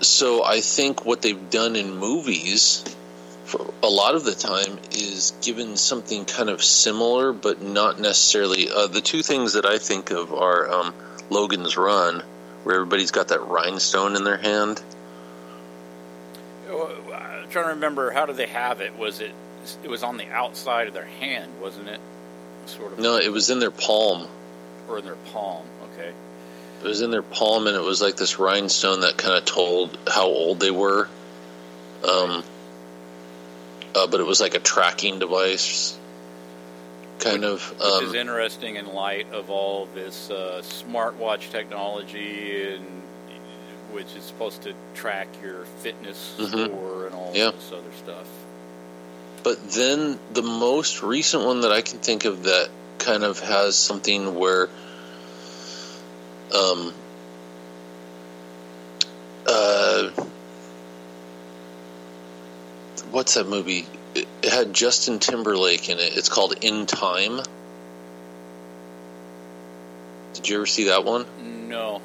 [0.02, 2.84] so I think what they've done in movies
[3.54, 8.68] for a lot of the time is given something kind of similar, but not necessarily.
[8.70, 10.94] Uh, the two things that I think of are um,
[11.30, 12.24] Logan's Run,
[12.64, 14.82] where everybody's got that rhinestone in their hand.
[16.68, 18.98] I'm trying to remember how did they have it?
[18.98, 19.32] Was it
[19.84, 22.00] it was on the outside of their hand, wasn't it?
[22.66, 24.28] Sort of No, it was in their palm.
[24.90, 25.64] or in their palm.
[25.94, 26.12] Okay.
[26.82, 29.98] It was in their palm, and it was like this rhinestone that kind of told
[30.08, 31.08] how old they were.
[32.10, 32.44] Um,
[33.96, 35.98] uh, but it was like a tracking device,
[37.20, 37.70] kind of.
[37.70, 42.86] Which is Um, interesting in light of all this uh, smartwatch technology, and
[43.92, 46.68] which is supposed to track your fitness Mhm.
[46.68, 47.52] score and all Yeah.
[47.52, 48.26] this other stuff.
[49.44, 53.76] But then the most recent one that I can think of that kind of has
[53.76, 54.70] something where,
[56.54, 56.94] um,
[59.46, 60.10] uh,
[63.14, 63.88] what's that movie?
[64.16, 66.18] It had Justin Timberlake in it.
[66.18, 67.40] It's called In Time.
[70.34, 71.26] Did you ever see that one
[71.70, 72.02] No,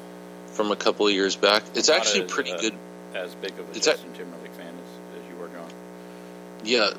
[0.53, 1.63] from a couple of years back?
[1.75, 2.73] It's Not actually as, pretty uh, good.
[3.15, 5.67] as big of a It's a- Justin Timberlake fan as, as you were, John.
[6.63, 6.89] Yeah,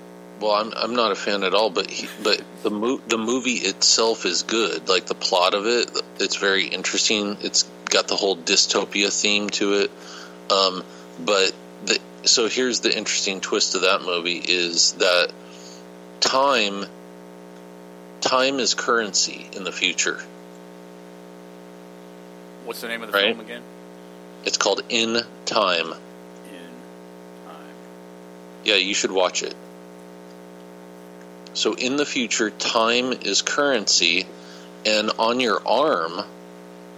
[0.41, 3.55] well, I'm I'm not a fan at all, but he, but the mo- the movie
[3.57, 4.89] itself is good.
[4.89, 7.37] Like the plot of it, it's very interesting.
[7.43, 9.91] It's got the whole dystopia theme to it.
[10.51, 10.83] Um,
[11.19, 11.53] but
[11.85, 15.33] the so here's the interesting twist of that movie is that
[16.21, 16.85] time
[18.21, 20.21] time is currency in the future.
[22.65, 23.35] What's the name of the Right.
[23.35, 23.63] film again?
[24.45, 25.89] It's called In Time.
[25.89, 25.95] In
[27.47, 27.57] time.
[28.65, 29.55] Yeah, you should watch it.
[31.55, 34.27] So in the future, time is currency,
[34.87, 36.23] and on your arm,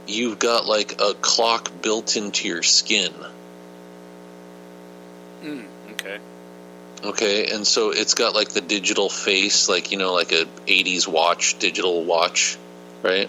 [0.07, 3.13] you've got like a clock built into your skin.
[5.43, 6.19] Mm, okay.
[7.05, 11.09] Okay, and so it's got like the digital face, like you know, like a '80s
[11.09, 12.57] watch, digital watch,
[13.03, 13.29] right?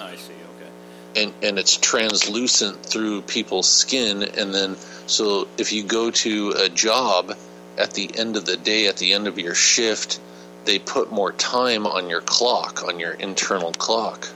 [0.00, 0.32] I see.
[0.32, 1.22] Okay.
[1.22, 4.76] and and it's translucent through people's skin and then
[5.06, 7.36] so if you go to a job
[7.78, 10.20] at the end of the day at the end of your shift
[10.64, 14.28] they put more time on your clock on your internal clock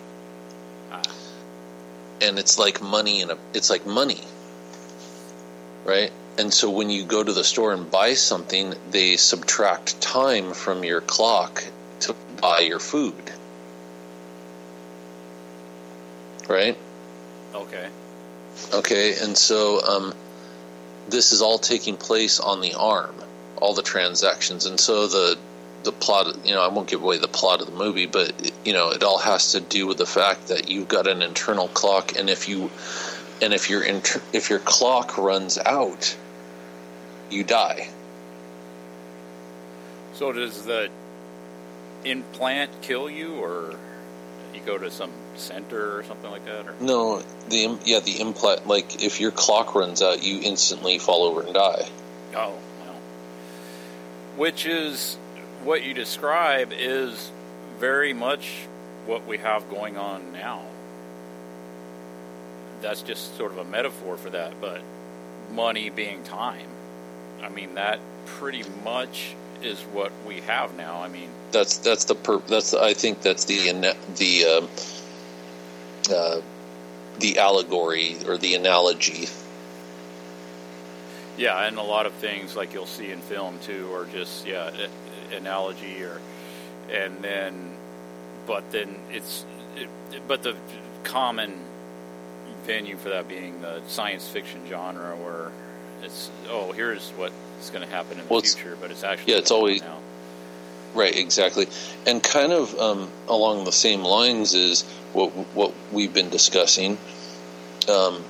[0.92, 1.02] Ah.
[2.20, 4.22] and it's like money in a it's like money
[5.84, 10.52] right and so when you go to the store and buy something they subtract time
[10.52, 11.64] from your clock
[12.00, 13.32] to buy your food
[16.48, 16.76] right
[17.56, 17.88] Okay.
[18.72, 20.14] Okay, and so um,
[21.08, 23.14] this is all taking place on the arm,
[23.56, 25.38] all the transactions, and so the
[25.84, 26.36] the plot.
[26.44, 29.02] You know, I won't give away the plot of the movie, but you know, it
[29.02, 32.48] all has to do with the fact that you've got an internal clock, and if
[32.48, 32.70] you
[33.40, 36.16] and if your inter- if your clock runs out,
[37.30, 37.88] you die.
[40.14, 40.90] So does the
[42.04, 43.76] implant kill you, or
[44.54, 46.66] you go to some center or something like that?
[46.66, 51.24] Or No, the yeah the implant like if your clock runs out, you instantly fall
[51.24, 51.84] over and die.
[52.34, 52.94] oh, well.
[54.36, 55.16] Which is
[55.62, 57.30] what you describe is
[57.78, 58.66] very much
[59.04, 60.62] what we have going on now.
[62.80, 64.82] That's just sort of a metaphor for that, but
[65.52, 66.68] money being time.
[67.42, 71.02] I mean, that pretty much is what we have now.
[71.02, 74.68] I mean, That's that's the per- that's I think that's the the um,
[76.14, 76.40] uh,
[77.18, 79.28] the allegory or the analogy.
[81.38, 84.70] Yeah, and a lot of things like you'll see in film too, or just yeah,
[85.32, 86.20] analogy, or
[86.90, 87.74] and then,
[88.46, 89.44] but then it's,
[89.76, 89.88] it,
[90.26, 90.56] but the
[91.04, 91.60] common
[92.64, 95.50] venue for that being the science fiction genre, where
[96.02, 99.38] it's oh here's what's going to happen in the it's- future, but it's actually yeah,
[99.38, 99.98] it's always- now.
[100.94, 101.66] Right, exactly,
[102.06, 104.82] and kind of um, along the same lines is
[105.12, 106.96] what what we've been discussing,
[107.86, 108.24] um,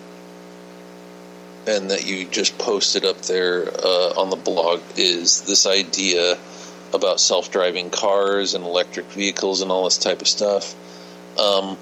[1.65, 6.39] and that you just posted up there uh, on the blog is this idea
[6.93, 10.75] about self driving cars and electric vehicles and all this type of stuff.
[11.39, 11.77] Um,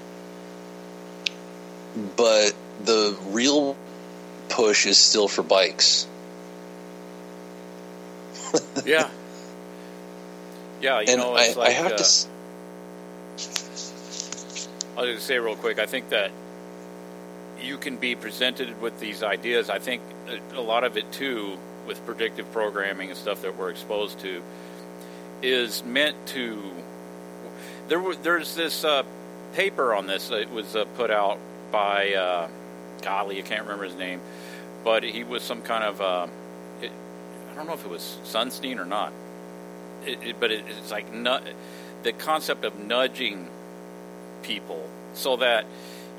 [2.15, 2.53] but
[2.83, 3.75] the real
[4.55, 6.07] push is still for bikes.
[8.85, 9.09] yeah,
[10.81, 11.01] yeah.
[11.01, 12.03] You and know, I, like I have uh, to.
[12.03, 12.29] s-
[14.97, 15.77] I was going to say real quick.
[15.77, 16.31] I think that
[17.61, 19.69] you can be presented with these ideas.
[19.69, 20.01] I think
[20.55, 24.41] a lot of it too, with predictive programming and stuff that we're exposed to,
[25.41, 26.61] is meant to.
[27.89, 29.03] There, there's this uh,
[29.53, 30.31] paper on this.
[30.31, 31.39] It was uh, put out
[31.71, 32.47] by, uh,
[33.01, 34.21] golly, I can't remember his name,
[34.85, 35.99] but he was some kind of.
[35.99, 36.27] Uh,
[36.81, 36.91] it,
[37.51, 39.11] I don't know if it was Sunstein or not.
[40.05, 41.39] It, it, but it, it's like nu-
[42.03, 43.49] the concept of nudging
[44.43, 45.65] people so that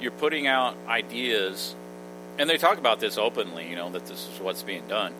[0.01, 1.75] you're putting out ideas
[2.39, 5.13] and they talk about this openly you know that this is what's being done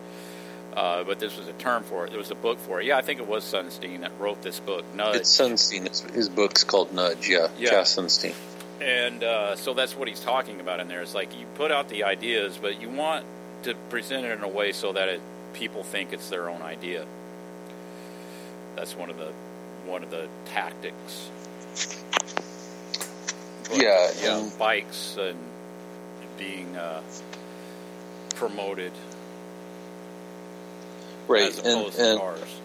[0.75, 2.97] uh, but this was a term for it there was a book for it yeah
[2.97, 5.85] i think it was sunstein that wrote this book nudge It's Sunstein.
[5.85, 7.29] It's, his book's called Nudge.
[7.29, 7.81] Yeah, Yeah.
[7.83, 8.35] Sunstein.
[8.81, 11.87] and uh, so that's what he's talking about in there it's like you put out
[11.87, 13.25] the ideas but you want
[13.63, 15.21] to present it in a way so that it,
[15.53, 17.05] people think it's their own idea
[18.75, 19.31] that's one of the
[19.85, 21.29] one of the tactics
[23.69, 25.37] But, Yeah, yeah, and- bikes and
[26.37, 27.01] being uh,
[28.35, 28.91] promoted
[31.27, 32.61] Right, as and, opposed to cars.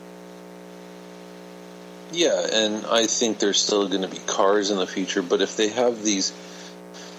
[2.13, 5.23] yeah, and I think there's still going to be cars in the future.
[5.23, 6.33] But if they have these,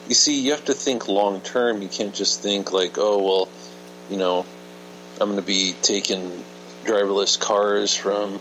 [0.07, 1.81] you see, you have to think long term.
[1.81, 3.49] You can't just think like, oh well,
[4.09, 4.45] you know,
[5.19, 6.43] I'm going to be taking
[6.85, 8.39] driverless cars from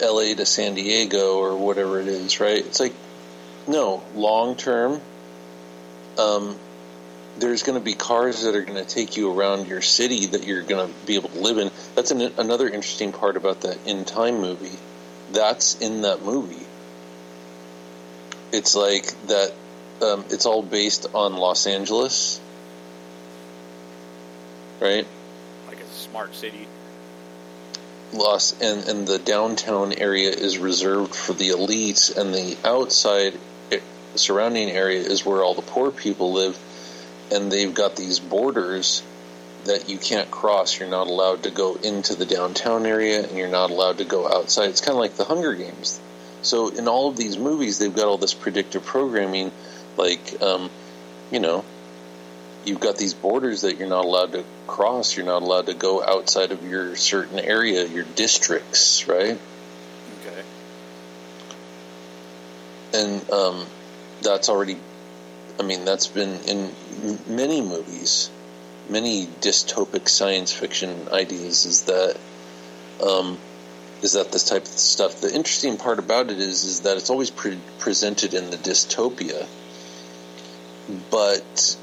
[0.00, 0.34] L.A.
[0.34, 2.40] to San Diego or whatever it is.
[2.40, 2.58] Right?
[2.58, 2.94] It's like,
[3.66, 5.00] no, long term.
[6.18, 6.58] um,
[7.38, 10.44] there's going to be cars that are going to take you around your city that
[10.46, 11.70] you're going to be able to live in.
[11.94, 14.78] That's an, another interesting part about that In Time movie.
[15.32, 16.66] That's in that movie.
[18.52, 19.52] It's like that.
[20.00, 22.40] Um, it's all based on Los Angeles,
[24.80, 25.06] right?
[25.68, 26.66] Like a smart city.
[28.12, 33.34] Los and and the downtown area is reserved for the elites, and the outside
[33.72, 33.80] eh,
[34.14, 36.58] surrounding area is where all the poor people live,
[37.32, 39.02] and they've got these borders
[39.64, 40.78] that you can't cross.
[40.78, 44.28] You're not allowed to go into the downtown area, and you're not allowed to go
[44.28, 44.70] outside.
[44.70, 46.00] It's kind of like the Hunger Games.
[46.42, 49.50] So in all of these movies, they've got all this predictive programming,
[49.96, 50.70] like um,
[51.32, 51.64] you know,
[52.66, 55.16] you've got these borders that you're not allowed to cross.
[55.16, 59.38] You're not allowed to go outside of your certain area, your districts, right?
[60.20, 60.42] Okay.
[62.92, 63.66] And um,
[64.20, 64.78] that's already,
[65.60, 66.72] I mean, that's been in
[67.28, 68.30] many movies,
[68.88, 71.64] many dystopic science fiction ideas.
[71.64, 72.18] Is that,
[73.02, 73.38] um,
[74.02, 75.20] is that this type of stuff?
[75.20, 79.46] The interesting part about it is, is that it's always pre- presented in the dystopia,
[81.10, 81.76] but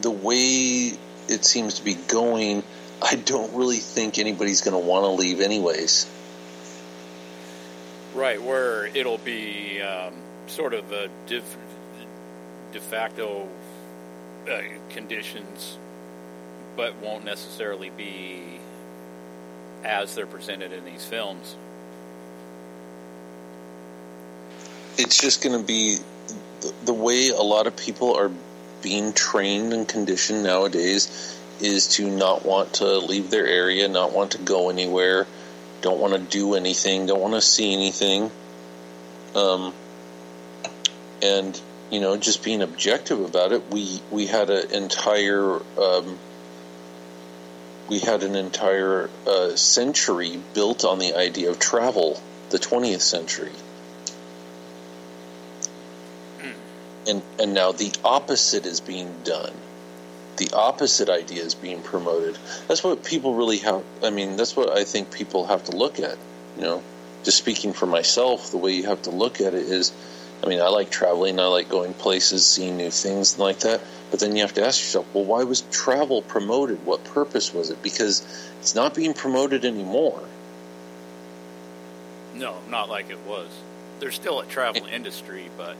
[0.00, 0.92] the way
[1.28, 2.62] it seems to be going,
[3.00, 6.10] I don't really think anybody's going to want to leave anyways.
[8.14, 10.14] Right, where it'll be um,
[10.46, 11.42] sort of a de,
[12.72, 13.48] de facto
[14.50, 14.60] uh,
[14.90, 15.78] conditions,
[16.76, 18.60] but won't necessarily be
[19.84, 21.56] as they're presented in these films.
[24.98, 25.96] It's just going to be
[26.60, 28.30] the, the way a lot of people are
[28.82, 34.32] being trained and conditioned nowadays is to not want to leave their area, not want
[34.32, 35.26] to go anywhere,
[35.80, 38.30] don't want to do anything, don't want to see anything.
[39.34, 39.72] Um,
[41.22, 41.60] and
[41.90, 46.18] you know, just being objective about it, we we had an entire um,
[47.88, 53.52] we had an entire uh, century built on the idea of travel, the 20th century.
[57.08, 59.52] And and now the opposite is being done.
[60.36, 62.38] The opposite idea is being promoted.
[62.68, 66.00] That's what people really have i mean that's what i think people have to look
[66.00, 66.16] at
[66.56, 66.82] you know?
[67.24, 69.92] Just speaking for myself the way you have to look at it is
[70.42, 73.80] i mean i like traveling i like going places seeing new things and like that.
[74.10, 76.84] But then you have to ask yourself well why was travel promoted?
[76.84, 77.82] What purpose was it?
[77.82, 78.22] Because
[78.60, 80.22] it's not being promoted anymore.
[82.34, 83.48] No, not like it was.
[84.00, 85.76] There's still a travel industry, but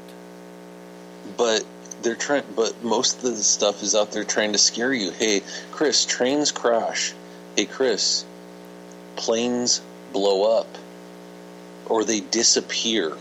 [1.37, 1.65] but
[2.03, 5.11] they're trying but most of the stuff is out there trying to scare you.
[5.11, 7.13] Hey chris trains crash.
[7.57, 8.25] Hey chris
[9.17, 9.81] planes
[10.13, 10.67] blow up
[11.87, 13.17] or they disappear.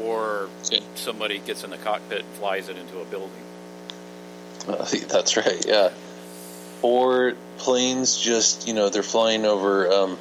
[0.00, 0.80] Or Yeah.
[0.94, 3.30] somebody gets in the cockpit and flies it into a building.
[4.66, 5.90] Uh, that's right yeah.
[6.82, 10.18] Or planes just you know they're flying over um,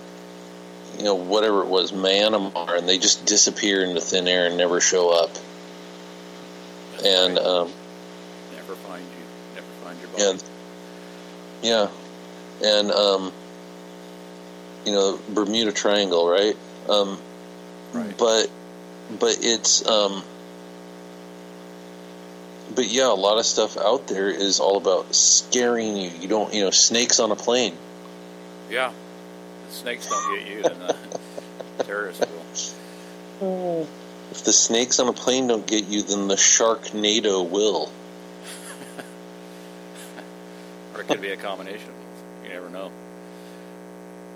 [0.97, 4.79] you know whatever it was myanmar and they just disappear into thin air and never
[4.81, 5.31] show up
[7.05, 7.71] and um,
[8.55, 9.55] Never find you.
[9.55, 10.39] Never find your body.
[11.63, 11.89] Yeah,
[12.61, 13.31] yeah, and um,
[14.85, 16.55] you know Bermuda Triangle, right?
[16.89, 17.19] Um,
[17.93, 18.17] Right.
[18.17, 18.49] But
[19.19, 20.23] but it's um,
[22.75, 26.09] but yeah, a lot of stuff out there is all about scaring you.
[26.09, 27.77] You don't, you know, snakes on a plane.
[28.69, 28.91] Yeah.
[29.67, 32.25] The snakes don't get you, then the terrorists
[33.39, 33.87] will.
[34.37, 37.91] If the snakes on a plane don't get you, then the Sharknado will.
[40.93, 41.89] Or it could be a combination.
[42.43, 42.91] You never know.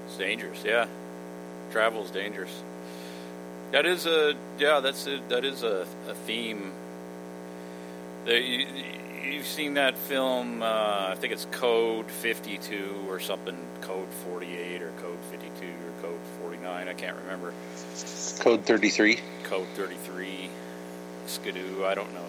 [0.08, 0.88] It's dangerous, yeah.
[1.72, 2.64] Travel's dangerous.
[3.74, 4.80] That is a yeah.
[4.80, 6.72] That's a, that is a, a theme.
[8.26, 8.66] You,
[9.24, 10.64] you've seen that film?
[10.64, 13.56] Uh, I think it's Code Fifty Two or something.
[13.82, 15.21] Code Forty Eight or Code
[16.72, 16.88] Nine.
[16.88, 17.54] I can't remember.
[18.40, 19.20] Code thirty three.
[19.44, 20.50] Code 33,
[21.28, 22.24] Skidoo, I don't know.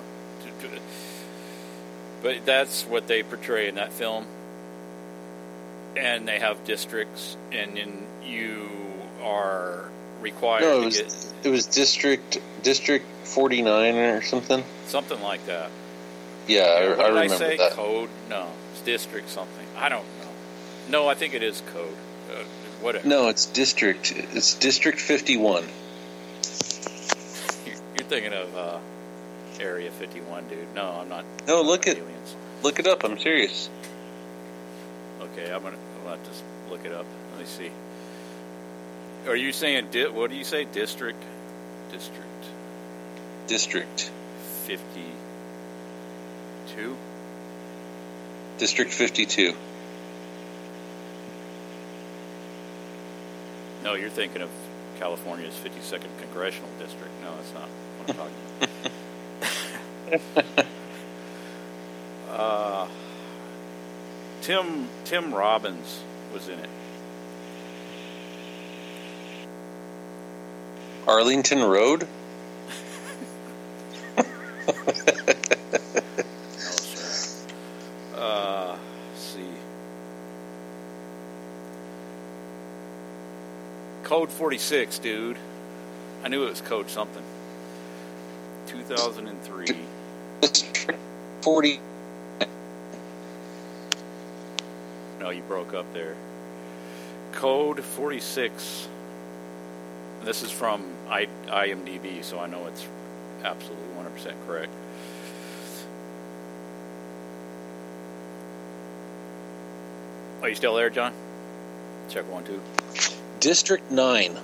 [2.21, 4.27] But that's what they portray in that film.
[5.97, 8.69] And they have districts, and then you
[9.23, 9.89] are
[10.21, 14.65] required No, it to was get it was District District forty nine or something.
[14.87, 15.71] something like that.
[16.49, 17.57] Yeah, I, I did remember I say?
[17.59, 17.73] that.
[17.73, 18.09] Code?
[18.29, 19.67] No, it's district something.
[19.77, 20.29] I don't know.
[20.89, 21.95] No, I think it is code.
[22.83, 23.07] Whatever.
[23.09, 24.13] No, it's District.
[24.35, 25.65] It's District fifty one.
[27.65, 28.79] You're, you're thinking of uh,
[29.61, 30.59] Area 51, dude.
[30.75, 31.25] No, I'm not.
[31.47, 32.35] No, look at aliens.
[32.63, 33.05] look it up.
[33.05, 33.71] I'm serious.
[35.21, 36.31] Okay, I'm gonna, I'm gonna have to
[36.71, 37.07] look it up.
[37.33, 37.71] Let me see.
[39.29, 40.65] Are you saying di- what do you say?
[40.65, 41.23] District,
[41.93, 42.27] district
[43.47, 44.11] District.
[44.65, 46.97] 52.
[48.59, 49.55] District 52.
[53.83, 54.51] No, you're thinking of
[54.99, 57.11] California's 52nd congressional district.
[57.23, 57.69] No, that's not
[57.99, 58.35] what I'm talking
[60.51, 60.67] about.
[62.31, 62.89] uh,
[64.43, 66.03] Tim Tim Robbins
[66.33, 66.71] was in it.
[71.07, 72.07] Arlington Road?
[84.43, 85.37] 46, dude.
[86.25, 87.23] I knew it was code something.
[88.67, 89.67] 2003.
[91.43, 91.81] 40.
[95.21, 96.17] No, you broke up there.
[97.31, 98.89] Code 46.
[100.25, 102.85] This is from I, IMDb, so I know it's
[103.45, 104.73] absolutely 100% correct.
[110.43, 111.13] Are you still there, John?
[112.09, 112.61] Check one, two.
[113.43, 114.39] District 9.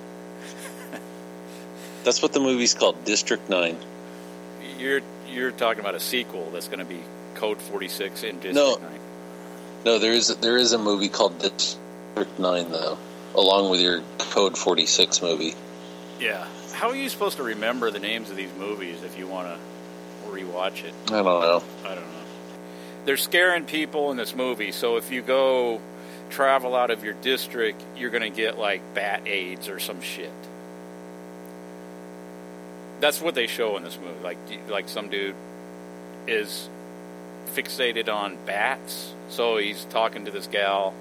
[2.03, 3.77] That's what the movie's called, District 9.
[4.77, 4.99] You're
[5.31, 6.99] you're talking about a sequel that's going to be
[7.35, 8.75] Code 46 in District No.
[8.75, 8.99] 9.
[9.85, 12.97] No, there is there is a movie called District 9 though,
[13.35, 15.53] along with your Code 46 movie.
[16.19, 16.45] Yeah.
[16.73, 20.29] How are you supposed to remember the names of these movies if you want to
[20.29, 20.93] rewatch it?
[21.07, 21.63] I don't know.
[21.85, 22.23] I don't know.
[23.05, 25.79] They're scaring people in this movie, so if you go
[26.29, 30.31] travel out of your district, you're going to get like bat AIDS or some shit.
[32.99, 34.19] That's what they show in this movie.
[34.21, 34.37] Like,
[34.69, 35.35] like some dude
[36.27, 36.69] is
[37.47, 40.93] fixated on bats, so he's talking to this gal,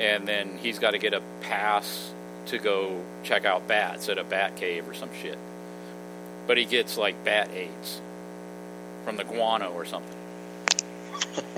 [0.00, 2.12] and then he's got to get a pass
[2.46, 5.38] to go check out bats at a bat cave or some shit.
[6.46, 8.00] But he gets like bat AIDS
[9.04, 10.16] from the guano or something.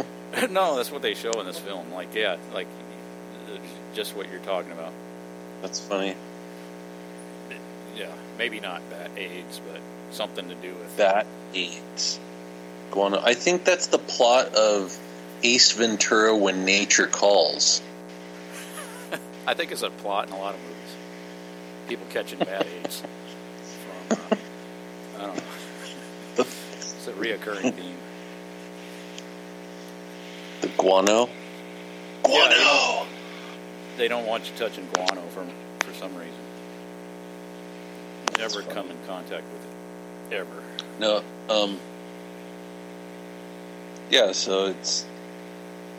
[0.50, 1.92] no, that's what they show in this film.
[1.92, 2.66] Like, yeah, like
[3.94, 4.92] just what you're talking about.
[5.62, 6.14] That's funny.
[7.96, 12.20] Yeah, maybe not bat AIDS, but something to do with Bat AIDS.
[12.90, 13.20] Guano.
[13.22, 14.96] I think that's the plot of
[15.42, 17.82] Ace Ventura when nature calls.
[19.46, 20.76] I think it's a plot in a lot of movies.
[21.88, 23.02] People catching bat AIDS.
[24.08, 24.36] From, uh,
[25.16, 25.42] I don't know.
[26.38, 27.96] It's a reoccurring theme.
[30.60, 31.28] The guano.
[32.22, 33.06] Guano.
[33.96, 35.46] They don't want you touching guano for
[35.80, 36.34] for some reason.
[38.38, 39.66] Never come in contact with
[40.32, 40.62] it, ever.
[41.00, 41.22] No.
[41.48, 41.78] Um.
[44.10, 44.32] Yeah.
[44.32, 45.06] So it's.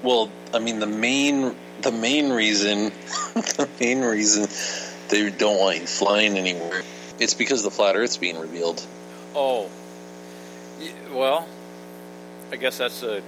[0.01, 2.85] Well, I mean, the main the main reason
[3.33, 4.47] the main reason
[5.09, 6.83] they don't want you flying anywhere.
[7.19, 8.85] It's because the flat Earth's being revealed.
[9.35, 9.69] Oh,
[11.11, 11.47] well,
[12.51, 13.21] I guess that's a.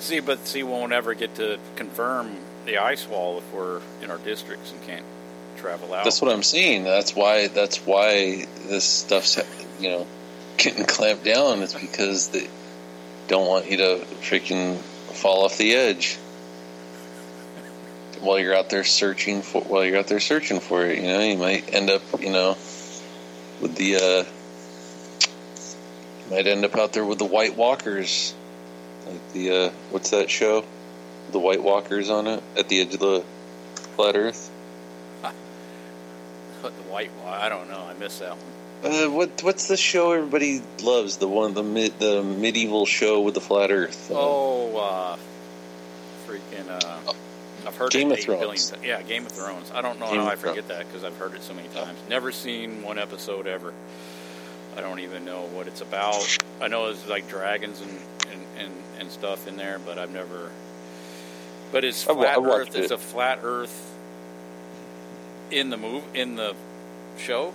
[0.00, 4.18] See, but see, won't ever get to confirm the ice wall if we're in our
[4.18, 5.04] districts and can't
[5.56, 6.04] travel out.
[6.04, 6.84] That's what I'm saying.
[6.84, 7.48] That's why.
[7.48, 9.38] That's why this stuff's
[9.80, 10.06] you know
[10.56, 11.62] getting clamped down.
[11.62, 12.48] It's because they
[13.26, 16.16] don't want you to freaking fall off the edge
[18.20, 19.62] while you're out there searching for.
[19.62, 22.56] While you're out there searching for it, you know, you might end up, you know,
[23.60, 23.96] with the.
[23.96, 24.24] uh
[26.24, 28.34] you might end up out there with the White Walkers,
[29.10, 30.64] like the uh what's that show?
[31.32, 33.24] The White Walkers on it at the edge of the
[33.96, 34.50] flat Earth.
[36.62, 37.10] the white.
[37.26, 37.80] I don't know.
[37.88, 38.92] I missed that one.
[38.92, 41.16] Uh, what what's the show everybody loves?
[41.16, 44.10] The one the mid, the medieval show with the flat Earth.
[44.10, 45.16] Uh, Oh, uh,
[46.26, 46.68] freaking!
[46.68, 47.12] Uh,
[47.66, 48.70] I've heard Game it of eight billion Thrones.
[48.70, 49.70] ti- Yeah, Game of Thrones.
[49.74, 51.98] I don't know Game how I forget that because I've heard it so many times.
[52.08, 53.74] Never seen one episode ever.
[54.76, 56.38] I don't even know what it's about.
[56.60, 57.90] I know it's like dragons and
[58.98, 60.50] and, stuff in there, but I've never.
[61.72, 62.76] But it's flat I watched Earth.
[62.76, 63.94] It's a flat Earth
[65.50, 66.54] in the move in the
[67.18, 67.52] show.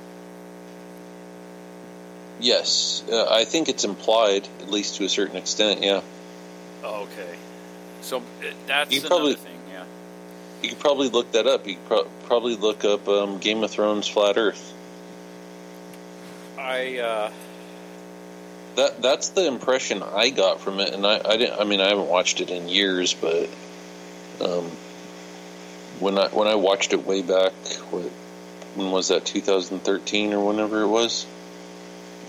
[2.39, 5.81] yes, uh, I think it's implied at least to a certain extent.
[5.83, 6.01] Yeah,
[6.83, 7.35] Oh, okay,
[8.01, 8.21] so uh,
[8.67, 9.59] that's You another probably- thing.
[9.71, 9.83] Yeah.
[10.61, 11.65] you could probably look that up.
[11.67, 14.73] You could pro- probably look up um, Game of Thrones flat Earth.
[16.57, 17.31] I uh,
[18.75, 21.59] That that's the impression I got from it, and I, I didn't.
[21.59, 23.49] I mean, I haven't watched it in years, but
[24.41, 24.65] um,
[25.99, 27.53] when I when I watched it way back,
[27.91, 28.05] what
[28.75, 29.25] when was that?
[29.25, 31.27] 2013 or whenever it was.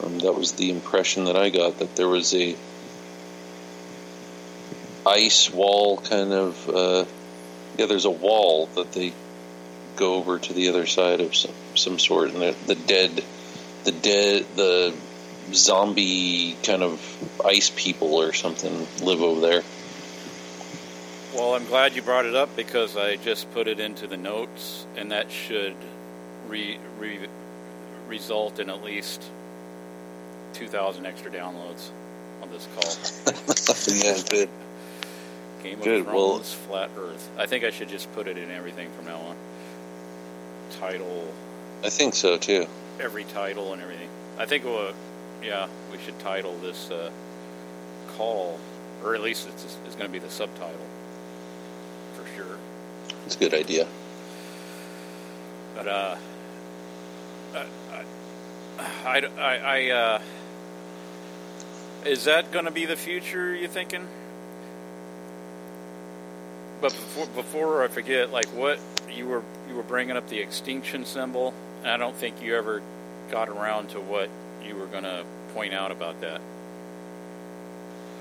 [0.02, 2.56] Um, that was the impression that I got that there was a
[5.06, 6.68] ice wall kind of.
[6.68, 7.04] Uh,
[7.78, 9.12] yeah, there's a wall that they
[9.96, 13.24] go over to the other side of some some sort, and the, the dead,
[13.84, 14.94] the dead, the
[15.52, 17.00] zombie kind of
[17.44, 19.62] ice people or something live over there.
[21.34, 24.86] Well, I'm glad you brought it up because I just put it into the notes,
[24.96, 25.74] and that should
[26.46, 27.18] re, re,
[28.08, 29.22] result in at least
[30.52, 31.90] 2,000 extra downloads
[32.40, 33.94] on this call.
[33.96, 34.48] yeah, good.
[35.64, 37.28] Game of Good, well- Thrones, Flat Earth.
[37.36, 39.36] I think I should just put it in everything from now on.
[40.78, 41.32] Title,
[41.84, 42.66] I think so too.
[43.00, 44.08] every title and everything.
[44.38, 44.92] I think, we'll,
[45.44, 47.10] yeah, we should title this uh,
[48.16, 48.58] call,
[49.02, 50.86] or at least it's, it's going to be the subtitle
[52.14, 52.58] for sure.
[53.26, 53.86] It's a good idea.
[55.74, 56.16] But uh,
[57.54, 58.04] I,
[59.04, 60.22] I, I, I uh,
[62.06, 63.54] is that going to be the future?
[63.54, 64.06] You thinking?
[66.80, 68.78] But before, before I forget, like what
[69.10, 72.82] you were you were bringing up the extinction symbol, and I don't think you ever
[73.30, 74.28] got around to what
[74.66, 75.24] you were going to
[75.54, 76.40] point out about that.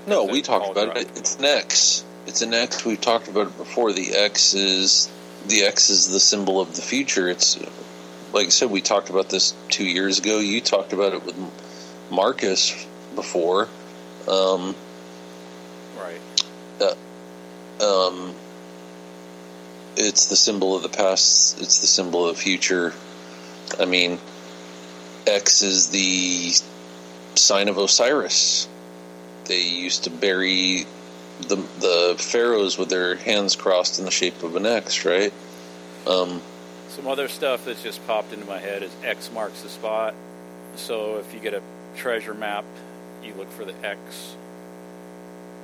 [0.05, 1.09] No, we talked about it.
[1.15, 2.03] It's an X.
[2.27, 2.85] It's an X.
[2.85, 3.93] We've talked about it before.
[3.93, 5.11] The X is
[5.47, 7.29] the X is the symbol of the future.
[7.29, 7.57] It's
[8.33, 8.69] like I said.
[8.69, 10.39] We talked about this two years ago.
[10.39, 11.35] You talked about it with
[12.11, 13.69] Marcus before.
[14.27, 14.75] Um,
[15.97, 16.19] Right.
[17.81, 18.33] um,
[19.95, 21.61] it's the symbol of the past.
[21.61, 22.93] It's the symbol of the future.
[23.79, 24.19] I mean,
[25.27, 26.51] X is the
[27.35, 28.67] sign of Osiris.
[29.45, 30.85] They used to bury
[31.39, 35.33] the the pharaohs with their hands crossed in the shape of an X, right?
[36.07, 36.41] Um,
[36.89, 40.13] Some other stuff that's just popped into my head is X marks the spot.
[40.75, 41.61] So if you get a
[41.95, 42.65] treasure map,
[43.23, 44.35] you look for the X.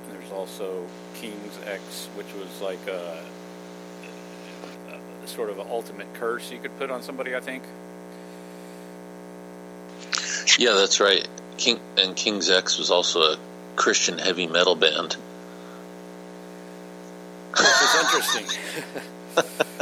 [0.04, 3.22] And there's also King's X, which was like a,
[5.24, 7.62] a sort of an ultimate curse you could put on somebody, I think.
[10.58, 11.26] Yeah, that's right.
[11.56, 13.38] King and King's X was also a
[13.76, 15.16] Christian heavy metal band.
[17.52, 18.46] Which is interesting.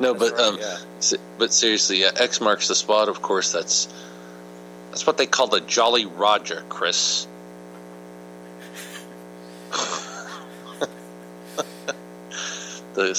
[0.00, 0.76] No, That's but right, um, yeah.
[1.00, 3.08] se- but seriously, yeah, X marks the spot.
[3.08, 3.88] Of course, that's
[4.90, 7.26] that's what they call the Jolly Roger, Chris.
[12.94, 13.14] the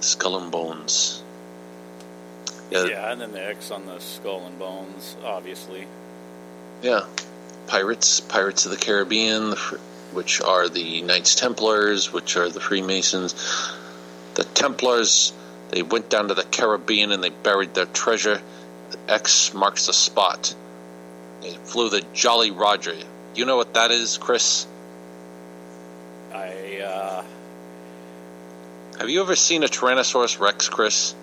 [0.00, 1.21] skull and bones.
[2.72, 5.86] Yeah, and then the X on the skull and bones, obviously.
[6.82, 7.06] Yeah,
[7.66, 9.76] pirates, Pirates of the Caribbean, the, fr-
[10.12, 13.34] which are the Knights Templars, which are the Freemasons.
[14.34, 15.32] The Templars,
[15.70, 18.40] they went down to the Caribbean and they buried their treasure.
[18.90, 20.54] The X marks the spot.
[21.40, 22.94] They flew the Jolly Roger.
[23.34, 24.66] You know what that is, Chris?
[26.32, 27.24] I uh,
[28.98, 31.14] Have you ever seen a Tyrannosaurus Rex, Chris?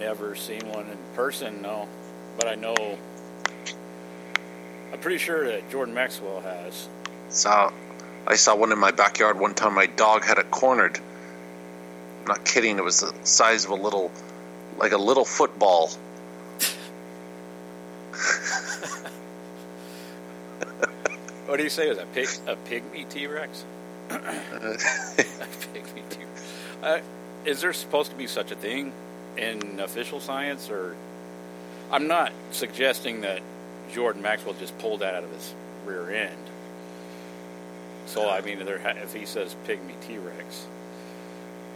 [0.00, 1.86] Never seen one in person, no.
[2.38, 2.74] But I know.
[4.92, 6.88] I'm pretty sure that Jordan Maxwell has.
[7.28, 7.70] Saw,
[8.26, 9.74] I saw one in my backyard one time.
[9.74, 10.98] My dog had it cornered.
[12.20, 12.78] I'm not kidding.
[12.78, 14.10] It was the size of a little,
[14.78, 15.90] like a little football.
[21.46, 21.88] What do you say?
[21.88, 23.64] Was a pig a pygmy T Rex?
[24.10, 26.18] a pygmy T.
[26.80, 27.00] Uh,
[27.44, 28.92] is there supposed to be such a thing
[29.36, 30.96] in official science, or
[31.90, 33.40] I'm not suggesting that
[33.92, 35.54] Jordan Maxwell just pulled that out of his
[35.84, 36.36] rear end.
[38.06, 40.66] So I mean, if he says pygmy T Rex,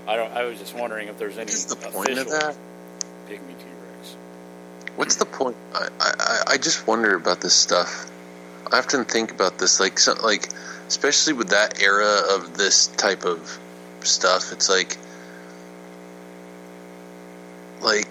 [0.07, 0.33] I don't.
[0.33, 2.57] I was just wondering if there's any What's the point of official that?
[3.29, 3.65] pygmy T
[3.99, 4.17] Rex.
[4.97, 5.57] What's the point?
[5.75, 8.11] I, I, I just wonder about this stuff.
[8.73, 10.49] I often think about this, like, so, like,
[10.89, 13.59] especially with that era of this type of
[14.01, 14.53] stuff.
[14.53, 14.97] It's like,
[17.85, 18.09] like,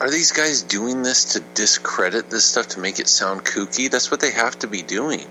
[0.00, 3.90] are these guys doing this to discredit this stuff to make it sound kooky?
[3.90, 5.26] That's what they have to be doing.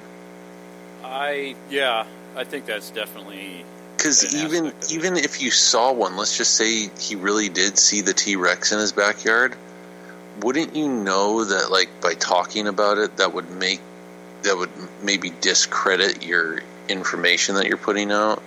[1.04, 2.06] I yeah,
[2.36, 3.66] I think that's definitely
[3.98, 4.96] Because even aspect of it.
[4.96, 8.72] even if you saw one, let's just say he really did see the T Rex
[8.72, 9.56] in his backyard,
[10.42, 13.82] wouldn't you know that like by talking about it, that would make
[14.44, 14.72] that would
[15.02, 18.42] maybe discredit your information that you're putting out?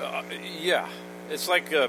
[0.00, 0.22] Uh,
[0.60, 0.88] yeah,
[1.30, 1.88] it's like uh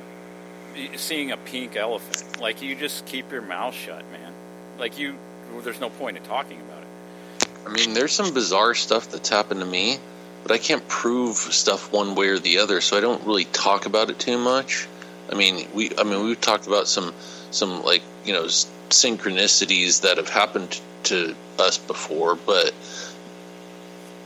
[0.95, 2.39] seeing a pink elephant.
[2.39, 4.33] Like you just keep your mouth shut, man.
[4.77, 5.15] Like you,
[5.63, 7.47] there's no point in talking about it.
[7.65, 9.97] I mean, there's some bizarre stuff that's happened to me,
[10.43, 13.85] but I can't prove stuff one way or the other, so I don't really talk
[13.85, 14.87] about it too much.
[15.31, 17.13] I mean, we I mean we've talked about some
[17.51, 22.73] some like you know synchronicities that have happened to us before, but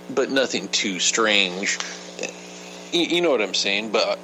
[0.10, 1.80] but nothing too strange.
[2.92, 3.92] You, you know what I'm saying?
[3.92, 4.20] But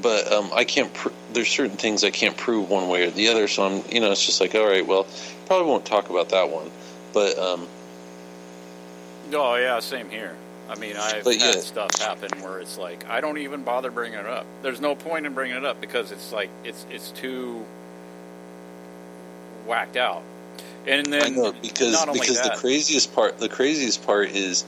[0.00, 0.92] but um, I can't.
[0.92, 3.48] Pr- there's certain things I can't prove one way or the other.
[3.48, 5.06] So I'm, you know, it's just like, all right, well,
[5.46, 6.70] probably won't talk about that one.
[7.12, 7.66] But um,
[9.32, 10.36] Oh yeah, same here.
[10.68, 11.52] I mean, I've had yeah.
[11.52, 14.46] stuff happen where it's like I don't even bother bringing it up.
[14.62, 17.64] There's no point in bringing it up because it's like it's it's too
[19.66, 20.22] whacked out.
[20.86, 24.64] And then I know because because that, the craziest part, the craziest part is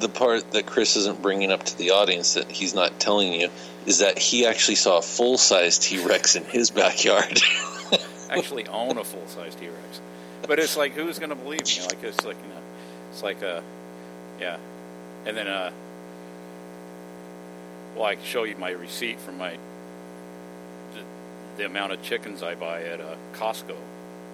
[0.00, 3.50] the part that Chris isn't bringing up to the audience that he's not telling you
[3.86, 7.40] is that he actually saw a full size T Rex in his backyard.
[8.30, 10.00] actually own a full size T Rex.
[10.46, 11.82] But it's like, who's going to believe me?
[11.82, 12.60] Like it's like you know,
[13.10, 13.60] it's like uh,
[14.40, 14.56] yeah,
[15.26, 15.72] and then uh,
[17.94, 19.50] well, I can show you my receipt from my
[20.94, 21.00] the,
[21.56, 23.76] the amount of chickens I buy at uh, Costco,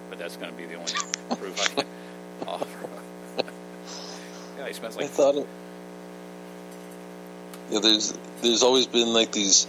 [0.09, 0.93] but that's going to be the only
[1.37, 1.85] proof I can
[2.47, 2.89] offer.
[4.65, 5.47] Yeah, he spends I thought it.
[7.69, 9.67] Yeah, there's there's always been like these.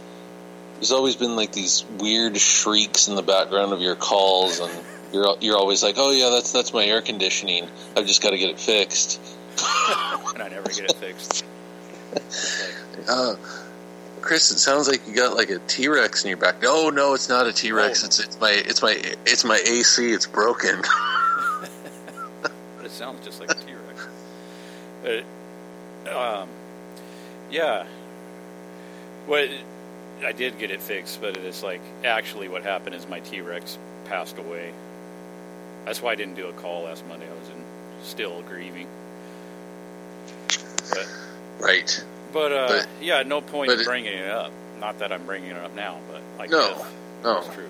[0.77, 4.73] There's always been like these weird shrieks in the background of your calls, and
[5.13, 7.69] you're you're always like, "Oh yeah, that's that's my air conditioning.
[7.97, 9.21] I've just got to get it fixed."
[10.35, 11.45] and I never get it fixed.
[13.09, 13.37] Uh,
[14.21, 16.61] Chris, it sounds like you got like a T Rex in your back.
[16.61, 18.03] No, no, it's not a T Rex.
[18.03, 18.07] Oh.
[18.07, 20.13] It's it's my it's my it's my AC.
[20.13, 20.83] It's broken.
[22.43, 22.51] but
[22.85, 23.76] it sounds just like a T Rex.
[25.07, 25.25] But
[26.13, 26.49] um,
[27.51, 27.87] yeah,
[29.27, 29.49] what
[30.25, 33.79] I did get it fixed, but it's like actually what happened is my T Rex
[34.07, 34.73] passed away.
[35.85, 37.27] That's why I didn't do a call last Monday.
[37.27, 37.65] I was in,
[38.03, 38.89] still grieving.
[40.91, 41.09] But
[41.61, 42.05] right.
[42.33, 44.51] but, uh, But- yeah, no point in bringing it up.
[44.81, 46.85] Not that I'm bringing it up now, but like No,
[47.23, 47.39] no.
[47.39, 47.69] it's true.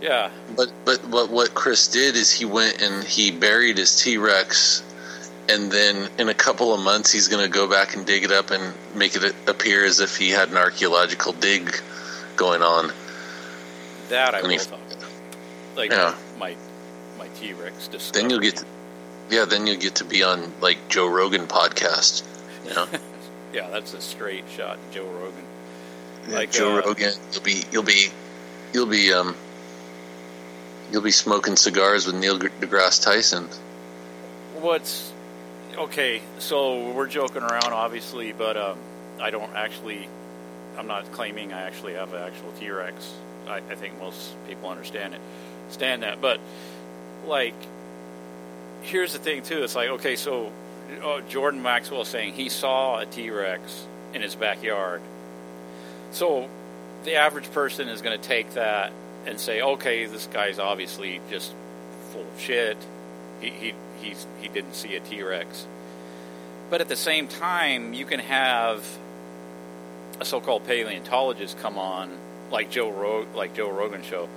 [0.00, 4.16] Yeah, But but what what Chris did is he went and he buried his T
[4.16, 4.82] Rex,
[5.50, 8.32] and then in a couple of months he's going to go back and dig it
[8.32, 11.74] up and make it appear as if he had an archaeological dig
[12.36, 12.92] going on.
[14.08, 15.10] that I will he- talk about.
[15.76, 16.14] Like Yeah.
[16.38, 16.56] my
[17.18, 17.88] my T Rex.
[18.12, 18.64] Then you'll get, to,
[19.30, 19.44] yeah.
[19.44, 22.22] Then you'll get to be on like Joe Rogan podcast.
[22.66, 22.86] You know,
[23.52, 25.44] Yeah, that's a straight shot, Joe Rogan.
[26.28, 27.12] Yeah, Like, Joe uh, Rogan.
[27.32, 28.06] You'll be you'll be
[28.72, 29.34] you'll be um
[30.92, 33.48] you'll be smoking cigars with Neil deGrasse Tyson.
[34.60, 35.12] What's
[35.80, 36.22] okay?
[36.38, 38.78] So we're joking around, obviously, but um,
[39.20, 40.08] I don't actually.
[40.78, 43.12] I'm not claiming I actually have an actual T Rex.
[43.48, 45.20] I, I think most people understand it,
[45.70, 46.20] stand that.
[46.20, 46.40] But
[47.26, 47.54] like,
[48.82, 49.62] here's the thing too.
[49.62, 50.52] It's like okay, so
[51.02, 55.02] uh, Jordan Maxwell saying he saw a T Rex in his backyard.
[56.12, 56.48] So
[57.04, 58.92] the average person is going to take that
[59.26, 61.54] and say, okay, this guy's obviously just
[62.10, 62.76] full of shit.
[63.40, 65.66] He he he's, he didn't see a T Rex.
[66.70, 68.84] But at the same time, you can have
[70.20, 72.10] a so-called paleontologist come on,
[72.52, 74.28] like Joe Ro- like Joe Rogan show,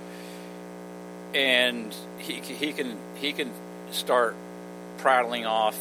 [1.34, 3.50] and he he can he can
[3.90, 4.34] start
[4.98, 5.78] prattling off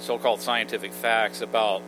[0.00, 1.82] so-called scientific facts about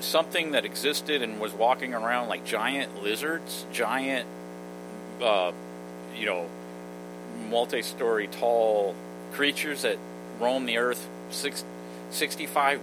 [0.00, 4.26] something that existed and was walking around like giant lizards, giant,
[5.22, 5.52] uh,
[6.16, 6.46] you know,
[7.48, 8.94] multi-story tall
[9.32, 9.98] creatures that
[10.38, 11.64] roamed the earth six,
[12.10, 12.80] 65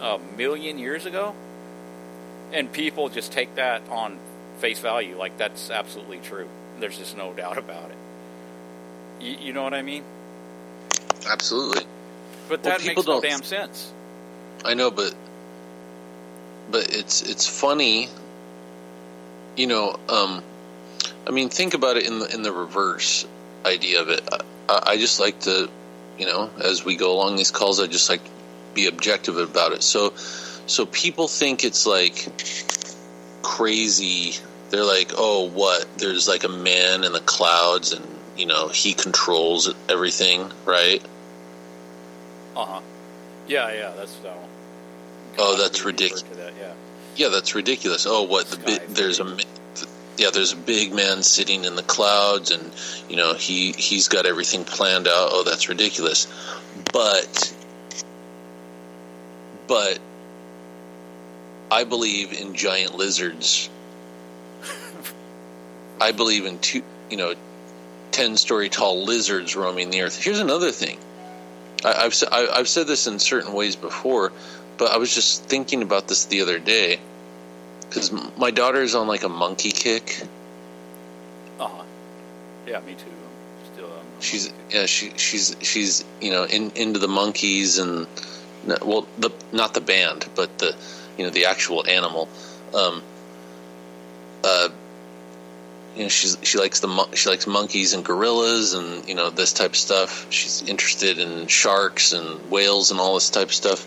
[0.00, 1.34] uh, million years ago,
[2.52, 4.18] and people just take that on
[4.58, 6.48] face value, like that's absolutely true.
[6.80, 7.96] There's just no doubt about it.
[9.20, 10.04] You, you know what I mean?
[11.28, 11.82] Absolutely.
[12.48, 13.92] But that people makes no damn sense.
[14.64, 15.14] I know, but
[16.70, 18.08] but it's it's funny.
[19.56, 20.42] You know, um,
[21.26, 23.26] I mean, think about it in the in the reverse
[23.66, 24.22] idea of it.
[24.68, 25.68] I, I just like to,
[26.18, 28.22] you know, as we go along these calls, I just like
[28.74, 29.82] be objective about it.
[29.82, 32.26] So, so people think it's like
[33.42, 34.34] crazy.
[34.70, 35.86] They're like, oh, what?
[35.98, 38.06] There's like a man in the clouds, and
[38.36, 41.02] you know, he controls everything, right?
[42.56, 42.80] Uh huh.
[43.46, 44.34] Yeah, yeah, that's how.
[45.38, 46.22] Oh, that's ridiculous.
[46.22, 46.72] That, yeah.
[47.16, 48.06] Yeah, that's ridiculous.
[48.06, 49.36] Oh, what the bi- there's a
[50.18, 52.72] yeah, there's a big man sitting in the clouds, and
[53.08, 55.28] you know he he's got everything planned out.
[55.30, 56.26] Oh, that's ridiculous.
[56.92, 57.54] But
[59.68, 59.98] but
[61.70, 63.70] I believe in giant lizards.
[66.00, 67.34] I believe in two, you know,
[68.10, 70.22] ten story tall lizards roaming the earth.
[70.22, 70.98] Here's another thing.
[71.84, 74.32] I, I've sa- I, I've said this in certain ways before,
[74.78, 76.98] but I was just thinking about this the other day
[77.88, 80.22] because my daughter is on like a monkey kick.
[81.58, 81.82] Uh huh.
[82.66, 83.06] Yeah, me too.
[83.06, 83.86] I'm still.
[83.86, 88.06] Um, She's yeah she she's she's you know in into the monkeys and
[88.82, 90.76] well the not the band but the
[91.16, 92.28] you know the actual animal.
[92.74, 93.02] Um,
[94.44, 94.68] uh,
[95.96, 99.52] you know, she's she likes the she likes monkeys and gorillas and you know this
[99.52, 100.26] type of stuff.
[100.30, 103.86] She's interested in sharks and whales and all this type of stuff,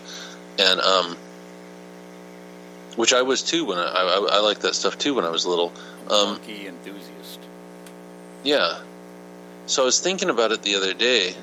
[0.58, 1.16] and um,
[2.96, 5.46] which I was too when I I, I liked that stuff too when I was
[5.46, 5.72] little.
[6.10, 7.40] Um, Monkey enthusiast.
[8.42, 8.78] yeah.
[9.66, 11.34] So I was thinking about it the other day,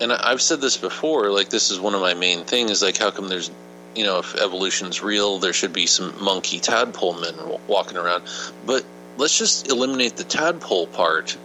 [0.00, 1.30] and I, I've said this before.
[1.30, 2.82] Like this is one of my main things.
[2.82, 3.50] Like how come there's,
[3.94, 7.34] you know, if evolution's real, there should be some monkey tadpole men
[7.68, 8.24] walking around.
[8.66, 8.84] But
[9.16, 11.36] let's just eliminate the tadpole part.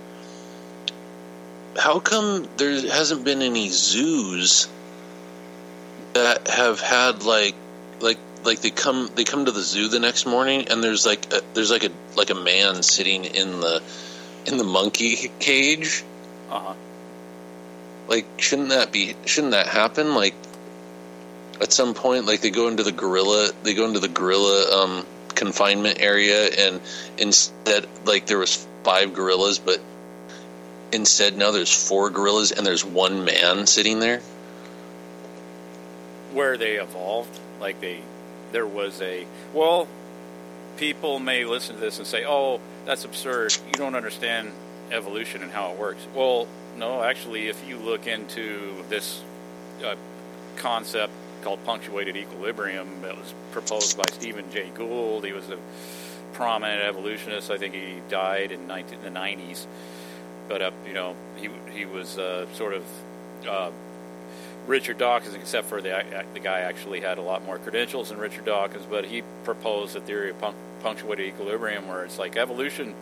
[1.78, 4.68] How come there hasn't been any zoos
[6.14, 7.56] that have had like
[8.02, 11.32] like like they come they come to the zoo the next morning and there's like
[11.34, 13.82] a, there's like a like a man sitting in the
[14.46, 16.04] in the monkey cage.
[16.50, 16.74] Uh huh.
[18.08, 20.16] like shouldn't that be shouldn't that happen?
[20.16, 20.36] Like
[21.62, 25.06] at some point like they go into the gorilla they go into the gorilla um
[25.36, 26.82] confinement area and
[27.18, 29.80] instead like there was five gorillas but
[30.92, 34.22] instead now there's four gorillas and there's one man sitting there.
[36.34, 38.02] Where they evolved, like they,
[38.52, 39.88] there was a well.
[40.78, 43.56] People may listen to this and say, "Oh, that's absurd.
[43.68, 44.52] You don't understand
[44.92, 46.48] evolution and how it works." Well,
[46.78, 49.22] no, actually, if you look into this
[49.84, 49.96] uh,
[50.56, 55.58] concept called punctuated equilibrium that was proposed by Stephen Jay Gould, he was a
[56.34, 57.52] prominent evolutionist.
[57.52, 59.66] I think he died in 19, the 90s.
[60.48, 62.84] But uh, you know, he he was uh, sort of
[63.48, 63.72] uh,
[64.68, 68.46] Richard Dawkins, except for the the guy actually had a lot more credentials than Richard
[68.46, 68.86] Dawkins.
[68.90, 72.94] But he proposed a theory of punc- punctuated equilibrium, where it's like evolution.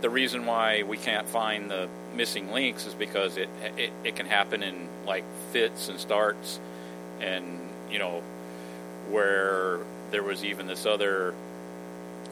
[0.00, 4.26] The reason why we can't find the missing links is because it it, it can
[4.26, 6.58] happen in like fits and starts,
[7.20, 7.60] and
[7.90, 8.22] you know
[9.08, 9.78] where
[10.10, 11.34] there was even this other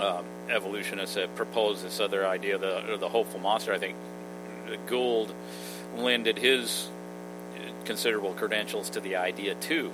[0.01, 3.73] um, evolutionist that proposed this other idea, the the hopeful monster.
[3.73, 3.97] I think
[4.87, 5.33] Gould
[5.97, 6.89] lended his
[7.85, 9.91] considerable credentials to the idea too,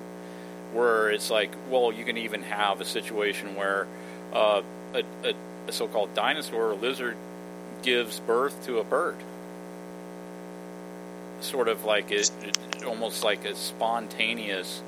[0.72, 3.86] where it's like, well, you can even have a situation where
[4.32, 4.62] uh,
[4.94, 5.34] a, a,
[5.68, 7.16] a so-called dinosaur or lizard
[7.82, 9.16] gives birth to a bird,
[11.40, 14.82] sort of like it, it almost like a spontaneous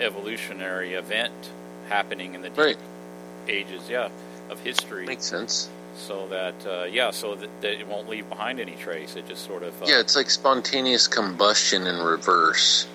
[0.00, 1.32] evolutionary event
[1.88, 2.78] happening in the deep Right.
[3.48, 4.08] ages, yeah,
[4.50, 5.06] of history.
[5.06, 9.16] makes sense so that uh, yeah, so that, that it won't leave behind any trace.
[9.16, 12.86] It just sort of uh, yeah it's like spontaneous combustion in reverse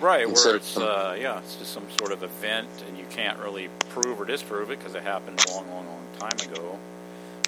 [0.00, 3.38] right instead where it's uh, yeah, it's just some sort of event, and you can't
[3.38, 6.78] really prove or disprove it because it happened a long, long, long time ago.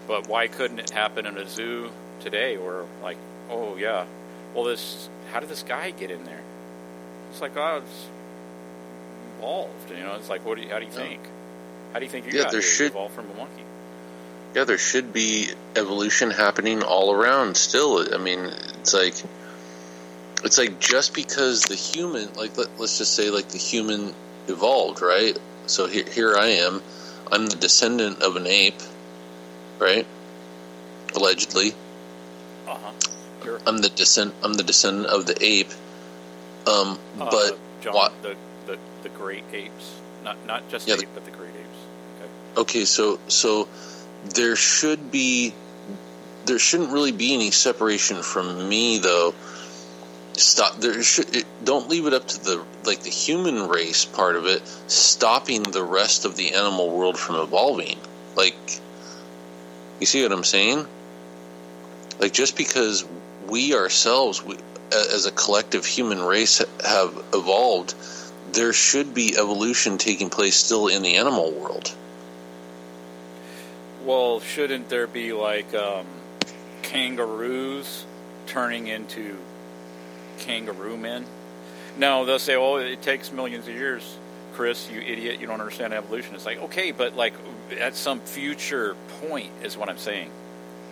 [0.06, 2.56] But why couldn't it happen in a zoo today?
[2.56, 3.18] Or like,
[3.50, 4.04] oh yeah,
[4.54, 6.42] well this, how did this guy get in there?
[7.30, 8.06] It's like oh, it's
[9.38, 9.90] evolved.
[9.90, 11.20] You know, it's like what do you, how do you think?
[11.92, 12.70] How do you think you Yeah, got there here?
[12.70, 13.62] Should- evolved from a monkey.
[14.54, 18.40] Yeah there should be evolution happening all around still i mean
[18.80, 19.14] it's like
[20.44, 24.14] it's like just because the human like let, let's just say like the human
[24.48, 26.82] evolved right so here, here i am
[27.32, 28.80] i'm the descendant of an ape
[29.78, 30.06] right
[31.16, 31.70] allegedly
[32.66, 32.92] Uh huh.
[33.42, 33.60] Sure.
[33.66, 35.70] i'm the descent i'm the descendant of the ape
[36.66, 41.00] um Uh, but John, what the, the the great apes, not not just Yeah, ape,
[41.00, 41.80] the- but the great apes.
[42.20, 42.60] Okay.
[42.62, 43.68] okay so so
[44.24, 45.54] there should be
[46.46, 49.34] there shouldn't really be any separation from me though.
[50.34, 54.36] Stop there should it, don't leave it up to the like the human race part
[54.36, 57.98] of it stopping the rest of the animal world from evolving.
[58.36, 58.80] Like
[60.00, 60.86] you see what i'm saying?
[62.18, 63.04] Like just because
[63.48, 64.56] we ourselves we,
[64.92, 67.94] as a collective human race have evolved
[68.52, 71.94] there should be evolution taking place still in the animal world
[74.04, 76.06] Well, shouldn't there be like um,
[76.82, 78.04] kangaroos
[78.46, 79.38] turning into
[80.38, 81.24] kangaroo men?
[81.96, 84.18] No, they'll say, "Oh, it takes millions of years."
[84.54, 85.40] Chris, you idiot!
[85.40, 86.34] You don't understand evolution.
[86.34, 87.34] It's like, okay, but like
[87.80, 90.30] at some future point is what I'm saying.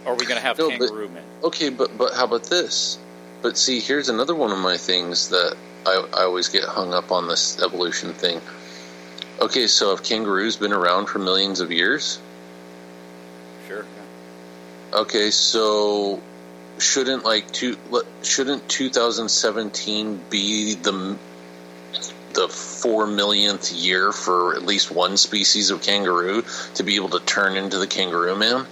[0.06, 1.22] Are we going to have No, but- kangaroo men?
[1.44, 2.98] Okay, but but how about this?
[3.42, 7.10] But see, here's another one of my things that I, I always get hung up
[7.10, 8.40] on this evolution thing.
[9.40, 12.20] Okay, so have kangaroos been around for millions of years?
[14.92, 16.20] Okay, so
[16.78, 17.76] shouldn't like two
[18.22, 21.16] shouldn't 2017 be the
[22.34, 27.20] the four millionth year for at least one species of kangaroo to be able to
[27.20, 28.66] turn into the kangaroo man?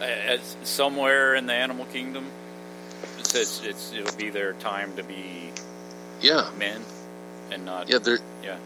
[0.00, 2.26] At somewhere in the animal kingdom,
[3.18, 5.50] it says it's it'll be their time to be
[6.20, 6.82] Yeah, men
[7.52, 7.98] and not yeah.
[7.98, 8.56] There yeah.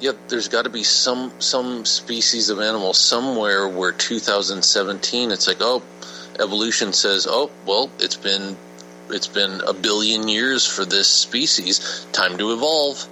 [0.00, 5.58] Yeah, there's got to be some some species of animal somewhere where 2017 it's like,
[5.60, 5.82] oh,
[6.38, 8.56] evolution says, oh, well, it's been
[9.10, 13.06] it's been a billion years for this species, time to evolve.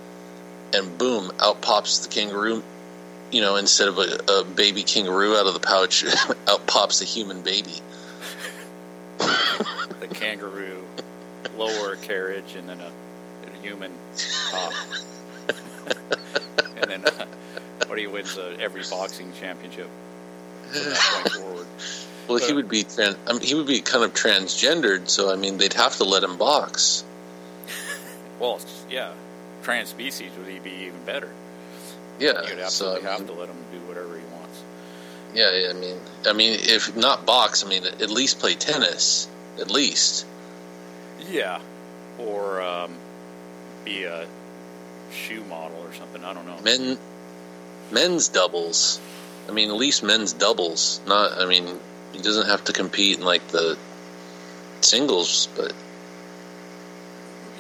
[0.75, 2.63] And boom, out pops the kangaroo,
[3.31, 6.05] you know, instead of a, a baby kangaroo out of the pouch,
[6.49, 7.75] out pops a human baby.
[9.19, 10.83] the kangaroo
[11.57, 12.91] lower carriage and then a,
[13.47, 13.93] a human
[14.51, 14.73] top.
[16.81, 17.27] and then uh,
[17.87, 19.89] what he wins uh, every boxing championship
[20.71, 21.67] from that point forward.
[22.29, 25.37] Well, he would be tran- I mean, he would be kind of transgendered, so I
[25.37, 27.05] mean, they'd have to let him box.
[28.39, 29.13] Well, yeah,
[29.63, 31.31] trans species would he be even better?
[32.19, 34.63] Yeah, You'd so absolutely I have mean, to let him do whatever he wants.
[35.35, 35.97] yeah, yeah, I mean,
[36.27, 39.27] I mean, if not box, I mean, at least play tennis,
[39.59, 40.27] at least.
[41.31, 41.61] Yeah,
[42.19, 42.93] or um,
[43.87, 44.27] be a
[45.13, 45.76] shoe model.
[46.27, 46.59] I don't know.
[46.65, 46.99] Men,
[47.93, 49.01] men's doubles.
[49.49, 51.01] I mean, at least men's doubles.
[51.07, 51.79] Not, I mean,
[52.13, 53.79] he doesn't have to compete in like the
[54.81, 55.73] singles, but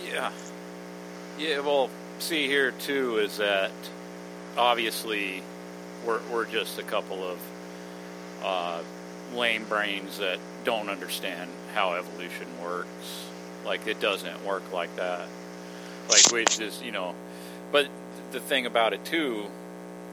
[0.04, 0.32] Yeah.
[1.38, 3.70] Yeah, well, see here too is that
[4.56, 5.42] obviously
[6.04, 7.38] we're we're just a couple of
[8.42, 8.80] uh,
[9.34, 13.26] lame brains that don't understand how evolution works.
[13.64, 15.28] Like it doesn't work like that.
[16.08, 17.14] Like which is you know,
[17.70, 17.88] but
[18.32, 19.46] the thing about it too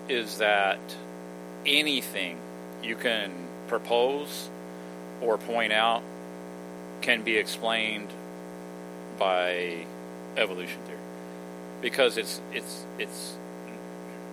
[0.09, 0.79] is that
[1.65, 2.37] anything
[2.83, 3.31] you can
[3.67, 4.49] propose
[5.21, 6.03] or point out
[7.01, 8.09] can be explained
[9.17, 9.85] by
[10.37, 10.99] evolution theory.
[11.81, 13.35] Because it's it's it's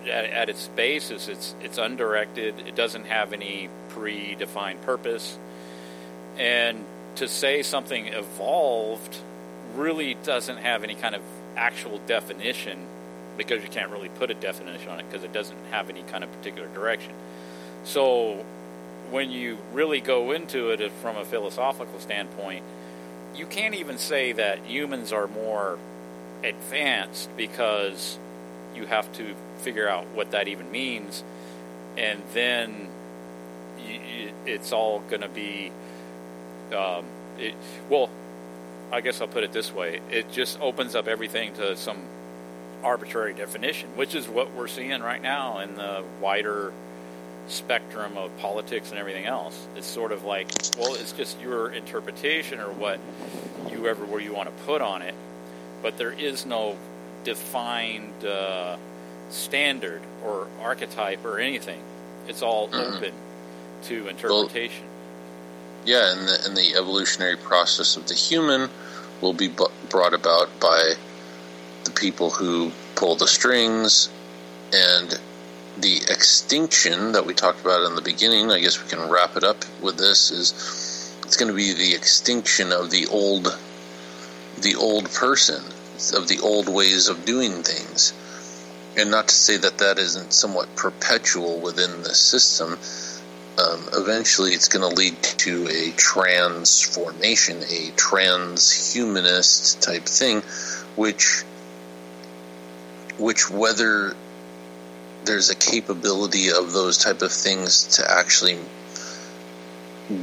[0.05, 2.55] at, at its basis it's it's undirected.
[2.67, 5.37] It doesn't have any predefined purpose.
[6.37, 6.85] And
[7.15, 9.17] to say something evolved
[9.75, 11.21] really doesn't have any kind of
[11.55, 12.87] actual definition
[13.47, 16.23] because you can't really put a definition on it because it doesn't have any kind
[16.23, 17.13] of particular direction
[17.83, 18.45] so
[19.09, 22.63] when you really go into it from a philosophical standpoint
[23.35, 25.77] you can't even say that humans are more
[26.43, 28.17] advanced because
[28.75, 31.23] you have to figure out what that even means,
[31.97, 32.87] and then
[33.87, 35.71] you, it's all going to be.
[36.75, 37.05] Um,
[37.37, 37.55] it,
[37.89, 38.09] well,
[38.91, 41.99] I guess I'll put it this way: it just opens up everything to some
[42.83, 46.73] arbitrary definition, which is what we're seeing right now in the wider
[47.47, 49.67] spectrum of politics and everything else.
[49.75, 52.99] It's sort of like, well, it's just your interpretation or what
[53.71, 55.15] you ever where you want to put on it,
[55.81, 56.77] but there is no
[57.23, 58.77] defined uh,
[59.29, 61.79] standard or archetype or anything.
[62.27, 62.95] It's all Mhm.
[62.97, 63.11] open
[63.83, 64.85] to interpretation.
[65.83, 68.69] yeah, and the, and the evolutionary process of the human
[69.19, 70.93] will be bu- brought about by
[71.83, 74.09] the people who pull the strings
[74.73, 75.19] and
[75.77, 78.51] the extinction that we talked about in the beginning.
[78.51, 80.51] I guess we can wrap it up with this is
[81.23, 83.57] it's going to be the extinction of the old
[84.61, 85.63] the old person
[86.13, 88.13] of the old ways of doing things
[88.97, 92.77] and not to say that that isn't somewhat perpetual within the system
[93.57, 100.41] um, eventually it's going to lead to a transformation a transhumanist type thing
[100.95, 101.43] which
[103.21, 104.15] which whether
[105.23, 108.57] there's a capability of those type of things to actually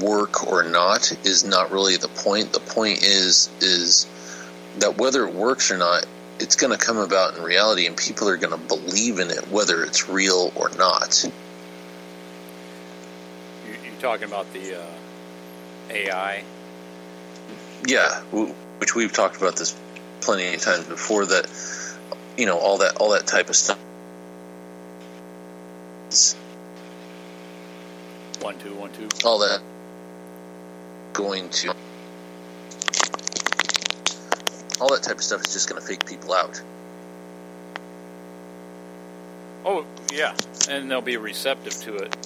[0.00, 2.52] work or not is not really the point.
[2.52, 4.06] The point is is
[4.78, 6.04] that whether it works or not,
[6.40, 9.48] it's going to come about in reality, and people are going to believe in it,
[9.48, 11.24] whether it's real or not.
[13.66, 14.86] You, you're talking about the uh,
[15.90, 16.44] AI.
[17.86, 18.20] Yeah,
[18.78, 19.76] which we've talked about this
[20.20, 21.26] plenty of times before.
[21.26, 21.46] That
[22.38, 23.78] you know all that all that type of stuff.
[28.40, 29.08] One two one two.
[29.24, 29.60] all that
[31.12, 31.74] going to
[34.80, 36.62] all that type of stuff is just going to fake people out.
[39.64, 40.34] Oh yeah,
[40.70, 42.16] and they'll be receptive to it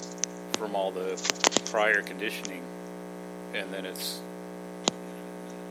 [0.57, 1.19] from all the
[1.71, 2.61] prior conditioning,
[3.55, 4.21] and then it's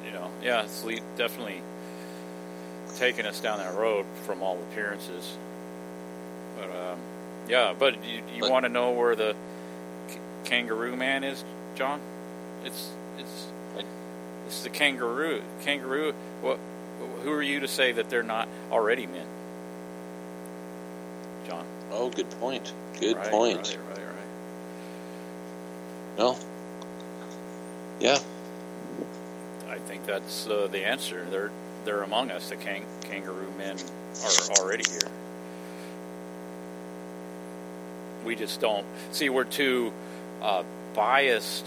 [0.05, 0.85] you know yeah, it's
[1.17, 1.63] definitely
[2.97, 5.37] taking us down that road from all appearances.
[6.57, 6.99] But um,
[7.49, 9.35] yeah, but you, you want to know where the
[10.09, 12.01] k- kangaroo man is, John?
[12.65, 13.47] It's it's
[14.47, 15.43] it's the kangaroo.
[15.63, 16.13] Kangaroo.
[16.41, 16.59] What?
[17.23, 19.27] Who are you to say that they're not already men?
[21.49, 21.65] John.
[21.91, 22.73] Oh, good point.
[23.01, 23.59] Good Right, point.
[23.59, 24.17] Right, right, right.
[26.19, 26.39] No.
[28.01, 28.19] Yeah.
[29.69, 31.27] I think that's uh, the answer.
[31.31, 31.51] They're
[31.85, 32.49] they're among us.
[32.49, 33.77] The kang- kangaroo men
[34.25, 35.11] are already here.
[38.25, 39.29] We just don't see.
[39.29, 39.93] We're too
[40.41, 40.63] uh,
[40.95, 41.67] biased,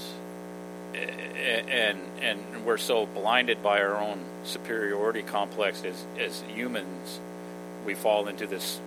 [0.94, 7.20] and and we're so blinded by our own superiority complex as as humans.
[7.86, 8.80] We fall into this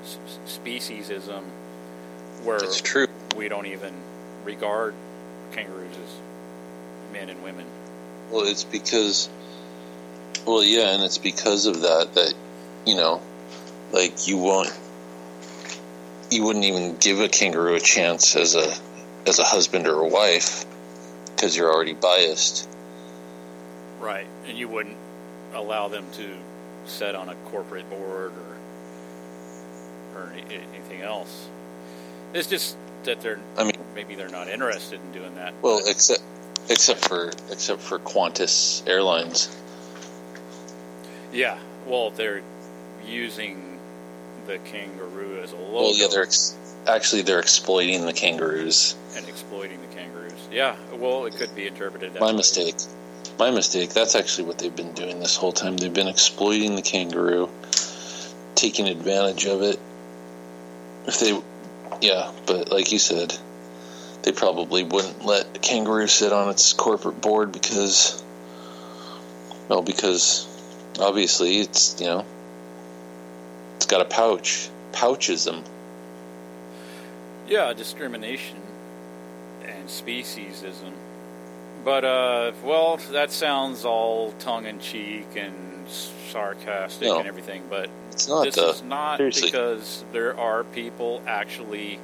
[0.47, 1.43] speciesism
[2.43, 3.07] where It's true.
[3.37, 3.93] we don't even
[4.45, 4.95] regard
[5.53, 7.67] kangaroos as men and women.
[8.31, 9.29] Well, it's because,
[10.49, 12.33] well, yeah, and it's because of that that,
[12.87, 13.21] you know,
[13.93, 14.73] like you won't,
[16.31, 18.75] you wouldn't even give a kangaroo a chance as a,
[19.27, 20.65] as a husband or a wife,
[21.37, 22.69] because you're already biased.
[24.01, 24.97] Right, and you wouldn't
[25.53, 26.37] allow them to
[26.87, 31.49] sit on a corporate board or or anything else.
[32.33, 33.39] It's just that they're.
[33.57, 35.53] I mean- maybe they're not interested in doing that.
[35.61, 36.23] Well, except,
[36.71, 39.55] except for, except for Qantas Airlines.
[41.33, 42.43] Yeah, well, they're
[43.07, 43.79] using
[44.47, 48.97] the kangaroo as a logo Well, yeah, they're ex- actually they're exploiting the kangaroos.
[49.17, 50.33] and exploiting the kangaroos.
[50.53, 52.37] Yeah, well, it could be interpreted that My way.
[52.37, 52.75] mistake.
[53.39, 53.91] My mistake.
[53.91, 55.77] That's actually what they've been doing this whole time.
[55.77, 57.49] They've been exploiting the kangaroo,
[58.57, 59.79] taking advantage of it.
[61.07, 61.41] If they,
[62.01, 63.37] yeah, but like you said,
[64.25, 68.23] they probably wouldn't let a kangaroo sit on its corporate board because,
[69.69, 70.48] well, because
[71.01, 72.25] obviously it's you know,
[73.77, 75.63] it's got a pouch, pouches them.
[77.49, 78.59] Yeah, discrimination
[79.65, 80.93] and speciesism.
[81.85, 85.55] But, uh, well, that sounds all tongue in cheek and
[85.89, 87.19] sarcastic No.
[87.21, 89.51] and everything, but It's not this the is not seriously.
[89.51, 91.99] because there are people actually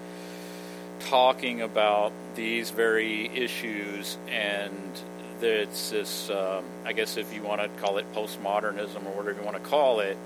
[1.00, 4.80] talking about these very issues and
[5.44, 9.44] it's this, um, I guess if you want to call it postmodernism or whatever you
[9.44, 10.16] want to call it,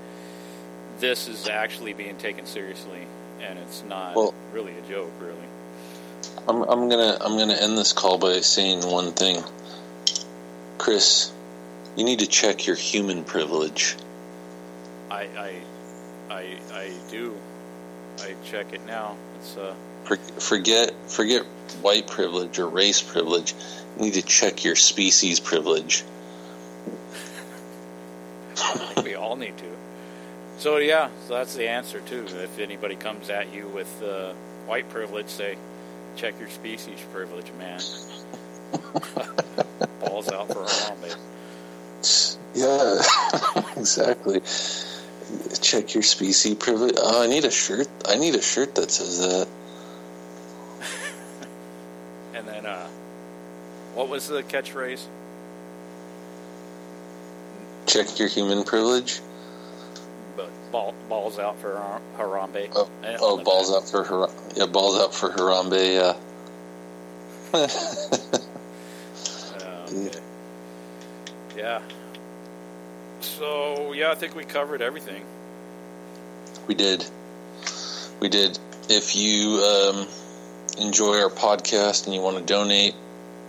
[1.01, 3.07] this is actually being taken seriously
[3.41, 5.37] and it's not Well- really a joke, really.
[6.47, 9.43] I'm, I'm gonna I'm gonna end this call by saying one thing,
[10.79, 11.31] Chris.
[11.97, 13.97] You need to check your human privilege.
[15.11, 15.55] I, I,
[16.31, 17.35] I, I do.
[18.21, 19.17] I check it now.
[19.39, 19.75] It's uh,
[20.05, 21.43] For, forget forget
[21.83, 23.55] white privilege or race privilege.
[23.99, 26.05] Need to check your species privilege.
[28.57, 29.65] I think we all need to.
[30.59, 32.27] So yeah, so that's the answer too.
[32.28, 34.33] If anybody comes at you with uh,
[34.67, 35.57] white privilege, say,
[36.17, 37.81] check your species privilege, man.
[40.01, 41.17] Balls out for Harambe.
[42.55, 43.01] Yeah,
[43.77, 44.41] exactly.
[45.60, 46.94] Check your species privilege.
[46.99, 47.89] Oh, I need a shirt.
[48.07, 49.49] I need a shirt that says that.
[52.35, 52.86] And then, uh,
[53.99, 55.05] what was the catchphrase?
[57.86, 59.20] Check your human privilege.
[60.36, 61.83] But ball, balls out for
[62.17, 62.70] Harambe.
[62.77, 62.89] Oh,
[63.20, 63.78] oh balls back.
[63.78, 65.94] out for Har- yeah, balls out for Harambe.
[65.94, 66.15] Yeah.
[67.52, 67.67] Uh,
[69.93, 70.20] okay.
[71.57, 71.81] Yeah.
[73.20, 75.25] So yeah, I think we covered everything.
[76.68, 77.05] We did.
[78.20, 78.60] We did.
[78.89, 80.07] If you um,
[80.78, 82.94] enjoy our podcast and you want to donate,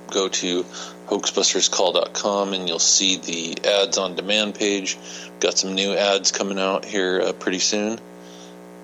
[0.10, 0.64] go to
[1.08, 4.98] hoaxbusterscall.com and you'll see the ads on demand page.
[5.40, 8.00] Got some new ads coming out here uh, pretty soon.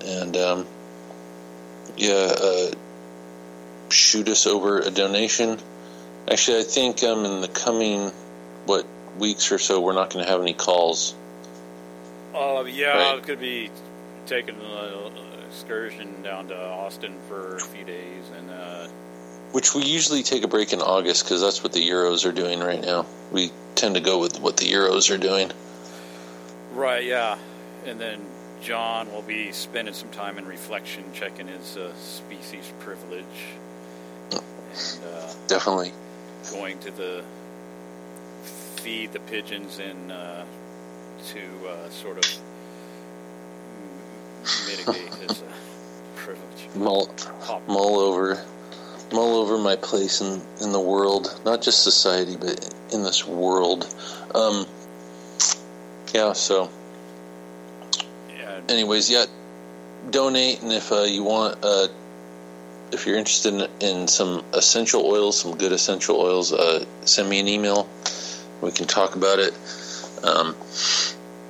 [0.04, 0.66] And um,
[1.96, 2.70] yeah, uh,
[3.90, 5.58] shoot us over a donation.
[6.30, 8.10] Actually, I think um, in the coming,
[8.66, 8.86] what,
[9.18, 11.14] weeks or so, we're not going to have any calls.
[12.34, 13.18] Uh, yeah, Right.
[13.18, 13.70] it could be
[14.26, 15.12] taking an
[15.48, 18.88] excursion down to Austin for a few days, and uh,
[19.52, 22.60] Which we usually take a break in August because that's what the Euros are doing
[22.60, 23.06] right now.
[23.32, 25.50] We tend to go with what the Euros are doing.
[26.72, 27.38] right, yeah,
[27.86, 28.20] and then
[28.62, 33.24] John will be spending some time in reflection, checking his uh, species privilege,
[34.32, 34.40] and
[35.04, 35.92] uh, Definitely.
[36.50, 37.24] going to the
[38.76, 40.42] feed the pigeons and uh,
[41.28, 42.38] to uh, sort of
[44.68, 45.44] mitigate his uh,
[46.14, 46.68] privilege.
[46.74, 47.06] Mull,
[47.42, 48.42] Pop- mull over,
[49.12, 53.86] mull over my place in, in the world, not just society, but in this world.
[54.34, 54.66] Um,
[56.12, 56.32] yeah.
[56.32, 56.70] So,
[58.36, 59.26] Yeah, anyways, yeah,
[60.10, 61.88] donate, and if uh, you want, uh,
[62.92, 67.40] if you're interested in, in some essential oils, some good essential oils, uh, send me
[67.40, 67.88] an email.
[68.60, 69.52] We can talk about it.
[70.22, 70.54] Um,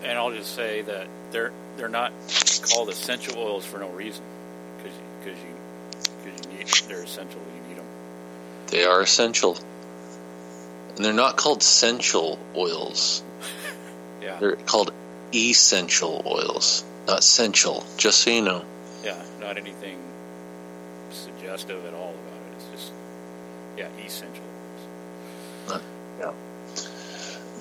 [0.03, 2.13] And I'll just say that they're they're not
[2.71, 4.23] called essential oils for no reason,
[4.79, 5.55] because because you
[6.25, 6.56] because you need
[6.89, 7.41] they're essential.
[7.41, 7.87] You need them.
[8.69, 9.57] They are essential.
[10.97, 13.23] And they're not called essential oils.
[14.23, 14.93] Yeah, They're called
[15.33, 18.65] essential oils, not essential, just so you know.
[19.05, 19.99] yeah, not anything
[21.11, 22.57] suggestive at all about it.
[22.57, 22.93] It's just,
[23.77, 24.43] yeah, essential
[25.71, 25.81] oils.
[26.19, 26.33] Yeah.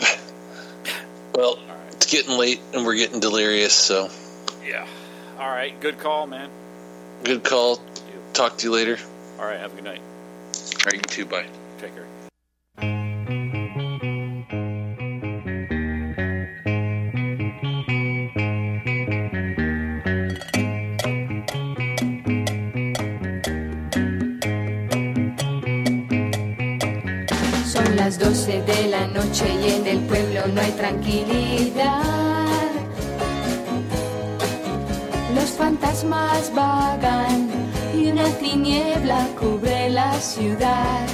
[1.36, 1.60] Well,
[1.92, 4.10] it's getting late and we're getting delirious, so
[4.66, 4.88] Yeah.
[5.38, 5.78] All right.
[5.82, 6.50] Good call, man.
[7.24, 7.80] good call.
[8.36, 8.98] Talk to you later.
[9.40, 9.58] All right.
[9.58, 10.02] Have a good night.
[10.02, 11.26] All right, you too.
[11.26, 11.48] Bye.
[11.78, 12.06] Take care.
[27.66, 32.04] Son las 12 de la noche y en el pueblo no hay tranquilidad.
[35.34, 37.35] Los fantasmas vagan
[38.56, 41.08] y una tiniebla cubre la ciudad.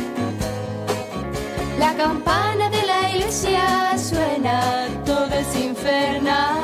[1.80, 6.56] La campana de la iglesia suena, todo es infernal.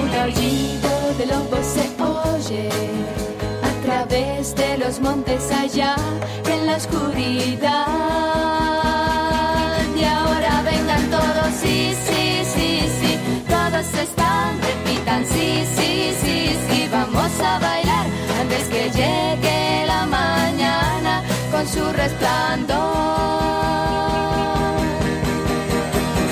[0.00, 2.68] Un aullido de lobos se oye
[3.62, 5.96] a través de los montes allá
[6.50, 7.86] en la oscuridad.
[9.96, 12.23] Y ahora vengan todos, sí, sí,
[13.74, 18.06] todos están, repitan, sí, sí, sí, sí, vamos a bailar
[18.40, 22.84] antes que llegue la mañana con su resplandor.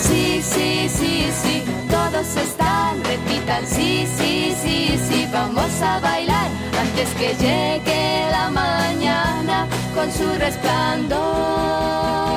[0.01, 6.47] Sí, sí, sí, sí, todos están, repitan, sí, sí, sí, sí, vamos a bailar
[6.81, 12.32] antes que llegue la mañana con su resplandor.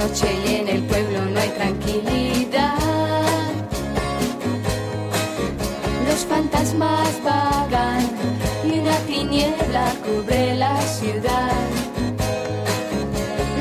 [0.00, 2.74] Noche y en el pueblo no hay tranquilidad.
[6.08, 8.04] Los fantasmas vagan
[8.64, 11.60] y una tiniebla cubre la ciudad.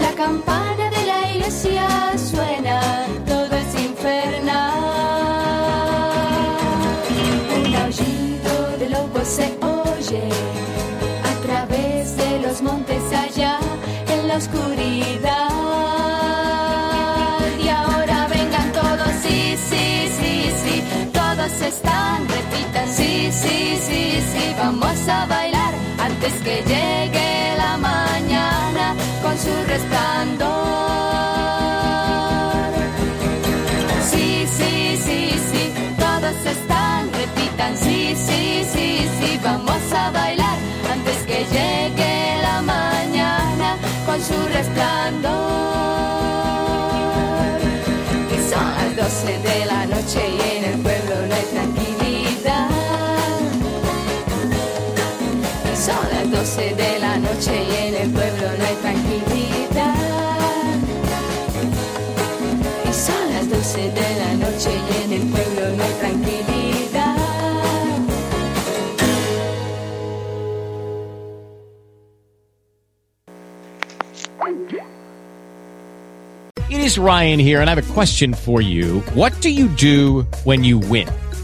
[0.06, 1.88] La campana de la iglesia
[2.32, 2.80] suena,
[3.28, 4.72] todo es infernal.
[7.66, 9.48] Un aullido de lobo se
[9.82, 10.26] oye
[11.32, 13.60] a través de los montes allá
[14.14, 14.99] en la oscuridad.
[21.60, 28.96] Todos están, repitan, sí, sí, sí, sí, vamos a bailar antes que llegue la mañana
[29.22, 30.50] con su resplandor.
[34.10, 40.58] Sí, sí, sí, sí, todos están, repitan, sí, sí, sí, sí, vamos a bailar
[40.92, 45.40] antes que llegue la mañana con su resplandor.
[48.32, 50.39] Y son las 12 de la noche
[56.30, 59.96] las 12 de la noche y en el pueblo no hay tranquilidad.
[62.88, 67.16] Y son las 12 de la noche y en el pueblo no hay tranquilidad.
[76.70, 79.02] It is Ryan here, and I have a question for you.
[79.16, 81.08] What do you do when you win?